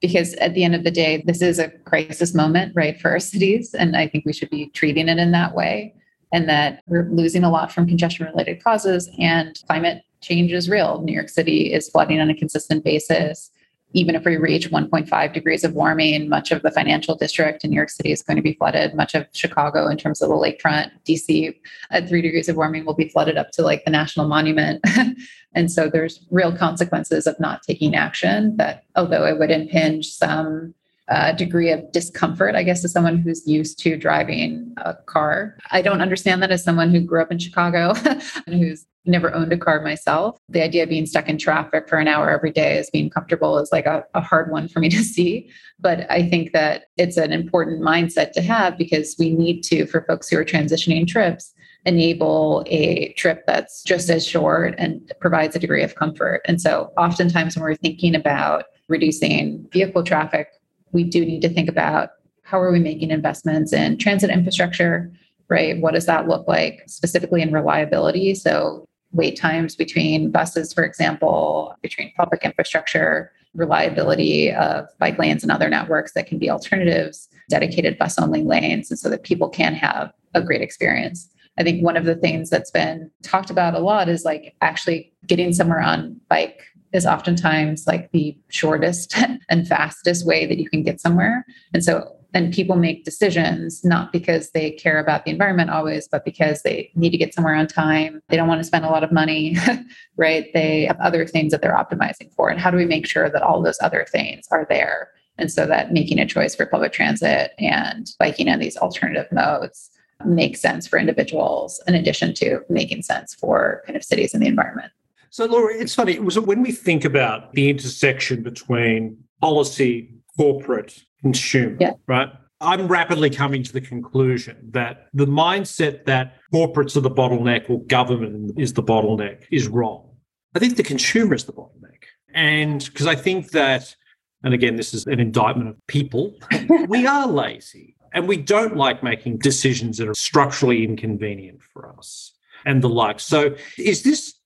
Because 0.00 0.34
at 0.34 0.54
the 0.54 0.64
end 0.64 0.74
of 0.74 0.84
the 0.84 0.90
day, 0.90 1.22
this 1.26 1.42
is 1.42 1.58
a 1.58 1.68
crisis 1.68 2.34
moment, 2.34 2.72
right, 2.74 2.98
for 2.98 3.10
our 3.10 3.20
cities. 3.32 3.74
And 3.74 3.96
I 3.96 4.08
think 4.08 4.24
we 4.24 4.32
should 4.32 4.50
be 4.50 4.66
treating 4.68 5.08
it 5.08 5.18
in 5.18 5.32
that 5.32 5.54
way. 5.54 5.94
And 6.32 6.48
that 6.48 6.82
we're 6.86 7.08
losing 7.10 7.42
a 7.42 7.50
lot 7.50 7.72
from 7.72 7.88
congestion 7.88 8.26
related 8.26 8.62
causes 8.62 9.10
and 9.18 9.60
climate 9.66 10.04
change 10.20 10.52
is 10.52 10.70
real. 10.70 11.02
New 11.02 11.12
York 11.12 11.28
City 11.28 11.72
is 11.72 11.88
flooding 11.88 12.20
on 12.20 12.30
a 12.30 12.36
consistent 12.36 12.84
basis. 12.84 13.50
Even 13.92 14.14
if 14.14 14.24
we 14.24 14.36
reach 14.36 14.70
1.5 14.70 15.32
degrees 15.32 15.64
of 15.64 15.74
warming, 15.74 16.28
much 16.28 16.52
of 16.52 16.62
the 16.62 16.70
financial 16.70 17.14
district 17.14 17.64
in 17.64 17.70
New 17.70 17.76
York 17.76 17.90
City 17.90 18.12
is 18.12 18.22
going 18.22 18.36
to 18.36 18.42
be 18.42 18.54
flooded. 18.54 18.94
Much 18.94 19.14
of 19.14 19.26
Chicago, 19.32 19.88
in 19.88 19.96
terms 19.96 20.22
of 20.22 20.28
the 20.28 20.34
lakefront, 20.34 20.90
DC, 21.04 21.54
at 21.90 22.08
three 22.08 22.22
degrees 22.22 22.48
of 22.48 22.56
warming, 22.56 22.84
will 22.84 22.94
be 22.94 23.08
flooded 23.08 23.36
up 23.36 23.50
to 23.52 23.62
like 23.62 23.84
the 23.84 23.90
National 23.90 24.28
Monument. 24.28 24.84
and 25.54 25.70
so 25.70 25.88
there's 25.88 26.26
real 26.30 26.56
consequences 26.56 27.26
of 27.26 27.38
not 27.40 27.62
taking 27.62 27.94
action 27.94 28.56
that, 28.56 28.84
although 28.96 29.26
it 29.26 29.38
would 29.38 29.50
impinge 29.50 30.08
some 30.08 30.74
uh, 31.10 31.32
degree 31.32 31.72
of 31.72 31.90
discomfort, 31.90 32.54
I 32.54 32.62
guess, 32.62 32.82
to 32.82 32.88
someone 32.88 33.18
who's 33.18 33.46
used 33.46 33.80
to 33.80 33.96
driving 33.96 34.72
a 34.78 34.94
car. 34.94 35.58
I 35.72 35.82
don't 35.82 36.00
understand 36.00 36.40
that 36.42 36.52
as 36.52 36.62
someone 36.62 36.90
who 36.90 37.00
grew 37.00 37.20
up 37.20 37.32
in 37.32 37.38
Chicago 37.38 37.94
and 38.46 38.54
who's 38.54 38.86
never 39.06 39.32
owned 39.34 39.52
a 39.52 39.58
car 39.58 39.80
myself. 39.80 40.38
The 40.48 40.62
idea 40.62 40.82
of 40.82 40.88
being 40.88 41.06
stuck 41.06 41.28
in 41.28 41.38
traffic 41.38 41.88
for 41.88 41.98
an 41.98 42.08
hour 42.08 42.30
every 42.30 42.50
day 42.50 42.78
as 42.78 42.90
being 42.90 43.10
comfortable 43.10 43.58
is 43.58 43.70
like 43.72 43.86
a, 43.86 44.04
a, 44.14 44.20
hard 44.20 44.50
one 44.50 44.68
for 44.68 44.80
me 44.80 44.88
to 44.90 45.02
see. 45.02 45.50
But 45.78 46.10
I 46.10 46.28
think 46.28 46.52
that 46.52 46.84
it's 46.96 47.16
an 47.16 47.32
important 47.32 47.82
mindset 47.82 48.32
to 48.32 48.42
have 48.42 48.76
because 48.76 49.16
we 49.18 49.34
need 49.34 49.62
to, 49.64 49.86
for 49.86 50.02
folks 50.02 50.28
who 50.28 50.38
are 50.38 50.44
transitioning 50.44 51.06
trips, 51.06 51.54
enable 51.86 52.62
a 52.66 53.14
trip 53.14 53.44
that's 53.46 53.82
just 53.82 54.10
as 54.10 54.26
short 54.26 54.74
and 54.76 55.10
provides 55.20 55.56
a 55.56 55.58
degree 55.58 55.82
of 55.82 55.94
comfort. 55.94 56.42
And 56.44 56.60
so 56.60 56.92
oftentimes 56.98 57.56
when 57.56 57.62
we're 57.62 57.76
thinking 57.76 58.14
about 58.14 58.64
reducing 58.88 59.66
vehicle 59.72 60.02
traffic, 60.02 60.48
we 60.92 61.04
do 61.04 61.24
need 61.24 61.40
to 61.40 61.48
think 61.48 61.70
about 61.70 62.10
how 62.42 62.60
are 62.60 62.72
we 62.72 62.80
making 62.80 63.10
investments 63.10 63.72
in 63.72 63.96
transit 63.96 64.28
infrastructure 64.28 65.10
right? 65.50 65.80
What 65.80 65.94
does 65.94 66.06
that 66.06 66.28
look 66.28 66.46
like 66.48 66.84
specifically 66.86 67.42
in 67.42 67.52
reliability? 67.52 68.34
So 68.36 68.86
wait 69.12 69.36
times 69.36 69.74
between 69.76 70.30
buses, 70.30 70.72
for 70.72 70.84
example, 70.84 71.74
between 71.82 72.12
public 72.16 72.44
infrastructure, 72.44 73.32
reliability 73.54 74.52
of 74.52 74.86
bike 74.98 75.18
lanes 75.18 75.42
and 75.42 75.50
other 75.50 75.68
networks 75.68 76.12
that 76.12 76.26
can 76.26 76.38
be 76.38 76.50
alternatives, 76.50 77.28
dedicated 77.48 77.98
bus 77.98 78.18
only 78.18 78.42
lanes, 78.42 78.90
and 78.90 78.98
so 78.98 79.08
that 79.08 79.24
people 79.24 79.48
can 79.48 79.74
have 79.74 80.12
a 80.34 80.42
great 80.42 80.62
experience. 80.62 81.28
I 81.58 81.64
think 81.64 81.84
one 81.84 81.96
of 81.96 82.04
the 82.04 82.14
things 82.14 82.48
that's 82.48 82.70
been 82.70 83.10
talked 83.22 83.50
about 83.50 83.74
a 83.74 83.80
lot 83.80 84.08
is 84.08 84.24
like 84.24 84.54
actually 84.60 85.12
getting 85.26 85.52
somewhere 85.52 85.80
on 85.80 86.18
bike 86.28 86.62
is 86.92 87.06
oftentimes 87.06 87.86
like 87.86 88.10
the 88.12 88.36
shortest 88.48 89.14
and 89.48 89.66
fastest 89.66 90.26
way 90.26 90.46
that 90.46 90.58
you 90.58 90.68
can 90.68 90.82
get 90.82 91.00
somewhere. 91.00 91.44
And 91.74 91.84
so 91.84 92.16
and 92.34 92.52
people 92.52 92.76
make 92.76 93.04
decisions 93.04 93.84
not 93.84 94.12
because 94.12 94.50
they 94.50 94.70
care 94.70 94.98
about 94.98 95.24
the 95.24 95.30
environment 95.30 95.70
always 95.70 96.08
but 96.08 96.24
because 96.24 96.62
they 96.62 96.90
need 96.94 97.10
to 97.10 97.18
get 97.18 97.34
somewhere 97.34 97.54
on 97.54 97.66
time. 97.66 98.22
They 98.28 98.36
don't 98.36 98.48
want 98.48 98.60
to 98.60 98.64
spend 98.64 98.84
a 98.84 98.90
lot 98.90 99.04
of 99.04 99.12
money 99.12 99.56
right? 100.16 100.46
They 100.52 100.84
have 100.84 101.00
other 101.00 101.26
things 101.26 101.52
that 101.52 101.62
they're 101.62 101.74
optimizing 101.74 102.32
for. 102.34 102.48
And 102.50 102.60
how 102.60 102.70
do 102.70 102.76
we 102.76 102.84
make 102.84 103.06
sure 103.06 103.30
that 103.30 103.42
all 103.42 103.62
those 103.62 103.78
other 103.80 104.06
things 104.10 104.46
are 104.50 104.66
there? 104.68 105.10
And 105.38 105.50
so 105.50 105.66
that 105.66 105.92
making 105.92 106.18
a 106.18 106.26
choice 106.26 106.54
for 106.54 106.66
public 106.66 106.92
transit 106.92 107.52
and 107.58 108.10
biking 108.18 108.48
in 108.48 108.58
these 108.58 108.76
alternative 108.76 109.26
modes 109.32 109.90
makes 110.24 110.60
sense 110.60 110.86
for 110.86 110.98
individuals 110.98 111.82
in 111.86 111.94
addition 111.94 112.34
to 112.34 112.60
making 112.68 113.02
sense 113.02 113.34
for 113.34 113.82
kind 113.86 113.96
of 113.96 114.04
cities 114.04 114.34
and 114.34 114.42
the 114.42 114.46
environment. 114.46 114.92
So 115.30 115.46
laura 115.46 115.74
it's 115.74 115.94
funny 115.94 116.18
was 116.18 116.38
when 116.38 116.62
we 116.62 116.72
think 116.72 117.04
about 117.04 117.52
the 117.54 117.70
intersection 117.70 118.42
between 118.42 119.16
policy 119.40 120.12
corporate 120.40 121.04
consumer, 121.20 121.76
yeah. 121.78 121.92
right? 122.06 122.30
I'm 122.62 122.88
rapidly 122.88 123.28
coming 123.28 123.62
to 123.62 123.72
the 123.74 123.80
conclusion 123.80 124.70
that 124.70 125.08
the 125.12 125.26
mindset 125.26 126.06
that 126.06 126.36
corporates 126.52 126.96
are 126.96 127.00
the 127.00 127.10
bottleneck 127.10 127.68
or 127.68 127.82
government 127.84 128.58
is 128.58 128.72
the 128.72 128.82
bottleneck 128.82 129.44
is 129.50 129.68
wrong. 129.68 130.08
I 130.54 130.58
think 130.58 130.76
the 130.76 130.82
consumer 130.82 131.34
is 131.34 131.44
the 131.44 131.52
bottleneck. 131.52 132.04
And 132.32 132.82
because 132.82 133.06
I 133.06 133.16
think 133.16 133.50
that, 133.50 133.94
and 134.42 134.54
again, 134.54 134.76
this 134.76 134.94
is 134.94 135.06
an 135.06 135.20
indictment 135.20 135.68
of 135.68 135.76
people, 135.88 136.34
we 136.88 137.06
are 137.06 137.26
lazy 137.26 137.96
and 138.14 138.26
we 138.26 138.38
don't 138.38 138.76
like 138.76 139.02
making 139.02 139.38
decisions 139.38 139.98
that 139.98 140.08
are 140.08 140.14
structurally 140.14 140.84
inconvenient 140.84 141.60
for 141.62 141.94
us 141.98 142.32
and 142.64 142.80
the 142.80 142.88
like. 142.88 143.20
So, 143.20 143.54
is 143.76 144.02
this 144.02 144.40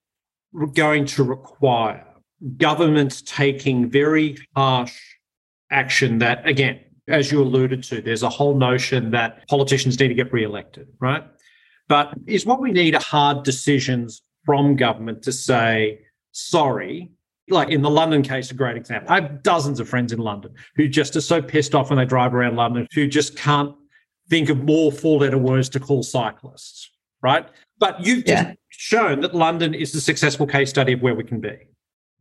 going 0.72 1.04
to 1.06 1.22
require 1.22 2.04
governments 2.58 3.22
taking 3.22 3.88
very 3.88 4.36
harsh 4.56 4.98
action 5.74 6.18
that, 6.18 6.46
again, 6.48 6.80
as 7.08 7.30
you 7.30 7.42
alluded 7.42 7.82
to, 7.84 8.00
there's 8.00 8.22
a 8.22 8.28
whole 8.28 8.56
notion 8.56 9.10
that 9.10 9.46
politicians 9.48 9.98
need 10.00 10.08
to 10.08 10.14
get 10.14 10.32
re-elected, 10.32 10.88
right? 11.00 11.24
But 11.88 12.14
is 12.26 12.46
what 12.46 12.60
we 12.60 12.72
need 12.72 12.94
are 12.94 13.02
hard 13.02 13.42
decisions 13.42 14.22
from 14.46 14.76
government 14.76 15.22
to 15.24 15.32
say, 15.32 16.00
sorry, 16.32 17.10
like 17.50 17.68
in 17.68 17.82
the 17.82 17.90
London 17.90 18.22
case, 18.22 18.50
a 18.50 18.54
great 18.54 18.76
example. 18.76 19.10
I 19.10 19.20
have 19.20 19.42
dozens 19.42 19.80
of 19.80 19.88
friends 19.88 20.12
in 20.12 20.18
London 20.18 20.54
who 20.76 20.88
just 20.88 21.14
are 21.16 21.20
so 21.20 21.42
pissed 21.42 21.74
off 21.74 21.90
when 21.90 21.98
they 21.98 22.06
drive 22.06 22.34
around 22.34 22.56
London, 22.56 22.86
who 22.94 23.06
just 23.06 23.36
can't 23.36 23.74
think 24.30 24.48
of 24.48 24.64
more 24.64 24.90
four 24.90 25.20
letter 25.20 25.36
words 25.36 25.68
to 25.70 25.80
call 25.80 26.02
cyclists, 26.02 26.90
right? 27.22 27.46
But 27.78 28.00
you've 28.00 28.26
yeah. 28.26 28.44
just 28.44 28.58
shown 28.70 29.20
that 29.20 29.34
London 29.34 29.74
is 29.74 29.94
a 29.94 30.00
successful 30.00 30.46
case 30.46 30.70
study 30.70 30.94
of 30.94 31.02
where 31.02 31.14
we 31.14 31.24
can 31.24 31.40
be 31.40 31.68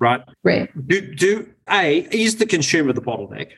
right? 0.03 0.21
Right. 0.43 0.87
Do, 0.87 1.15
do 1.15 1.49
A, 1.69 2.07
is 2.11 2.35
the 2.35 2.45
consumer 2.45 2.93
the 2.93 3.01
bottleneck? 3.01 3.51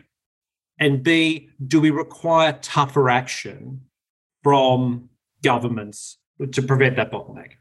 And 0.80 1.04
B, 1.04 1.50
do 1.66 1.82
we 1.82 1.90
require 1.90 2.58
tougher 2.62 3.10
action 3.10 3.82
from 4.44 5.10
governments 5.44 6.18
to 6.52 6.62
prevent 6.62 6.98
that 6.98 7.12
bottleneck? 7.12 7.54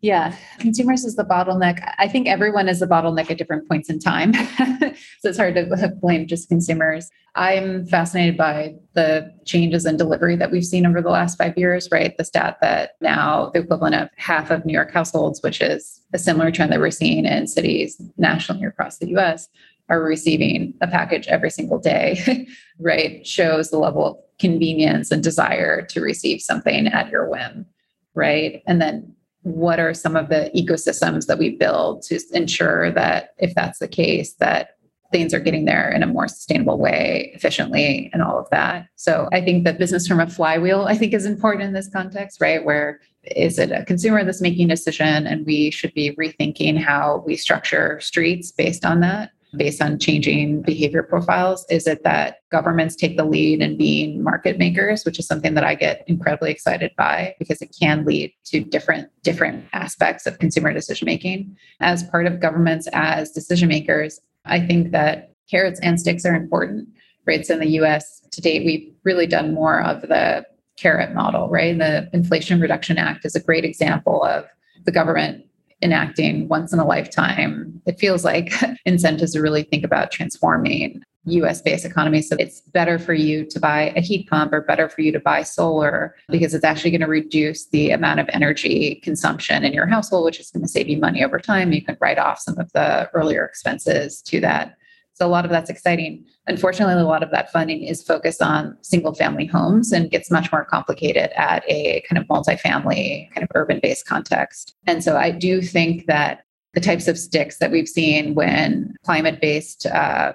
Yeah, 0.00 0.36
consumers 0.60 1.04
is 1.04 1.16
the 1.16 1.24
bottleneck. 1.24 1.92
I 1.98 2.06
think 2.06 2.28
everyone 2.28 2.68
is 2.68 2.78
the 2.78 2.86
bottleneck 2.86 3.32
at 3.32 3.38
different 3.38 3.68
points 3.68 3.90
in 3.90 3.98
time. 3.98 4.32
so 4.72 4.94
it's 5.24 5.38
hard 5.38 5.56
to 5.56 5.92
blame 6.00 6.28
just 6.28 6.48
consumers. 6.48 7.10
I'm 7.34 7.84
fascinated 7.84 8.36
by 8.36 8.76
the 8.94 9.32
changes 9.44 9.86
in 9.86 9.96
delivery 9.96 10.36
that 10.36 10.52
we've 10.52 10.64
seen 10.64 10.86
over 10.86 11.02
the 11.02 11.10
last 11.10 11.36
five 11.36 11.58
years, 11.58 11.88
right? 11.90 12.16
The 12.16 12.24
stat 12.24 12.58
that 12.60 12.92
now 13.00 13.50
the 13.52 13.60
equivalent 13.60 13.96
of 13.96 14.08
half 14.16 14.52
of 14.52 14.64
New 14.64 14.72
York 14.72 14.92
households, 14.92 15.42
which 15.42 15.60
is 15.60 16.00
a 16.14 16.18
similar 16.18 16.52
trend 16.52 16.70
that 16.72 16.80
we're 16.80 16.92
seeing 16.92 17.24
in 17.26 17.48
cities 17.48 18.00
nationally 18.16 18.66
across 18.66 18.98
the 18.98 19.16
US, 19.16 19.48
are 19.88 20.02
receiving 20.02 20.74
a 20.80 20.86
package 20.86 21.26
every 21.26 21.50
single 21.50 21.78
day, 21.78 22.46
right? 22.78 23.26
Shows 23.26 23.70
the 23.70 23.78
level 23.78 24.06
of 24.06 24.16
convenience 24.38 25.10
and 25.10 25.24
desire 25.24 25.82
to 25.86 26.00
receive 26.00 26.40
something 26.40 26.86
at 26.86 27.10
your 27.10 27.28
whim, 27.28 27.66
right? 28.14 28.62
And 28.66 28.80
then 28.80 29.14
what 29.42 29.78
are 29.78 29.94
some 29.94 30.16
of 30.16 30.28
the 30.28 30.50
ecosystems 30.54 31.26
that 31.26 31.38
we 31.38 31.56
build 31.56 32.02
to 32.02 32.20
ensure 32.32 32.90
that 32.92 33.34
if 33.38 33.54
that's 33.54 33.78
the 33.78 33.88
case 33.88 34.34
that 34.34 34.70
things 35.10 35.32
are 35.32 35.40
getting 35.40 35.64
there 35.64 35.90
in 35.90 36.02
a 36.02 36.06
more 36.06 36.28
sustainable 36.28 36.78
way 36.78 37.30
efficiently 37.34 38.10
and 38.12 38.22
all 38.22 38.38
of 38.38 38.46
that? 38.50 38.86
So 38.96 39.28
i 39.32 39.40
think 39.40 39.64
that 39.64 39.78
business 39.78 40.06
from 40.06 40.20
a 40.20 40.26
flywheel 40.26 40.84
i 40.86 40.96
think 40.96 41.14
is 41.14 41.24
important 41.24 41.64
in 41.64 41.72
this 41.72 41.88
context 41.88 42.40
right? 42.40 42.64
Where 42.64 43.00
is 43.24 43.58
it 43.58 43.72
a 43.72 43.84
consumer 43.84 44.24
that's 44.24 44.40
making 44.40 44.66
a 44.66 44.74
decision 44.74 45.26
and 45.26 45.46
we 45.46 45.70
should 45.70 45.94
be 45.94 46.14
rethinking 46.16 46.78
how 46.78 47.22
we 47.26 47.36
structure 47.36 48.00
streets 48.00 48.50
based 48.50 48.84
on 48.84 49.00
that 49.00 49.30
based 49.56 49.80
on 49.80 49.98
changing 49.98 50.62
behavior 50.62 51.02
profiles? 51.02 51.64
Is 51.70 51.86
it 51.86 52.04
that 52.04 52.38
governments 52.50 52.94
take 52.94 53.16
the 53.16 53.24
lead 53.24 53.60
in 53.60 53.76
being 53.76 54.22
market 54.22 54.58
makers, 54.58 55.04
which 55.04 55.18
is 55.18 55.26
something 55.26 55.54
that 55.54 55.64
I 55.64 55.74
get 55.74 56.04
incredibly 56.06 56.50
excited 56.50 56.92
by 56.96 57.34
because 57.38 57.62
it 57.62 57.74
can 57.78 58.04
lead 58.04 58.32
to 58.46 58.60
different 58.60 59.10
different 59.22 59.64
aspects 59.72 60.26
of 60.26 60.38
consumer 60.38 60.72
decision 60.72 61.06
making. 61.06 61.56
As 61.80 62.02
part 62.02 62.26
of 62.26 62.40
governments 62.40 62.88
as 62.92 63.30
decision 63.30 63.68
makers, 63.68 64.20
I 64.44 64.60
think 64.60 64.92
that 64.92 65.32
carrots 65.50 65.80
and 65.80 65.98
sticks 65.98 66.24
are 66.24 66.34
important. 66.34 66.88
Right. 67.26 67.44
So 67.44 67.54
in 67.54 67.60
the 67.60 67.80
US 67.80 68.22
to 68.30 68.40
date, 68.40 68.64
we've 68.64 68.92
really 69.04 69.26
done 69.26 69.54
more 69.54 69.82
of 69.82 70.02
the 70.02 70.46
carrot 70.78 71.12
model, 71.12 71.48
right? 71.48 71.76
The 71.76 72.08
Inflation 72.12 72.60
Reduction 72.60 72.98
Act 72.98 73.24
is 73.24 73.34
a 73.34 73.40
great 73.40 73.64
example 73.64 74.22
of 74.24 74.46
the 74.84 74.92
government 74.92 75.44
enacting 75.82 76.48
once 76.48 76.72
in 76.72 76.78
a 76.78 76.86
lifetime, 76.86 77.80
it 77.86 77.98
feels 77.98 78.24
like 78.24 78.52
incentives 78.84 79.32
to 79.32 79.40
really 79.40 79.62
think 79.62 79.84
about 79.84 80.10
transforming 80.10 81.02
US 81.24 81.60
based 81.60 81.84
economy. 81.84 82.22
So 82.22 82.36
it's 82.38 82.60
better 82.60 82.98
for 82.98 83.14
you 83.14 83.44
to 83.46 83.60
buy 83.60 83.92
a 83.96 84.00
heat 84.00 84.28
pump 84.28 84.52
or 84.52 84.62
better 84.62 84.88
for 84.88 85.02
you 85.02 85.12
to 85.12 85.20
buy 85.20 85.42
solar 85.42 86.14
because 86.28 86.54
it's 86.54 86.64
actually 86.64 86.90
going 86.90 87.02
to 87.02 87.06
reduce 87.06 87.66
the 87.66 87.90
amount 87.90 88.20
of 88.20 88.28
energy 88.32 88.96
consumption 89.04 89.64
in 89.64 89.72
your 89.72 89.86
household, 89.86 90.24
which 90.24 90.40
is 90.40 90.50
going 90.50 90.62
to 90.62 90.68
save 90.68 90.88
you 90.88 90.98
money 90.98 91.22
over 91.22 91.38
time. 91.38 91.72
You 91.72 91.84
can 91.84 91.96
write 92.00 92.18
off 92.18 92.38
some 92.38 92.58
of 92.58 92.72
the 92.72 93.10
earlier 93.12 93.44
expenses 93.44 94.22
to 94.22 94.40
that. 94.40 94.77
So 95.18 95.26
a 95.26 95.28
lot 95.28 95.44
of 95.44 95.50
that's 95.50 95.68
exciting. 95.68 96.24
Unfortunately, 96.46 96.94
a 96.94 97.04
lot 97.04 97.24
of 97.24 97.32
that 97.32 97.50
funding 97.50 97.82
is 97.82 98.04
focused 98.04 98.40
on 98.40 98.76
single 98.82 99.14
family 99.14 99.46
homes 99.46 99.90
and 99.90 100.12
gets 100.12 100.30
much 100.30 100.52
more 100.52 100.64
complicated 100.64 101.30
at 101.36 101.64
a 101.66 102.02
kind 102.08 102.22
of 102.22 102.28
multifamily, 102.28 103.28
kind 103.32 103.42
of 103.42 103.48
urban 103.56 103.80
based 103.82 104.06
context. 104.06 104.76
And 104.86 105.02
so 105.02 105.16
I 105.16 105.32
do 105.32 105.60
think 105.60 106.06
that 106.06 106.44
the 106.74 106.80
types 106.80 107.08
of 107.08 107.18
sticks 107.18 107.58
that 107.58 107.72
we've 107.72 107.88
seen 107.88 108.34
when 108.34 108.94
climate 109.04 109.40
based 109.40 109.86
uh, 109.86 110.34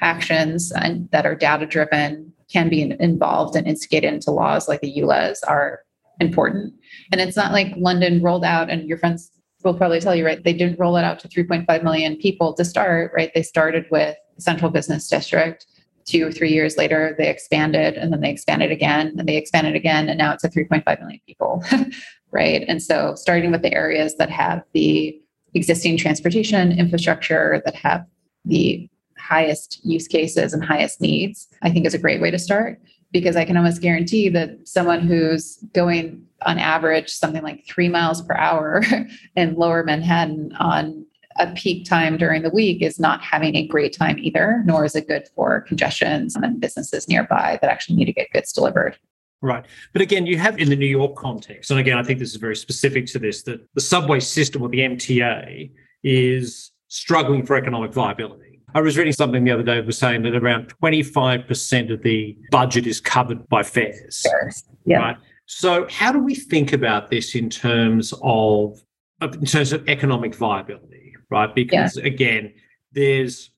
actions 0.00 0.72
and 0.72 1.10
that 1.10 1.26
are 1.26 1.34
data 1.34 1.66
driven 1.66 2.32
can 2.50 2.70
be 2.70 2.80
involved 2.98 3.54
and 3.54 3.66
instigated 3.66 4.14
into 4.14 4.30
laws 4.30 4.66
like 4.66 4.80
the 4.80 4.94
ULEZ 4.96 5.40
are 5.46 5.80
important. 6.20 6.72
And 7.10 7.20
it's 7.20 7.36
not 7.36 7.52
like 7.52 7.74
London 7.76 8.22
rolled 8.22 8.44
out, 8.44 8.70
and 8.70 8.88
your 8.88 8.96
friends 8.96 9.30
will 9.64 9.74
probably 9.74 10.00
tell 10.00 10.14
you, 10.14 10.24
right? 10.24 10.42
They 10.42 10.52
didn't 10.52 10.78
roll 10.78 10.96
it 10.96 11.04
out 11.04 11.18
to 11.20 11.28
3.5 11.28 11.82
million 11.82 12.16
people 12.16 12.54
to 12.54 12.64
start, 12.64 13.12
right? 13.14 13.30
They 13.34 13.42
started 13.42 13.86
with 13.90 14.16
central 14.38 14.70
business 14.70 15.08
district. 15.08 15.66
Two 16.04 16.26
or 16.26 16.32
three 16.32 16.50
years 16.50 16.76
later, 16.76 17.14
they 17.16 17.28
expanded 17.28 17.94
and 17.94 18.12
then 18.12 18.20
they 18.20 18.30
expanded 18.30 18.72
again 18.72 19.14
and 19.16 19.28
they 19.28 19.36
expanded 19.36 19.76
again. 19.76 20.08
And 20.08 20.18
now 20.18 20.32
it's 20.32 20.42
a 20.42 20.48
3.5 20.48 21.00
million 21.00 21.20
people, 21.26 21.62
right? 22.32 22.64
And 22.66 22.82
so 22.82 23.14
starting 23.14 23.52
with 23.52 23.62
the 23.62 23.72
areas 23.72 24.16
that 24.16 24.30
have 24.30 24.64
the 24.72 25.16
existing 25.54 25.98
transportation 25.98 26.72
infrastructure, 26.72 27.62
that 27.64 27.76
have 27.76 28.04
the 28.44 28.88
highest 29.16 29.80
use 29.84 30.08
cases 30.08 30.52
and 30.52 30.64
highest 30.64 31.00
needs, 31.00 31.46
I 31.62 31.70
think 31.70 31.86
is 31.86 31.94
a 31.94 31.98
great 31.98 32.20
way 32.20 32.32
to 32.32 32.38
start 32.38 32.80
because 33.12 33.36
I 33.36 33.44
can 33.44 33.56
almost 33.56 33.82
guarantee 33.82 34.28
that 34.30 34.66
someone 34.66 35.00
who's 35.00 35.58
going 35.74 36.26
on 36.44 36.58
average 36.58 37.10
something 37.10 37.42
like 37.42 37.64
three 37.66 37.88
miles 37.88 38.22
per 38.22 38.34
hour 38.34 38.82
in 39.36 39.54
lower 39.54 39.84
Manhattan 39.84 40.52
on 40.58 41.06
a 41.36 41.52
peak 41.52 41.86
time 41.86 42.16
during 42.16 42.42
the 42.42 42.50
week 42.50 42.82
is 42.82 42.98
not 42.98 43.22
having 43.22 43.54
a 43.56 43.66
great 43.66 43.96
time 43.96 44.18
either, 44.18 44.62
nor 44.66 44.84
is 44.84 44.94
it 44.94 45.08
good 45.08 45.28
for 45.34 45.62
congestions 45.62 46.36
and 46.36 46.60
businesses 46.60 47.08
nearby 47.08 47.58
that 47.60 47.70
actually 47.70 47.96
need 47.96 48.06
to 48.06 48.12
get 48.12 48.30
goods 48.32 48.52
delivered. 48.52 48.96
Right. 49.40 49.64
But 49.92 50.02
again, 50.02 50.26
you 50.26 50.38
have 50.38 50.58
in 50.58 50.68
the 50.68 50.76
New 50.76 50.86
York 50.86 51.16
context, 51.16 51.70
and 51.70 51.80
again, 51.80 51.98
I 51.98 52.02
think 52.04 52.20
this 52.20 52.30
is 52.30 52.36
very 52.36 52.56
specific 52.56 53.06
to 53.06 53.18
this, 53.18 53.42
that 53.42 53.60
the 53.74 53.80
subway 53.80 54.20
system 54.20 54.62
or 54.62 54.68
the 54.68 54.78
MTA 54.78 55.70
is 56.04 56.70
struggling 56.88 57.44
for 57.44 57.56
economic 57.56 57.92
viability. 57.92 58.60
I 58.74 58.80
was 58.80 58.96
reading 58.96 59.12
something 59.12 59.44
the 59.44 59.50
other 59.50 59.62
day 59.62 59.76
that 59.76 59.86
was 59.86 59.98
saying 59.98 60.22
that 60.22 60.34
around 60.34 60.72
25% 60.82 61.92
of 61.92 62.02
the 62.02 62.38
budget 62.50 62.86
is 62.86 63.00
covered 63.00 63.46
by 63.48 63.62
fares. 63.62 64.22
Fares. 64.22 64.64
Yeah. 64.84 64.98
Right? 64.98 65.16
So 65.46 65.86
how 65.90 66.12
do 66.12 66.18
we 66.18 66.34
think 66.34 66.72
about 66.72 67.10
this 67.10 67.34
in 67.34 67.50
terms 67.50 68.14
of 68.22 68.82
in 69.20 69.44
terms 69.44 69.72
of 69.72 69.88
economic 69.88 70.34
viability, 70.34 71.01
right? 71.32 71.52
Because 71.52 71.96
yeah. 71.96 72.04
again, 72.04 72.52
there's 72.92 73.50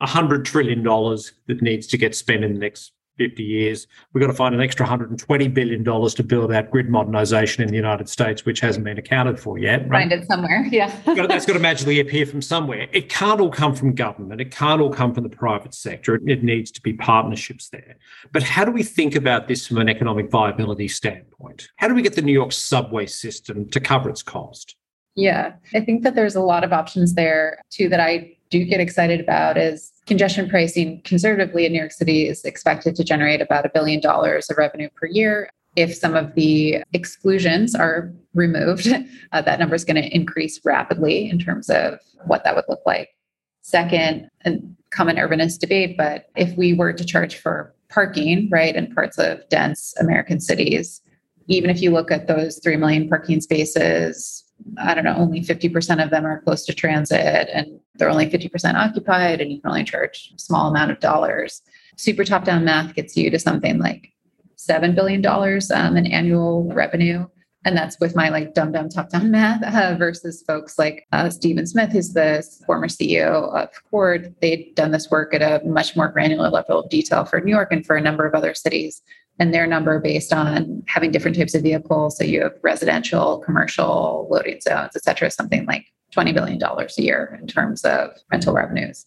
a 0.00 0.06
hundred 0.06 0.44
trillion 0.44 0.82
dollars 0.82 1.32
that 1.46 1.62
needs 1.62 1.86
to 1.88 1.98
get 1.98 2.14
spent 2.14 2.44
in 2.44 2.52
the 2.52 2.60
next 2.60 2.92
50 3.16 3.42
years. 3.42 3.86
We've 4.12 4.20
got 4.20 4.26
to 4.26 4.34
find 4.36 4.54
an 4.54 4.60
extra 4.60 4.86
$120 4.86 5.54
billion 5.54 5.84
to 5.84 6.22
build 6.22 6.52
out 6.52 6.70
grid 6.70 6.88
modernization 6.88 7.62
in 7.62 7.70
the 7.70 7.76
United 7.76 8.08
States, 8.08 8.44
which 8.44 8.60
hasn't 8.60 8.84
been 8.84 8.98
accounted 8.98 9.38
for 9.38 9.56
yet. 9.56 9.88
Right? 9.88 10.00
Find 10.00 10.12
it 10.12 10.26
somewhere. 10.26 10.68
Yeah. 10.74 10.92
that's 11.06 11.46
got 11.46 11.52
to 11.52 11.60
magically 11.60 12.00
appear 12.00 12.26
from 12.26 12.42
somewhere. 12.42 12.88
It 12.90 13.08
can't 13.08 13.40
all 13.40 13.50
come 13.50 13.76
from 13.76 13.94
government. 13.94 14.40
It 14.40 14.50
can't 14.50 14.80
all 14.80 14.90
come 14.90 15.14
from 15.14 15.22
the 15.22 15.30
private 15.30 15.72
sector. 15.72 16.16
It, 16.16 16.22
it 16.26 16.42
needs 16.42 16.72
to 16.72 16.82
be 16.82 16.92
partnerships 16.92 17.68
there. 17.68 17.96
But 18.32 18.42
how 18.42 18.64
do 18.64 18.72
we 18.72 18.82
think 18.82 19.14
about 19.14 19.46
this 19.46 19.68
from 19.68 19.78
an 19.78 19.88
economic 19.88 20.30
viability 20.30 20.88
standpoint? 20.88 21.68
How 21.76 21.86
do 21.86 21.94
we 21.94 22.02
get 22.02 22.14
the 22.14 22.22
New 22.22 22.32
York 22.32 22.50
subway 22.50 23.06
system 23.06 23.68
to 23.70 23.78
cover 23.78 24.10
its 24.10 24.22
cost? 24.22 24.74
Yeah, 25.16 25.54
I 25.72 25.80
think 25.80 26.02
that 26.02 26.14
there's 26.14 26.34
a 26.34 26.40
lot 26.40 26.64
of 26.64 26.72
options 26.72 27.14
there 27.14 27.62
too 27.70 27.88
that 27.88 28.00
I 28.00 28.36
do 28.50 28.64
get 28.64 28.80
excited 28.80 29.20
about 29.20 29.56
is 29.56 29.92
congestion 30.06 30.48
pricing 30.48 31.00
conservatively 31.02 31.66
in 31.66 31.72
New 31.72 31.78
York 31.78 31.92
City 31.92 32.28
is 32.28 32.44
expected 32.44 32.94
to 32.96 33.04
generate 33.04 33.40
about 33.40 33.66
a 33.66 33.70
billion 33.72 34.00
dollars 34.00 34.50
of 34.50 34.58
revenue 34.58 34.88
per 34.94 35.06
year. 35.06 35.48
If 35.76 35.94
some 35.94 36.14
of 36.14 36.34
the 36.34 36.84
exclusions 36.92 37.74
are 37.74 38.12
removed, 38.34 38.88
uh, 39.32 39.42
that 39.42 39.58
number 39.58 39.74
is 39.74 39.84
going 39.84 40.00
to 40.00 40.14
increase 40.14 40.60
rapidly 40.64 41.28
in 41.28 41.38
terms 41.38 41.68
of 41.70 41.98
what 42.26 42.44
that 42.44 42.54
would 42.54 42.66
look 42.68 42.82
like. 42.86 43.08
Second, 43.62 44.28
and 44.42 44.76
common 44.90 45.16
urbanist 45.16 45.58
debate, 45.58 45.96
but 45.96 46.26
if 46.36 46.56
we 46.56 46.74
were 46.74 46.92
to 46.92 47.04
charge 47.04 47.36
for 47.36 47.74
parking, 47.88 48.48
right, 48.50 48.76
in 48.76 48.94
parts 48.94 49.18
of 49.18 49.48
dense 49.48 49.94
American 49.98 50.38
cities, 50.38 51.00
even 51.48 51.70
if 51.70 51.82
you 51.82 51.90
look 51.90 52.10
at 52.10 52.26
those 52.26 52.60
3 52.62 52.76
million 52.76 53.08
parking 53.08 53.40
spaces 53.40 54.43
I 54.78 54.94
don't 54.94 55.04
know, 55.04 55.16
only 55.16 55.40
50% 55.40 56.02
of 56.02 56.10
them 56.10 56.24
are 56.26 56.40
close 56.42 56.64
to 56.66 56.74
transit 56.74 57.48
and 57.52 57.78
they're 57.96 58.10
only 58.10 58.26
50% 58.26 58.74
occupied 58.74 59.40
and 59.40 59.52
you 59.52 59.60
can 59.60 59.70
only 59.70 59.84
charge 59.84 60.32
a 60.34 60.38
small 60.38 60.68
amount 60.68 60.90
of 60.90 61.00
dollars. 61.00 61.62
Super 61.96 62.24
top 62.24 62.44
down 62.44 62.64
math 62.64 62.94
gets 62.94 63.16
you 63.16 63.30
to 63.30 63.38
something 63.38 63.78
like 63.78 64.12
$7 64.58 64.94
billion 64.94 65.24
um, 65.26 65.96
in 65.96 66.06
annual 66.06 66.64
revenue. 66.72 67.26
And 67.66 67.76
that's 67.76 67.98
with 67.98 68.14
my 68.14 68.28
like 68.28 68.52
dumb 68.52 68.72
dumb 68.72 68.90
top 68.90 69.08
down 69.08 69.30
math 69.30 69.62
uh, 69.74 69.96
versus 69.96 70.42
folks 70.46 70.78
like 70.78 71.06
uh, 71.12 71.30
Stephen 71.30 71.66
Smith, 71.66 71.92
who's 71.92 72.12
the 72.12 72.44
former 72.66 72.88
CEO 72.88 73.54
of 73.56 73.70
Coord. 73.90 74.34
They'd 74.40 74.74
done 74.74 74.90
this 74.90 75.10
work 75.10 75.34
at 75.34 75.42
a 75.42 75.64
much 75.66 75.96
more 75.96 76.08
granular 76.08 76.50
level 76.50 76.80
of 76.80 76.90
detail 76.90 77.24
for 77.24 77.40
New 77.40 77.52
York 77.52 77.72
and 77.72 77.84
for 77.84 77.96
a 77.96 78.02
number 78.02 78.26
of 78.26 78.34
other 78.34 78.54
cities 78.54 79.02
and 79.38 79.52
their 79.52 79.66
number 79.66 79.98
based 79.98 80.32
on 80.32 80.82
having 80.86 81.10
different 81.10 81.36
types 81.36 81.54
of 81.54 81.62
vehicles. 81.62 82.16
So 82.16 82.24
you 82.24 82.42
have 82.42 82.52
residential, 82.62 83.38
commercial, 83.38 84.28
loading 84.30 84.60
zones, 84.60 84.92
et 84.94 85.02
cetera, 85.02 85.30
something 85.30 85.66
like 85.66 85.86
$20 86.14 86.32
billion 86.32 86.62
a 86.62 87.02
year 87.02 87.38
in 87.40 87.46
terms 87.46 87.84
of 87.84 88.10
rental 88.30 88.54
revenues. 88.54 89.06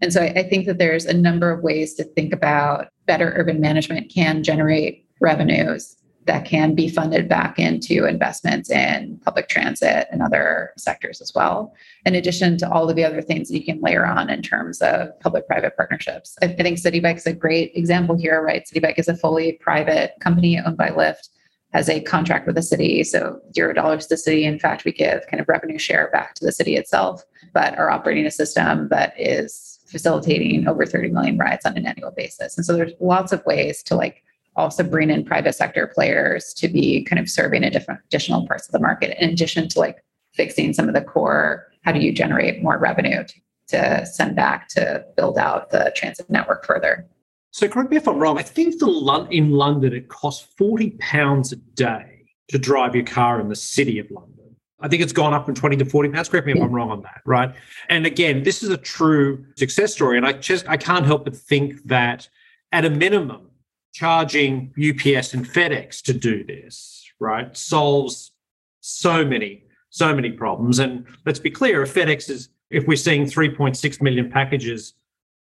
And 0.00 0.12
so 0.12 0.22
I 0.22 0.42
think 0.42 0.66
that 0.66 0.78
there's 0.78 1.06
a 1.06 1.14
number 1.14 1.50
of 1.50 1.62
ways 1.62 1.94
to 1.94 2.04
think 2.04 2.32
about 2.32 2.88
better 3.06 3.32
urban 3.36 3.60
management 3.60 4.12
can 4.12 4.42
generate 4.42 5.06
revenues 5.20 5.96
that 6.26 6.44
can 6.44 6.74
be 6.74 6.88
funded 6.88 7.28
back 7.28 7.58
into 7.58 8.04
investments 8.04 8.70
in 8.70 9.18
public 9.24 9.48
transit 9.48 10.08
and 10.10 10.22
other 10.22 10.72
sectors 10.76 11.20
as 11.20 11.32
well, 11.34 11.72
in 12.04 12.14
addition 12.14 12.58
to 12.58 12.70
all 12.70 12.90
of 12.90 12.96
the 12.96 13.04
other 13.04 13.22
things 13.22 13.48
that 13.48 13.58
you 13.58 13.64
can 13.64 13.80
layer 13.80 14.04
on 14.04 14.28
in 14.28 14.42
terms 14.42 14.82
of 14.82 15.18
public 15.20 15.46
private 15.46 15.76
partnerships. 15.76 16.36
I, 16.42 16.48
think 16.48 16.78
Citi 16.78 17.00
Bike 17.00 17.16
is 17.16 17.26
a 17.26 17.32
great 17.32 17.72
example 17.74 18.16
here, 18.16 18.42
right? 18.42 18.64
Citi 18.64 18.82
Bike 18.82 18.98
is 18.98 19.08
a 19.08 19.16
fully 19.16 19.52
private 19.52 20.14
company 20.20 20.58
owned 20.58 20.76
by 20.76 20.90
Lyft, 20.90 21.28
has 21.72 21.88
a 21.88 22.00
contract 22.00 22.46
with 22.46 22.56
the 22.56 22.62
city. 22.62 23.04
So 23.04 23.40
zero 23.54 23.72
dollars 23.72 24.06
to 24.06 24.14
the 24.14 24.18
city. 24.18 24.44
In 24.44 24.58
fact, 24.58 24.84
we 24.84 24.92
give 24.92 25.26
kind 25.28 25.40
of 25.40 25.48
revenue 25.48 25.78
share 25.78 26.10
back 26.12 26.34
to 26.34 26.44
the 26.44 26.52
city 26.52 26.76
itself, 26.76 27.24
but 27.52 27.78
are 27.78 27.90
operating 27.90 28.26
a 28.26 28.30
system 28.30 28.88
that 28.88 29.14
is 29.18 29.78
facilitating 29.86 30.66
over 30.66 30.84
30 30.84 31.10
million 31.10 31.38
rides 31.38 31.64
on 31.64 31.76
an 31.76 31.86
annual 31.86 32.10
basis. 32.10 32.56
And 32.56 32.66
so 32.66 32.72
there's 32.72 32.92
lots 33.00 33.32
of 33.32 33.44
ways 33.46 33.82
to 33.84 33.94
like 33.94 34.24
also 34.56 34.82
bring 34.82 35.10
in 35.10 35.24
private 35.24 35.54
sector 35.54 35.86
players 35.86 36.52
to 36.54 36.68
be 36.68 37.04
kind 37.04 37.20
of 37.20 37.28
serving 37.28 37.62
a 37.62 37.70
different 37.70 38.00
additional 38.06 38.46
parts 38.46 38.66
of 38.66 38.72
the 38.72 38.80
market 38.80 39.16
in 39.22 39.30
addition 39.30 39.68
to 39.68 39.78
like 39.78 40.02
fixing 40.34 40.72
some 40.72 40.88
of 40.88 40.94
the 40.94 41.00
core 41.00 41.66
how 41.82 41.92
do 41.92 42.00
you 42.00 42.12
generate 42.12 42.62
more 42.62 42.78
revenue 42.78 43.24
to, 43.24 43.34
to 43.68 44.06
send 44.06 44.36
back 44.36 44.68
to 44.68 45.04
build 45.16 45.38
out 45.38 45.70
the 45.70 45.92
transit 45.94 46.28
network 46.30 46.64
further 46.64 47.06
so 47.50 47.68
correct 47.68 47.90
me 47.90 47.96
if 47.96 48.08
i'm 48.08 48.18
wrong 48.18 48.38
i 48.38 48.42
think 48.42 48.78
the 48.78 49.28
in 49.30 49.50
london 49.50 49.92
it 49.92 50.08
costs 50.08 50.46
40 50.56 50.90
pounds 50.98 51.52
a 51.52 51.56
day 51.56 52.24
to 52.48 52.58
drive 52.58 52.94
your 52.94 53.04
car 53.04 53.40
in 53.40 53.48
the 53.48 53.56
city 53.56 53.98
of 53.98 54.10
london 54.10 54.32
I 54.78 54.88
think 54.88 55.02
it's 55.02 55.12
gone 55.12 55.32
up 55.32 55.46
from 55.46 55.54
20 55.54 55.76
to 55.78 55.84
40 55.86 56.10
pounds. 56.10 56.28
Correct 56.28 56.46
me 56.46 56.52
if 56.52 56.60
I'm 56.60 56.70
wrong 56.70 56.90
on 56.90 57.02
that, 57.02 57.22
right? 57.24 57.54
And 57.88 58.04
again, 58.04 58.42
this 58.42 58.62
is 58.62 58.68
a 58.68 58.76
true 58.76 59.44
success 59.56 59.94
story. 59.94 60.18
And 60.18 60.26
I 60.26 60.34
just 60.34 60.68
I 60.68 60.76
can't 60.76 61.06
help 61.06 61.24
but 61.24 61.34
think 61.34 61.82
that 61.84 62.28
at 62.72 62.84
a 62.84 62.90
minimum, 62.90 63.45
charging 63.96 64.74
UPS 64.76 65.32
and 65.32 65.46
FedEx 65.46 66.02
to 66.02 66.12
do 66.12 66.44
this, 66.44 67.10
right, 67.18 67.56
solves 67.56 68.32
so 68.80 69.24
many, 69.24 69.64
so 69.88 70.14
many 70.14 70.30
problems. 70.30 70.78
And 70.78 71.06
let's 71.24 71.38
be 71.38 71.50
clear, 71.50 71.82
if 71.82 71.94
FedEx 71.94 72.28
is, 72.28 72.50
if 72.68 72.86
we're 72.86 72.98
seeing 72.98 73.24
3.6 73.24 74.02
million 74.02 74.30
packages 74.30 74.92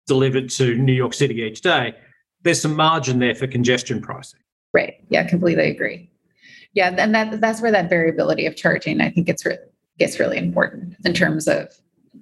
delivered 0.07 0.51
to 0.51 0.77
New 0.77 0.93
York 0.93 1.15
City 1.15 1.43
each 1.43 1.63
day, 1.63 1.95
there's 2.43 2.63
some 2.63 2.77
margin 2.77 3.19
there 3.19 3.35
for 3.35 3.49
congestion 3.49 4.01
pricing. 4.01 4.39
Right. 4.73 4.95
Yeah, 5.09 5.25
completely 5.25 5.69
agree. 5.71 6.09
Yeah, 6.75 6.95
and 6.97 7.13
that 7.13 7.41
that's 7.41 7.61
where 7.61 7.73
that 7.73 7.89
variability 7.89 8.47
of 8.47 8.55
charging, 8.55 9.01
I 9.01 9.11
think 9.11 9.29
it's 9.29 9.45
re- 9.45 9.59
gets 9.99 10.21
really 10.21 10.39
important 10.39 10.95
in 11.05 11.13
terms 11.13 11.49
of 11.49 11.73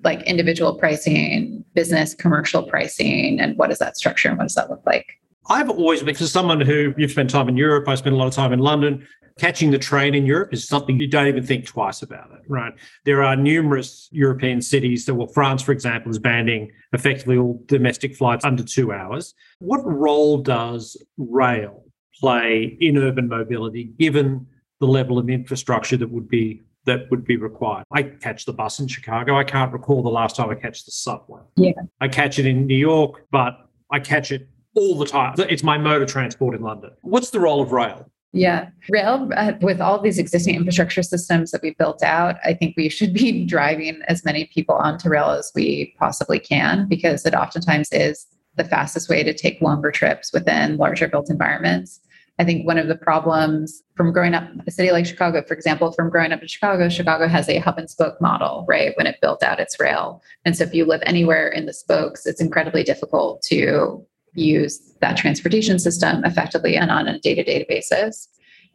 like 0.02 0.22
individual 0.22 0.74
pricing, 0.76 1.64
business, 1.74 2.14
commercial 2.14 2.62
pricing, 2.62 3.38
and 3.38 3.56
what 3.58 3.70
is 3.70 3.78
that 3.78 3.98
structure 3.98 4.28
and 4.28 4.38
what 4.38 4.44
does 4.44 4.54
that 4.54 4.70
look 4.70 4.82
like? 4.86 5.18
I've 5.48 5.70
always 5.70 6.02
been, 6.02 6.14
for 6.14 6.26
someone 6.26 6.60
who 6.60 6.94
you've 6.96 7.10
spent 7.10 7.30
time 7.30 7.48
in 7.48 7.56
Europe, 7.56 7.88
I 7.88 7.94
spent 7.96 8.14
a 8.14 8.18
lot 8.18 8.28
of 8.28 8.34
time 8.34 8.52
in 8.52 8.60
London. 8.60 9.06
Catching 9.38 9.70
the 9.70 9.78
train 9.78 10.14
in 10.14 10.26
Europe 10.26 10.52
is 10.52 10.68
something 10.68 11.00
you 11.00 11.08
don't 11.08 11.26
even 11.26 11.44
think 11.44 11.64
twice 11.64 12.02
about 12.02 12.30
it, 12.32 12.42
right? 12.48 12.74
There 13.06 13.22
are 13.22 13.34
numerous 13.34 14.08
European 14.12 14.60
cities 14.60 15.06
that, 15.06 15.14
well, 15.14 15.26
France, 15.26 15.62
for 15.62 15.72
example, 15.72 16.10
is 16.10 16.18
banning 16.18 16.70
effectively 16.92 17.38
all 17.38 17.62
domestic 17.66 18.14
flights 18.14 18.44
under 18.44 18.62
two 18.62 18.92
hours. 18.92 19.34
What 19.58 19.80
role 19.86 20.38
does 20.38 21.02
rail 21.16 21.82
play 22.20 22.76
in 22.80 22.98
urban 22.98 23.26
mobility, 23.26 23.84
given 23.98 24.46
the 24.80 24.86
level 24.86 25.18
of 25.18 25.30
infrastructure 25.30 25.96
that 25.96 26.10
would 26.10 26.28
be 26.28 26.60
that 26.84 27.08
would 27.10 27.24
be 27.24 27.36
required. 27.36 27.84
I 27.92 28.02
catch 28.02 28.44
the 28.44 28.52
bus 28.52 28.80
in 28.80 28.88
Chicago. 28.88 29.38
I 29.38 29.44
can't 29.44 29.72
recall 29.72 30.02
the 30.02 30.08
last 30.08 30.34
time 30.34 30.50
I 30.50 30.56
catch 30.56 30.84
the 30.84 30.90
subway. 30.90 31.40
Yeah. 31.54 31.72
I 32.00 32.08
catch 32.08 32.40
it 32.40 32.46
in 32.46 32.66
New 32.66 32.76
York, 32.76 33.24
but 33.30 33.56
I 33.92 34.00
catch 34.00 34.32
it 34.32 34.48
all 34.74 34.98
the 34.98 35.06
time. 35.06 35.34
It's 35.38 35.62
my 35.62 35.78
mode 35.78 36.02
of 36.02 36.08
transport 36.08 36.54
in 36.54 36.62
London. 36.62 36.90
What's 37.02 37.30
the 37.30 37.40
role 37.40 37.60
of 37.60 37.72
rail? 37.72 38.10
Yeah, 38.34 38.70
rail 38.88 39.28
uh, 39.36 39.52
with 39.60 39.80
all 39.80 40.00
these 40.00 40.18
existing 40.18 40.54
infrastructure 40.54 41.02
systems 41.02 41.50
that 41.50 41.60
we 41.60 41.74
built 41.78 42.02
out, 42.02 42.36
I 42.42 42.54
think 42.54 42.74
we 42.76 42.88
should 42.88 43.12
be 43.12 43.44
driving 43.46 44.00
as 44.08 44.24
many 44.24 44.46
people 44.46 44.74
onto 44.74 45.10
rail 45.10 45.30
as 45.30 45.52
we 45.54 45.94
possibly 45.98 46.38
can 46.38 46.88
because 46.88 47.26
it 47.26 47.34
oftentimes 47.34 47.90
is 47.92 48.26
the 48.56 48.64
fastest 48.64 49.08
way 49.08 49.22
to 49.22 49.34
take 49.34 49.60
longer 49.60 49.90
trips 49.90 50.32
within 50.32 50.78
larger 50.78 51.08
built 51.08 51.28
environments. 51.28 52.00
I 52.38 52.44
think 52.44 52.66
one 52.66 52.78
of 52.78 52.88
the 52.88 52.96
problems 52.96 53.82
from 53.94 54.12
growing 54.12 54.34
up 54.34 54.48
a 54.66 54.70
city 54.70 54.90
like 54.90 55.04
Chicago, 55.04 55.42
for 55.46 55.52
example, 55.52 55.92
from 55.92 56.08
growing 56.08 56.32
up 56.32 56.40
in 56.40 56.48
Chicago, 56.48 56.88
Chicago 56.88 57.28
has 57.28 57.48
a 57.48 57.58
hub 57.58 57.78
and 57.78 57.90
spoke 57.90 58.20
model, 58.20 58.64
right? 58.66 58.96
When 58.96 59.06
it 59.06 59.20
built 59.20 59.42
out 59.42 59.60
its 59.60 59.78
rail. 59.78 60.22
And 60.46 60.56
so 60.56 60.64
if 60.64 60.74
you 60.74 60.86
live 60.86 61.02
anywhere 61.04 61.48
in 61.48 61.66
the 61.66 61.74
spokes, 61.74 62.24
it's 62.24 62.40
incredibly 62.40 62.82
difficult 62.82 63.42
to 63.42 64.06
use 64.34 64.80
that 65.00 65.16
transportation 65.16 65.78
system 65.78 66.24
effectively 66.24 66.76
and 66.76 66.90
on 66.90 67.08
a 67.08 67.18
day-to-day 67.18 67.66
basis. 67.68 68.28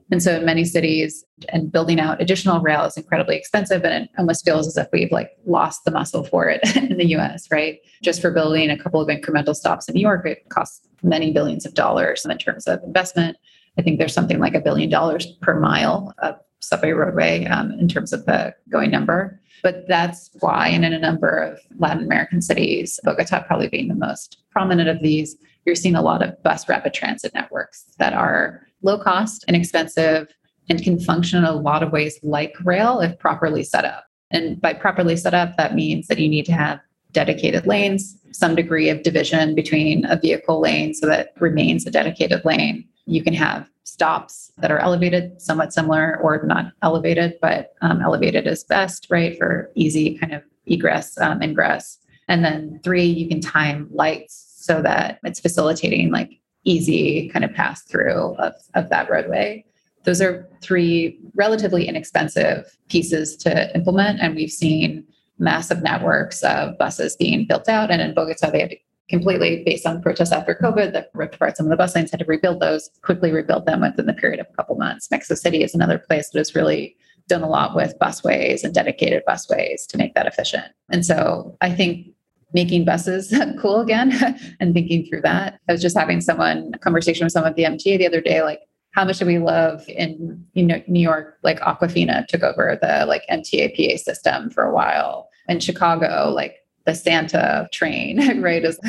And 0.10 0.24
so 0.24 0.38
in 0.38 0.46
many 0.46 0.64
cities 0.64 1.26
and 1.50 1.72
building 1.72 2.00
out 2.00 2.22
additional 2.22 2.62
rail 2.62 2.86
is 2.86 2.96
incredibly 2.96 3.36
expensive 3.36 3.84
and 3.84 4.06
it 4.06 4.10
almost 4.18 4.46
feels 4.46 4.68
as 4.68 4.78
if 4.78 4.88
we've 4.94 5.12
like 5.12 5.32
lost 5.46 5.84
the 5.84 5.92
muscle 5.92 6.24
for 6.24 6.48
it 6.48 6.62
in 6.76 6.98
the 6.98 7.08
US, 7.18 7.50
right? 7.52 7.80
Just 8.02 8.22
for 8.22 8.32
building 8.32 8.70
a 8.70 8.78
couple 8.78 9.02
of 9.02 9.10
incremental 9.10 9.56
stops 9.56 9.90
in 9.90 9.96
New 9.96 10.02
York, 10.02 10.26
it 10.26 10.48
costs 10.50 10.88
many 11.04 11.34
billions 11.34 11.66
of 11.66 11.74
dollars 11.74 12.26
in 12.26 12.38
terms 12.38 12.68
of 12.68 12.82
investment. 12.84 13.38
I 13.78 13.82
think 13.82 14.00
there's 14.00 14.14
something 14.14 14.40
like 14.40 14.56
a 14.56 14.62
billion 14.62 14.90
dollars 14.90 15.26
per 15.42 15.60
mile 15.60 16.14
of 16.20 16.36
subway 16.60 16.92
roadway 16.92 17.46
um, 17.46 17.72
in 17.74 17.88
terms 17.88 18.14
of 18.14 18.26
the 18.26 18.54
going 18.70 18.92
number. 18.92 19.40
But 19.64 19.88
that's 19.88 20.30
why, 20.40 20.68
and 20.70 20.86
in 20.86 20.94
a 20.94 21.00
number 21.00 21.38
of 21.38 21.60
Latin 21.78 22.04
American 22.04 22.42
cities, 22.42 23.00
Bogota 23.04 23.42
probably 23.44 23.68
being 23.68 23.88
the 23.88 23.96
most 23.96 24.44
prominent 24.52 24.90
of 24.90 25.02
these, 25.02 25.36
you're 25.68 25.76
seeing 25.76 25.96
a 25.96 26.02
lot 26.02 26.24
of 26.24 26.42
bus 26.42 26.68
rapid 26.68 26.94
transit 26.94 27.34
networks 27.36 27.84
that 28.00 28.14
are 28.14 28.66
low 28.82 28.98
cost, 28.98 29.44
inexpensive, 29.48 30.34
and 30.70 30.82
can 30.82 31.00
function 31.00 31.40
in 31.40 31.46
a 31.46 31.52
lot 31.52 31.84
of 31.84 31.92
ways 31.92 32.18
like 32.24 32.56
rail 32.64 33.02
if 33.02 33.20
properly 33.20 33.64
set 33.64 33.86
up. 33.86 34.06
And 34.32 34.60
by 34.60 34.74
properly 34.74 35.16
set 35.16 35.34
up, 35.34 35.56
that 35.58 35.76
means 35.76 36.08
that 36.08 36.20
you 36.20 36.28
need 36.28 36.46
to 36.46 36.54
have 36.54 36.80
dedicated 37.12 37.68
lanes, 37.68 38.18
some 38.32 38.56
degree 38.56 38.90
of 38.90 39.04
division 39.04 39.56
between 39.56 40.06
a 40.06 40.18
vehicle 40.18 40.60
lane 40.60 40.94
so 40.94 41.06
that 41.08 41.34
remains 41.40 41.86
a 41.86 41.92
dedicated 41.92 42.44
lane. 42.46 42.86
You 43.06 43.24
can 43.24 43.34
have 43.34 43.70
stops 43.84 44.52
that 44.58 44.72
are 44.72 44.80
elevated, 44.80 45.42
somewhat 45.42 45.74
similar, 45.74 46.20
or 46.22 46.44
not 46.44 46.74
elevated, 46.82 47.38
but 47.42 47.74
um, 47.82 48.02
elevated 48.02 48.46
is 48.48 48.64
best, 48.64 49.08
right, 49.10 49.38
for 49.38 49.72
easy 49.76 50.18
kind 50.18 50.34
of 50.34 50.44
egress, 50.66 51.18
um, 51.20 51.42
ingress. 51.42 51.98
And 52.28 52.44
then 52.44 52.82
three, 52.84 53.06
you 53.06 53.30
can 53.30 53.40
time 53.40 53.88
lights 53.92 54.47
so 54.68 54.82
that 54.82 55.20
it's 55.24 55.40
facilitating 55.40 56.12
like 56.12 56.30
easy 56.66 57.30
kind 57.30 57.46
of 57.46 57.54
pass 57.54 57.82
through 57.84 58.36
of, 58.36 58.54
of 58.76 58.90
that 58.90 59.10
roadway. 59.10 59.64
Those 60.04 60.22
are 60.22 60.48
three 60.62 61.20
relatively 61.36 61.88
inexpensive 61.88 62.78
pieces 62.90 63.36
to 63.38 63.74
implement. 63.74 64.20
And 64.22 64.36
we've 64.36 64.52
seen 64.52 65.06
massive 65.40 65.82
networks 65.82 66.44
of 66.44 66.78
buses 66.78 67.16
being 67.16 67.46
built 67.48 67.70
out. 67.70 67.92
And 67.92 68.02
in 68.02 68.14
Bogota, 68.14 68.50
they 68.50 68.62
had 68.62 68.76
completely, 69.10 69.64
based 69.66 69.86
on 69.86 70.02
protests 70.02 70.34
after 70.34 70.54
COVID 70.62 70.92
that 70.92 71.12
ripped 71.14 71.36
apart 71.36 71.56
some 71.56 71.68
of 71.68 71.70
the 71.70 71.78
bus 71.78 71.96
lanes, 71.96 72.12
had 72.12 72.20
to 72.20 72.26
rebuild 72.26 72.60
those, 72.60 72.90
quickly 73.04 73.32
rebuild 73.32 73.66
them 73.66 73.82
within 73.82 74.06
the 74.06 74.14
period 74.14 74.42
of 74.42 74.48
a 74.52 74.56
couple 74.56 74.76
months. 74.76 75.10
Mexico 75.10 75.36
City 75.36 75.64
is 75.64 75.74
another 75.74 75.98
place 75.98 76.30
that 76.30 76.40
has 76.40 76.56
really 76.56 76.98
done 77.28 77.44
a 77.44 77.50
lot 77.50 77.76
with 77.76 77.98
busways 78.00 78.64
and 78.64 78.74
dedicated 78.74 79.24
busways 79.28 79.86
to 79.88 79.98
make 79.98 80.14
that 80.16 80.28
efficient. 80.28 80.66
And 80.90 81.06
so 81.06 81.56
I 81.62 81.74
think 81.74 82.08
making 82.54 82.86
buses 82.86 83.34
cool 83.60 83.82
again 83.82 84.14
and 84.60 84.74
thinking 84.74 85.06
through 85.06 85.22
that. 85.22 85.60
I 85.68 85.72
was 85.72 85.82
just 85.82 85.98
having 85.98 86.22
someone 86.22 86.74
conversation 86.82 87.26
with 87.26 87.34
someone 87.34 87.52
at 87.52 87.56
the 87.56 87.64
MTA 87.64 87.98
the 87.98 88.08
other 88.08 88.22
day, 88.22 88.42
like 88.42 88.62
how 88.92 89.06
much 89.06 89.20
do 89.20 89.26
we 89.26 89.38
love 89.38 89.88
in 89.90 90.44
you 90.54 90.64
know 90.64 90.82
New 90.88 91.02
York, 91.02 91.38
like 91.44 91.60
Aquafina 91.60 92.26
took 92.28 92.44
over 92.44 92.78
the 92.82 93.06
like 93.06 93.24
MTA 93.30 93.76
PA 93.76 93.98
system 93.98 94.50
for 94.50 94.64
a 94.64 94.74
while. 94.74 95.30
In 95.50 95.60
Chicago, 95.62 96.32
like 96.34 96.58
the 96.86 96.96
Santa 96.96 97.70
train, 97.72 98.42
right, 98.42 98.64
is 98.66 98.80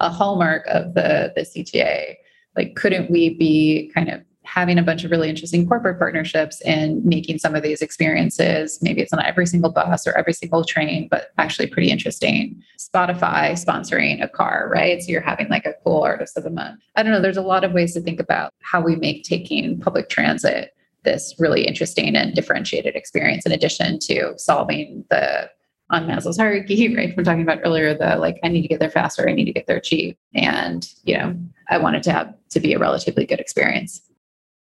a 0.00 0.10
hallmark 0.10 0.66
of 0.66 0.94
the 0.94 1.32
the 1.34 1.42
CTA. 1.42 2.16
Like, 2.54 2.74
couldn't 2.74 3.10
we 3.10 3.34
be 3.34 3.90
kind 3.94 4.08
of 4.08 4.22
having 4.46 4.78
a 4.78 4.82
bunch 4.82 5.04
of 5.04 5.10
really 5.10 5.28
interesting 5.28 5.66
corporate 5.66 5.98
partnerships 5.98 6.60
and 6.62 7.04
making 7.04 7.38
some 7.38 7.54
of 7.54 7.62
these 7.62 7.82
experiences 7.82 8.78
maybe 8.80 9.00
it's 9.00 9.12
not 9.12 9.24
every 9.24 9.46
single 9.46 9.70
bus 9.70 10.06
or 10.06 10.16
every 10.16 10.32
single 10.32 10.64
train 10.64 11.08
but 11.10 11.30
actually 11.38 11.66
pretty 11.66 11.90
interesting 11.90 12.62
spotify 12.78 13.52
sponsoring 13.52 14.22
a 14.22 14.28
car 14.28 14.70
right 14.72 15.02
so 15.02 15.10
you're 15.10 15.20
having 15.20 15.48
like 15.48 15.66
a 15.66 15.74
cool 15.84 16.02
artist 16.02 16.36
of 16.36 16.44
the 16.44 16.50
month 16.50 16.80
i 16.94 17.02
don't 17.02 17.12
know 17.12 17.20
there's 17.20 17.36
a 17.36 17.42
lot 17.42 17.64
of 17.64 17.72
ways 17.72 17.92
to 17.92 18.00
think 18.00 18.20
about 18.20 18.52
how 18.62 18.80
we 18.80 18.96
make 18.96 19.22
taking 19.24 19.78
public 19.80 20.08
transit 20.08 20.72
this 21.02 21.34
really 21.38 21.66
interesting 21.66 22.14
and 22.16 22.34
differentiated 22.34 22.94
experience 22.94 23.46
in 23.46 23.52
addition 23.52 23.98
to 23.98 24.34
solving 24.36 25.04
the 25.10 25.48
on 25.90 26.06
Maslow's 26.06 26.36
hierarchy, 26.36 26.94
right? 26.96 27.14
From 27.14 27.24
talking 27.24 27.42
about 27.42 27.60
earlier, 27.64 27.96
the 27.96 28.16
like, 28.16 28.38
I 28.42 28.48
need 28.48 28.62
to 28.62 28.68
get 28.68 28.80
there 28.80 28.90
faster, 28.90 29.28
I 29.28 29.32
need 29.32 29.44
to 29.46 29.52
get 29.52 29.66
there 29.66 29.80
cheap. 29.80 30.18
And, 30.34 30.88
you 31.04 31.16
know, 31.16 31.36
I 31.68 31.78
want 31.78 31.96
it 31.96 32.02
to 32.04 32.12
have 32.12 32.34
to 32.50 32.60
be 32.60 32.74
a 32.74 32.78
relatively 32.78 33.26
good 33.26 33.40
experience. 33.40 34.00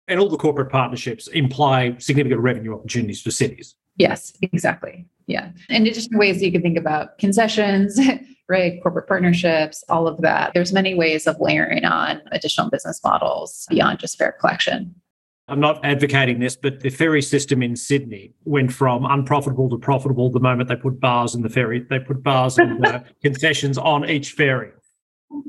And 0.07 0.19
all 0.19 0.29
the 0.29 0.37
corporate 0.37 0.69
partnerships 0.69 1.27
imply 1.27 1.95
significant 1.97 2.41
revenue 2.41 2.73
opportunities 2.73 3.21
for 3.21 3.31
cities. 3.31 3.75
Yes, 3.97 4.33
exactly. 4.41 5.05
Yeah. 5.27 5.51
And 5.69 5.85
just 5.85 6.13
ways 6.13 6.41
you 6.41 6.51
can 6.51 6.61
think 6.61 6.77
about 6.77 7.17
concessions, 7.19 7.99
right? 8.49 8.81
Corporate 8.81 9.07
partnerships, 9.07 9.83
all 9.87 10.07
of 10.07 10.21
that. 10.21 10.51
There's 10.53 10.73
many 10.73 10.95
ways 10.95 11.27
of 11.27 11.39
layering 11.39 11.85
on 11.85 12.21
additional 12.31 12.69
business 12.69 12.99
models 13.03 13.65
beyond 13.69 13.99
just 13.99 14.17
fare 14.17 14.33
collection. 14.33 14.95
I'm 15.47 15.59
not 15.59 15.83
advocating 15.83 16.39
this, 16.39 16.55
but 16.55 16.79
the 16.79 16.89
ferry 16.89 17.21
system 17.21 17.61
in 17.61 17.75
Sydney 17.75 18.33
went 18.45 18.71
from 18.71 19.05
unprofitable 19.05 19.69
to 19.69 19.77
profitable 19.77 20.31
the 20.31 20.39
moment 20.39 20.69
they 20.69 20.75
put 20.75 20.99
bars 21.01 21.35
in 21.35 21.41
the 21.41 21.49
ferry. 21.49 21.85
They 21.89 21.99
put 21.99 22.23
bars 22.23 22.57
and 22.57 22.85
uh, 22.85 23.01
concessions 23.21 23.77
on 23.77 24.09
each 24.09 24.31
ferry. 24.31 24.71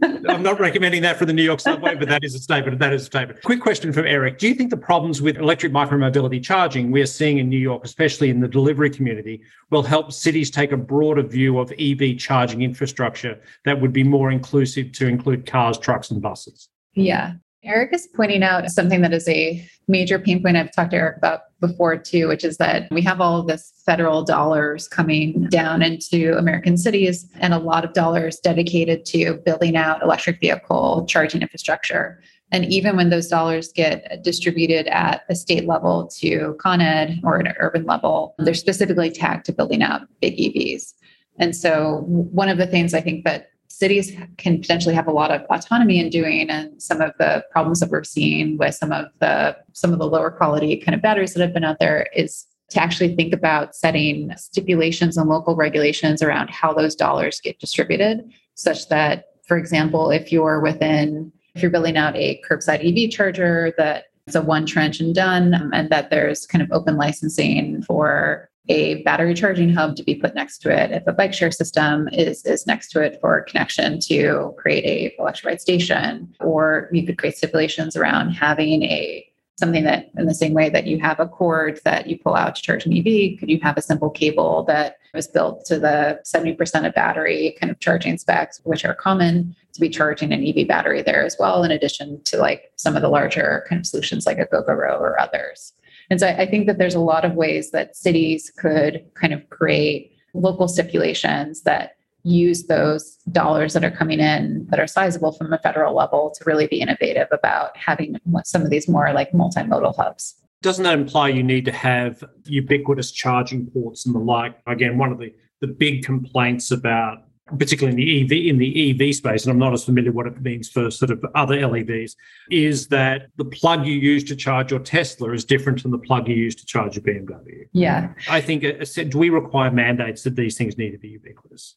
I'm 0.03 0.43
not 0.43 0.61
recommending 0.61 1.03
that 1.03 1.17
for 1.19 1.25
the 1.25 1.33
New 1.33 1.43
York 1.43 1.61
subway, 1.61 1.95
but 1.95 2.09
that 2.09 2.25
is 2.25 2.35
a 2.35 2.39
statement. 2.39 2.79
That 2.79 2.93
is 2.93 3.03
a 3.03 3.07
statement. 3.07 3.43
Quick 3.43 3.61
question 3.61 3.93
from 3.93 4.07
Eric. 4.07 4.39
Do 4.39 4.49
you 4.49 4.55
think 4.55 4.71
the 4.71 4.77
problems 4.77 5.23
with 5.23 5.37
electric 5.37 5.73
micromobility 5.73 6.43
charging 6.43 6.91
we're 6.91 7.07
seeing 7.07 7.39
in 7.39 7.49
New 7.49 7.59
York, 7.59 7.85
especially 7.85 8.31
in 8.31 8.41
the 8.41 8.49
delivery 8.49 8.91
community, 8.91 9.43
will 9.71 9.83
help 9.83 10.13
cities 10.13 10.51
take 10.51 10.73
a 10.73 10.77
broader 10.77 11.23
view 11.23 11.59
of 11.59 11.73
EV 11.79 12.19
charging 12.19 12.63
infrastructure 12.63 13.41
that 13.65 13.81
would 13.81 13.93
be 13.93 14.05
more 14.05 14.31
inclusive 14.31 14.93
to 14.93 15.07
include 15.07 15.47
cars, 15.47 15.79
trucks, 15.79 16.11
and 16.11 16.21
buses? 16.21 16.69
Yeah. 16.95 17.35
Eric 17.65 17.95
is 17.95 18.07
pointing 18.15 18.43
out 18.43 18.71
something 18.71 19.01
that 19.01 19.15
is 19.15 19.27
a 19.29 19.67
major 19.89 20.19
pain 20.19 20.43
point 20.43 20.57
I've 20.57 20.73
talked 20.73 20.91
to 20.91 20.97
Eric 20.97 21.17
about 21.19 21.41
before 21.61 21.97
too, 21.97 22.29
which 22.29 22.45
is 22.45 22.59
that 22.59 22.89
we 22.91 23.01
have 23.03 23.21
all 23.21 23.43
this 23.43 23.73
federal 23.87 24.23
dollars 24.23 24.87
coming 24.87 25.49
down 25.49 25.83
into 25.83 26.37
American 26.37 26.77
cities 26.77 27.27
and 27.41 27.55
a 27.55 27.59
lot 27.59 27.85
of 27.85 27.95
dollars 27.95 28.39
dedicated 28.39 29.05
to 29.07 29.35
building 29.47 29.77
out 29.77 30.03
electric 30.03 30.41
vehicle 30.41 31.07
charging 31.09 31.43
infrastructure. 31.43 32.21
And 32.53 32.67
even 32.67 32.97
when 32.97 33.11
those 33.11 33.29
dollars 33.29 33.73
get 33.73 34.23
distributed 34.23 34.87
at 34.89 35.23
a 35.29 35.35
state 35.35 35.67
level 35.67 36.07
to 36.19 36.57
Con 36.61 36.81
Ed 36.81 37.21
or 37.25 37.39
an 37.39 37.53
urban 37.59 37.85
level, 37.85 38.35
they're 38.39 38.55
specifically 38.55 39.11
tagged 39.11 39.47
to 39.47 39.53
building 39.53 39.83
out 39.83 40.03
big 40.21 40.37
EVs. 40.37 40.93
And 41.39 41.57
so, 41.57 42.05
one 42.07 42.49
of 42.49 42.59
the 42.59 42.67
things 42.67 42.95
I 42.95 43.01
think 43.01 43.25
that 43.25 43.49
cities 43.79 44.13
can 44.39 44.61
potentially 44.61 44.95
have 44.95 45.07
a 45.07 45.13
lot 45.13 45.31
of 45.31 45.43
autonomy 45.51 45.99
in 45.99 46.11
doing 46.11 46.49
and 46.51 46.83
some 46.83 47.01
of 47.01 47.13
the 47.19 47.45
problems 47.51 47.81
that 47.81 47.91
we're 47.91 48.05
seeing 48.05 48.57
with 48.59 48.75
some 48.75 48.93
of 48.93 49.07
the 49.21 49.57
some 49.73 49.93
of 49.93 49.99
the 49.99 50.07
lower 50.07 50.31
quality 50.31 50.77
kind 50.77 50.95
of 50.95 51.03
batteries 51.03 51.35
that 51.35 51.41
have 51.41 51.53
been 51.53 51.65
out 51.65 51.79
there 51.81 52.07
is 52.15 52.47
to 52.71 52.81
actually 52.81 53.15
think 53.15 53.33
about 53.33 53.75
setting 53.75 54.33
stipulations 54.37 55.17
and 55.17 55.29
local 55.29 55.55
regulations 55.55 56.23
around 56.23 56.51
how 56.51 56.73
those 56.73 56.95
dollars 56.95 57.41
get 57.41 57.59
distributed 57.59 58.33
such 58.55 58.89
that 58.89 59.27
for 59.47 59.57
example 59.57 60.11
if 60.11 60.33
you're 60.33 60.61
within 60.61 61.33
if 61.55 61.63
you're 61.63 61.71
building 61.71 61.97
out 61.97 62.17
a 62.17 62.41
curbside 62.49 62.83
ev 62.85 63.11
charger 63.11 63.73
that 63.77 64.05
it's 64.27 64.37
a 64.37 64.43
one 64.43 64.65
trench 64.65 65.01
and 65.01 65.15
done 65.15 65.55
um, 65.55 65.71
and 65.75 65.91
that 65.91 66.11
there's 66.11 66.47
kind 66.47 66.63
of 66.63 66.73
open 66.73 66.97
licensing 66.97 67.83
for 67.83 68.49
a 68.69 69.03
battery 69.03 69.35
charging 69.35 69.73
hub 69.73 69.97
to 69.97 70.03
be 70.03 70.15
put 70.15 70.35
next 70.35 70.59
to 70.59 70.71
it, 70.71 70.91
if 70.91 71.07
a 71.07 71.13
bike 71.13 71.35
share 71.35 71.51
system 71.51 72.09
is, 72.09 72.45
is 72.47 72.67
next 72.67 72.91
to 72.91 73.03
it 73.03 73.19
for 73.21 73.43
connection 73.43 74.01
to 74.01 74.55
create 74.57 74.85
a 74.85 75.21
electrified 75.21 75.61
station, 75.61 76.35
or 76.41 76.89
you 76.93 77.05
could 77.07 77.19
create 77.19 77.37
stipulations 77.37 77.97
around 77.97 78.31
having 78.31 78.83
a 78.85 79.27
something 79.57 79.85
that 79.85 80.11
in 80.17 80.27
the 80.27 80.35
same 80.35 80.53
way 80.53 80.69
that 80.69 80.87
you 80.87 80.99
have 80.99 81.21
a 81.21 81.29
cord 81.29 81.81
that 81.85 82.09
you 82.09 82.19
pull 82.19 82.35
out 82.35 82.57
to 82.57 82.63
charge 82.63 82.87
an 82.87 82.93
EV, 82.93 83.39
could 83.39 83.49
you 83.49 83.61
have 83.63 83.77
a 83.77 83.83
simple 83.83 84.11
cable 84.11 84.65
that 84.65 84.97
was 85.15 85.29
built 85.29 85.65
to 85.65 85.79
the 85.79 86.21
70% 86.25 86.87
of 86.87 86.93
battery 86.95 87.57
kind 87.61 87.71
of 87.71 87.79
charging 87.79 88.19
specs, 88.19 88.61
which 88.65 88.85
are 88.85 88.95
common 88.95 89.55
to 89.73 89.81
be 89.81 89.89
charging 89.89 90.33
an 90.33 90.45
EV 90.45 90.67
battery 90.67 91.03
there 91.03 91.25
as 91.25 91.37
well, 91.39 91.63
in 91.63 91.71
addition 91.71 92.21
to 92.25 92.37
like 92.37 92.73
some 92.77 92.97
of 92.97 93.03
the 93.03 93.09
larger 93.09 93.65
kind 93.69 93.79
of 93.79 93.87
solutions 93.87 94.27
like 94.27 94.39
a 94.39 94.47
Gogoro 94.47 95.01
or 95.01 95.21
others. 95.21 95.73
And 96.11 96.21
so 96.21 96.29
I 96.29 96.47
think 96.47 96.67
that 96.67 96.79
there's 96.79 96.95
a 96.95 97.01
lot 97.01 97.25
of 97.25 97.35
ways 97.35 97.71
that 97.71 97.97
cities 97.97 98.53
could 98.57 99.05
kind 99.15 99.33
of 99.33 99.49
create 99.51 100.13
local 100.35 100.69
stipulations 100.69 101.63
that 101.63 101.97
use 102.25 102.65
those 102.65 103.17
dollars 103.33 103.75
that 103.75 103.85
are 103.85 103.91
coming 103.91 104.19
in 104.19 104.67
that 104.71 104.81
are 104.81 104.87
sizable 104.87 105.33
from 105.33 105.53
a 105.53 105.59
federal 105.59 105.95
level 105.95 106.33
to 106.37 106.45
really 106.45 106.67
be 106.67 106.81
innovative 106.81 107.29
about 107.31 107.77
having 107.77 108.17
some 108.45 108.63
of 108.63 108.71
these 108.71 108.89
more 108.89 109.13
like 109.13 109.31
multimodal 109.33 109.95
hubs. 109.95 110.35
Doesn't 110.63 110.85
that 110.85 110.95
imply 110.95 111.29
you 111.29 111.43
need 111.43 111.67
to 111.67 111.73
have 111.73 112.25
ubiquitous 112.47 113.13
charging 113.13 113.67
ports 113.67 114.07
and 114.07 114.15
the 114.15 114.19
like? 114.19 114.57
Again, 114.67 114.97
one 114.97 115.13
of 115.13 115.19
the, 115.19 115.35
the 115.61 115.67
big 115.67 116.03
complaints 116.03 116.71
about 116.71 117.24
particularly 117.59 117.93
in 117.93 117.97
the 117.97 118.23
EV 118.23 118.49
in 118.49 118.59
the 118.59 119.09
EV 119.09 119.15
space, 119.15 119.45
and 119.45 119.53
I'm 119.53 119.59
not 119.59 119.75
as 119.75 119.85
familiar 119.85 120.13
what 120.13 120.27
it 120.27 120.41
means 120.41 120.69
for 120.69 120.91
sort 120.91 121.11
of 121.11 121.25
other 121.35 121.57
LEVs, 121.57 122.17
is 122.51 122.89
that 122.89 123.29
the 123.37 123.45
plug 123.45 123.87
you 123.87 123.95
use 123.95 124.25
to 124.25 124.37
charge 124.37 124.71
your 124.71 124.81
Tesla 124.81 125.33
is 125.33 125.45
different 125.45 125.81
from 125.81 125.91
the 125.91 125.99
plug 125.99 126.27
you 126.27 126.35
use 126.35 126.55
to 126.57 126.67
charge 126.67 126.97
your 126.97 127.05
BMW. 127.05 127.69
Yeah. 127.73 128.15
I 128.31 128.41
think 128.41 128.65
uh, 128.65 129.03
do 129.09 129.19
we 129.19 129.29
require 129.29 129.71
mandates 129.71 130.23
that 130.23 130.37
these 130.37 130.57
things 130.57 130.79
need 130.79 130.93
to 130.93 130.99
be 130.99 131.09
ubiquitous? 131.09 131.77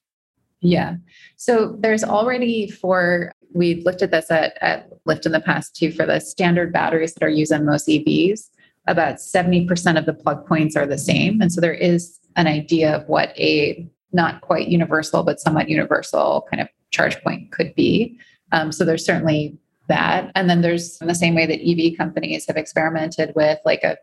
Yeah. 0.61 0.95
So 1.36 1.76
there's 1.80 2.03
already 2.03 2.70
for 2.70 3.32
we've 3.53 3.84
looked 3.84 4.01
at 4.01 4.11
this 4.11 4.32
at, 4.32 4.57
at 4.61 4.89
Lyft 5.05 5.26
in 5.26 5.32
the 5.32 5.39
past 5.39 5.76
too 5.76 5.91
for 5.91 6.05
the 6.05 6.20
standard 6.20 6.72
batteries 6.72 7.13
that 7.13 7.24
are 7.24 7.30
used 7.30 7.51
on 7.51 7.65
most 7.65 7.88
EVs. 7.88 8.49
About 8.88 9.15
70% 9.15 9.97
of 9.97 10.05
the 10.05 10.13
plug 10.13 10.47
points 10.47 10.78
are 10.78 10.86
the 10.86 10.97
same. 10.97 11.41
And 11.41 11.51
so 11.51 11.59
there 11.59 11.74
is 11.74 12.20
an 12.38 12.47
idea 12.47 12.95
of 12.95 13.07
what 13.09 13.38
a 13.38 13.88
not 14.14 14.41
quite 14.41 14.68
universal, 14.68 15.24
but 15.24 15.39
somewhat 15.39 15.70
universal 15.70 16.45
kind 16.49 16.62
of 16.62 16.70
charge 16.91 17.22
point 17.22 17.51
could 17.51 17.74
be. 17.76 18.18
Um, 18.51 18.72
so 18.72 18.86
there's 18.86 19.05
certainly 19.05 19.58
that. 19.88 20.32
And 20.36 20.49
then 20.49 20.62
there's 20.62 20.99
in 21.01 21.08
the 21.08 21.16
same 21.16 21.36
way 21.36 21.45
that 21.45 21.62
EV 21.62 21.97
companies 21.97 22.45
have 22.47 22.58
experimented 22.58 23.34
with 23.36 23.60
like 23.66 23.84
a 23.84 23.97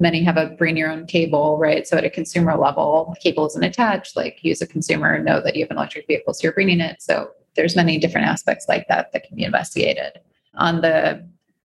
many 0.00 0.22
have 0.22 0.36
a 0.36 0.46
bring 0.50 0.76
your 0.76 0.90
own 0.90 1.06
cable, 1.06 1.58
right? 1.58 1.86
So 1.86 1.96
at 1.96 2.04
a 2.04 2.10
consumer 2.10 2.56
level, 2.56 3.16
cable 3.20 3.46
isn't 3.48 3.64
attached. 3.64 4.16
Like 4.16 4.38
you 4.42 4.52
as 4.52 4.62
a 4.62 4.66
consumer 4.66 5.18
know 5.18 5.40
that 5.40 5.56
you 5.56 5.64
have 5.64 5.70
an 5.70 5.76
electric 5.76 6.06
vehicle, 6.06 6.34
so 6.34 6.44
you're 6.44 6.52
bringing 6.52 6.80
it. 6.80 7.02
So 7.02 7.30
there's 7.56 7.74
many 7.74 7.98
different 7.98 8.28
aspects 8.28 8.68
like 8.68 8.86
that 8.88 9.12
that 9.12 9.24
can 9.24 9.36
be 9.36 9.44
investigated. 9.44 10.20
On 10.54 10.80
the 10.80 11.26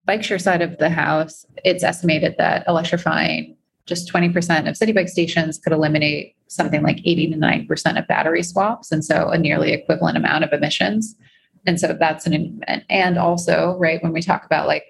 bike 0.04 0.24
share 0.24 0.38
side 0.38 0.62
of 0.62 0.78
the 0.78 0.90
house, 0.90 1.46
it's 1.64 1.84
estimated 1.84 2.34
that 2.38 2.64
electrifying 2.66 3.55
just 3.86 4.12
20% 4.12 4.68
of 4.68 4.76
Citi 4.76 4.94
Bike 4.94 5.08
stations 5.08 5.58
could 5.58 5.72
eliminate 5.72 6.34
something 6.48 6.82
like 6.82 6.98
80 7.04 7.32
to 7.32 7.36
90% 7.36 7.98
of 7.98 8.06
battery 8.06 8.42
swaps. 8.42 8.92
And 8.92 9.04
so 9.04 9.28
a 9.28 9.38
nearly 9.38 9.72
equivalent 9.72 10.16
amount 10.16 10.44
of 10.44 10.52
emissions. 10.52 11.14
And 11.66 11.80
so 11.80 11.96
that's 11.98 12.26
an, 12.26 12.62
and 12.88 13.18
also, 13.18 13.76
right, 13.78 14.02
when 14.02 14.12
we 14.12 14.22
talk 14.22 14.44
about 14.44 14.66
like 14.66 14.84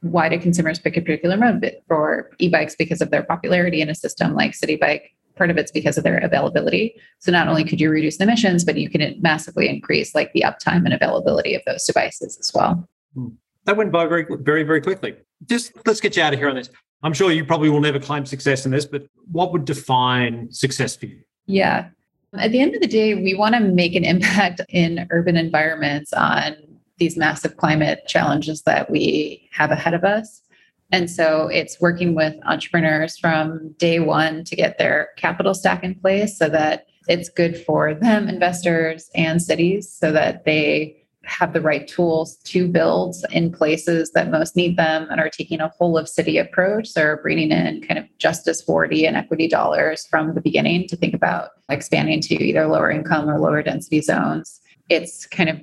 why 0.00 0.28
do 0.28 0.38
consumers 0.38 0.78
pick 0.78 0.96
a 0.96 1.00
particular 1.00 1.36
mode 1.36 1.76
for 1.86 2.30
e-bikes 2.38 2.76
because 2.76 3.00
of 3.00 3.10
their 3.10 3.22
popularity 3.22 3.80
in 3.80 3.88
a 3.88 3.94
system 3.94 4.34
like 4.34 4.52
Citi 4.52 4.78
Bike? 4.78 5.14
Part 5.36 5.50
of 5.50 5.56
it's 5.56 5.70
because 5.70 5.96
of 5.96 6.04
their 6.04 6.18
availability. 6.18 6.94
So 7.20 7.30
not 7.30 7.48
only 7.48 7.64
could 7.64 7.80
you 7.80 7.90
reduce 7.90 8.16
the 8.18 8.24
emissions, 8.24 8.64
but 8.64 8.76
you 8.76 8.90
can 8.90 9.16
massively 9.20 9.68
increase 9.68 10.14
like 10.14 10.32
the 10.32 10.42
uptime 10.42 10.84
and 10.84 10.92
availability 10.92 11.54
of 11.54 11.62
those 11.64 11.84
devices 11.84 12.36
as 12.38 12.52
well. 12.52 12.88
Hmm. 13.14 13.28
That 13.64 13.76
went 13.76 13.92
by 13.92 14.06
very, 14.06 14.26
very, 14.40 14.64
very 14.64 14.80
quickly. 14.80 15.14
Just 15.46 15.72
let's 15.86 16.00
get 16.00 16.16
you 16.16 16.22
out 16.22 16.32
of 16.32 16.40
here 16.40 16.48
on 16.48 16.56
this. 16.56 16.70
I'm 17.02 17.12
sure 17.12 17.30
you 17.30 17.44
probably 17.44 17.68
will 17.68 17.80
never 17.80 18.00
claim 18.00 18.26
success 18.26 18.64
in 18.64 18.72
this, 18.72 18.84
but 18.84 19.06
what 19.30 19.52
would 19.52 19.64
define 19.64 20.50
success 20.50 20.96
for 20.96 21.06
you? 21.06 21.20
Yeah. 21.46 21.88
At 22.36 22.52
the 22.52 22.60
end 22.60 22.74
of 22.74 22.80
the 22.80 22.88
day, 22.88 23.14
we 23.14 23.34
want 23.34 23.54
to 23.54 23.60
make 23.60 23.94
an 23.94 24.04
impact 24.04 24.60
in 24.68 25.06
urban 25.10 25.36
environments 25.36 26.12
on 26.12 26.56
these 26.98 27.16
massive 27.16 27.56
climate 27.56 28.00
challenges 28.08 28.62
that 28.62 28.90
we 28.90 29.48
have 29.52 29.70
ahead 29.70 29.94
of 29.94 30.04
us. 30.04 30.42
And 30.90 31.10
so 31.10 31.48
it's 31.48 31.80
working 31.80 32.14
with 32.14 32.34
entrepreneurs 32.44 33.18
from 33.18 33.74
day 33.78 34.00
one 34.00 34.42
to 34.44 34.56
get 34.56 34.78
their 34.78 35.10
capital 35.16 35.54
stack 35.54 35.84
in 35.84 35.94
place 35.94 36.38
so 36.38 36.48
that 36.48 36.86
it's 37.08 37.28
good 37.28 37.56
for 37.64 37.94
them, 37.94 38.28
investors, 38.28 39.10
and 39.14 39.40
cities 39.40 39.90
so 39.90 40.12
that 40.12 40.44
they 40.44 40.97
have 41.28 41.52
the 41.52 41.60
right 41.60 41.86
tools 41.86 42.36
to 42.44 42.66
build 42.66 43.14
in 43.30 43.52
places 43.52 44.10
that 44.12 44.30
most 44.30 44.56
need 44.56 44.76
them 44.76 45.06
and 45.10 45.20
are 45.20 45.28
taking 45.28 45.60
a 45.60 45.68
whole 45.68 45.98
of 45.98 46.08
city 46.08 46.38
approach. 46.38 46.88
So 46.88 47.16
bringing 47.22 47.52
in 47.52 47.82
kind 47.82 47.98
of 47.98 48.06
justice 48.18 48.62
40 48.62 49.06
and 49.06 49.16
equity 49.16 49.46
dollars 49.46 50.06
from 50.06 50.34
the 50.34 50.40
beginning 50.40 50.88
to 50.88 50.96
think 50.96 51.14
about 51.14 51.50
expanding 51.68 52.20
to 52.22 52.34
either 52.42 52.66
lower 52.66 52.90
income 52.90 53.28
or 53.28 53.38
lower 53.38 53.62
density 53.62 54.00
zones. 54.00 54.60
It's 54.88 55.26
kind 55.26 55.50
of 55.50 55.60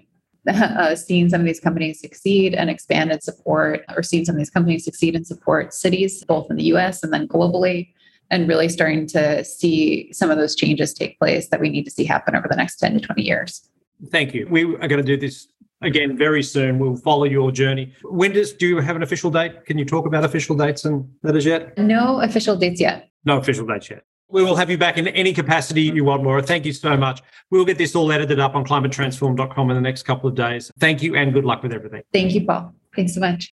uh, 0.47 0.95
seeing 0.95 1.27
some 1.29 1.41
of 1.41 1.47
these 1.47 1.59
companies 1.59 1.99
succeed 1.99 2.53
and 2.53 2.69
expand 2.69 3.11
and 3.11 3.23
support, 3.23 3.83
or 3.95 4.03
seeing 4.03 4.23
some 4.25 4.35
of 4.35 4.39
these 4.39 4.51
companies 4.51 4.85
succeed 4.85 5.15
and 5.15 5.25
support 5.25 5.73
cities, 5.73 6.23
both 6.25 6.51
in 6.51 6.57
the 6.57 6.65
US 6.75 7.03
and 7.03 7.11
then 7.11 7.27
globally, 7.27 7.91
and 8.29 8.47
really 8.47 8.69
starting 8.69 9.07
to 9.07 9.43
see 9.43 10.13
some 10.13 10.29
of 10.29 10.37
those 10.37 10.55
changes 10.55 10.93
take 10.93 11.17
place 11.17 11.49
that 11.49 11.59
we 11.59 11.69
need 11.69 11.83
to 11.85 11.91
see 11.91 12.03
happen 12.03 12.35
over 12.35 12.47
the 12.47 12.55
next 12.55 12.77
10 12.77 12.93
to 12.93 12.99
20 12.99 13.23
years. 13.23 13.67
Thank 14.11 14.33
you. 14.33 14.47
We 14.49 14.63
are 14.63 14.87
going 14.87 14.97
to 14.97 15.03
do 15.03 15.17
this 15.17 15.47
again 15.81 16.17
very 16.17 16.43
soon. 16.43 16.79
We'll 16.79 16.95
follow 16.95 17.25
your 17.25 17.51
journey. 17.51 17.93
When 18.03 18.33
does 18.33 18.53
do 18.53 18.67
you 18.67 18.77
have 18.79 18.95
an 18.95 19.03
official 19.03 19.31
date? 19.31 19.65
Can 19.65 19.77
you 19.77 19.85
talk 19.85 20.05
about 20.05 20.23
official 20.23 20.55
dates 20.55 20.85
and 20.85 21.07
that 21.23 21.35
is 21.35 21.45
yet? 21.45 21.77
No 21.77 22.21
official 22.21 22.55
dates 22.55 22.81
yet. 22.81 23.09
No 23.25 23.37
official 23.37 23.65
dates 23.65 23.89
yet. 23.89 24.03
We 24.27 24.43
will 24.43 24.55
have 24.55 24.71
you 24.71 24.77
back 24.77 24.97
in 24.97 25.07
any 25.09 25.33
capacity 25.33 25.83
you 25.83 26.03
want, 26.03 26.23
Laura. 26.23 26.41
Thank 26.41 26.65
you 26.65 26.73
so 26.73 26.97
much. 26.97 27.21
We'll 27.51 27.65
get 27.65 27.77
this 27.77 27.95
all 27.95 28.11
edited 28.11 28.39
up 28.39 28.55
on 28.55 28.65
climatetransform.com 28.65 29.69
in 29.69 29.75
the 29.75 29.81
next 29.81 30.03
couple 30.03 30.27
of 30.27 30.35
days. 30.35 30.71
Thank 30.79 31.03
you 31.03 31.15
and 31.15 31.31
good 31.31 31.45
luck 31.45 31.61
with 31.61 31.71
everything. 31.71 32.01
Thank 32.11 32.33
you, 32.33 32.45
Paul. 32.45 32.73
Thanks 32.95 33.13
so 33.13 33.19
much. 33.19 33.53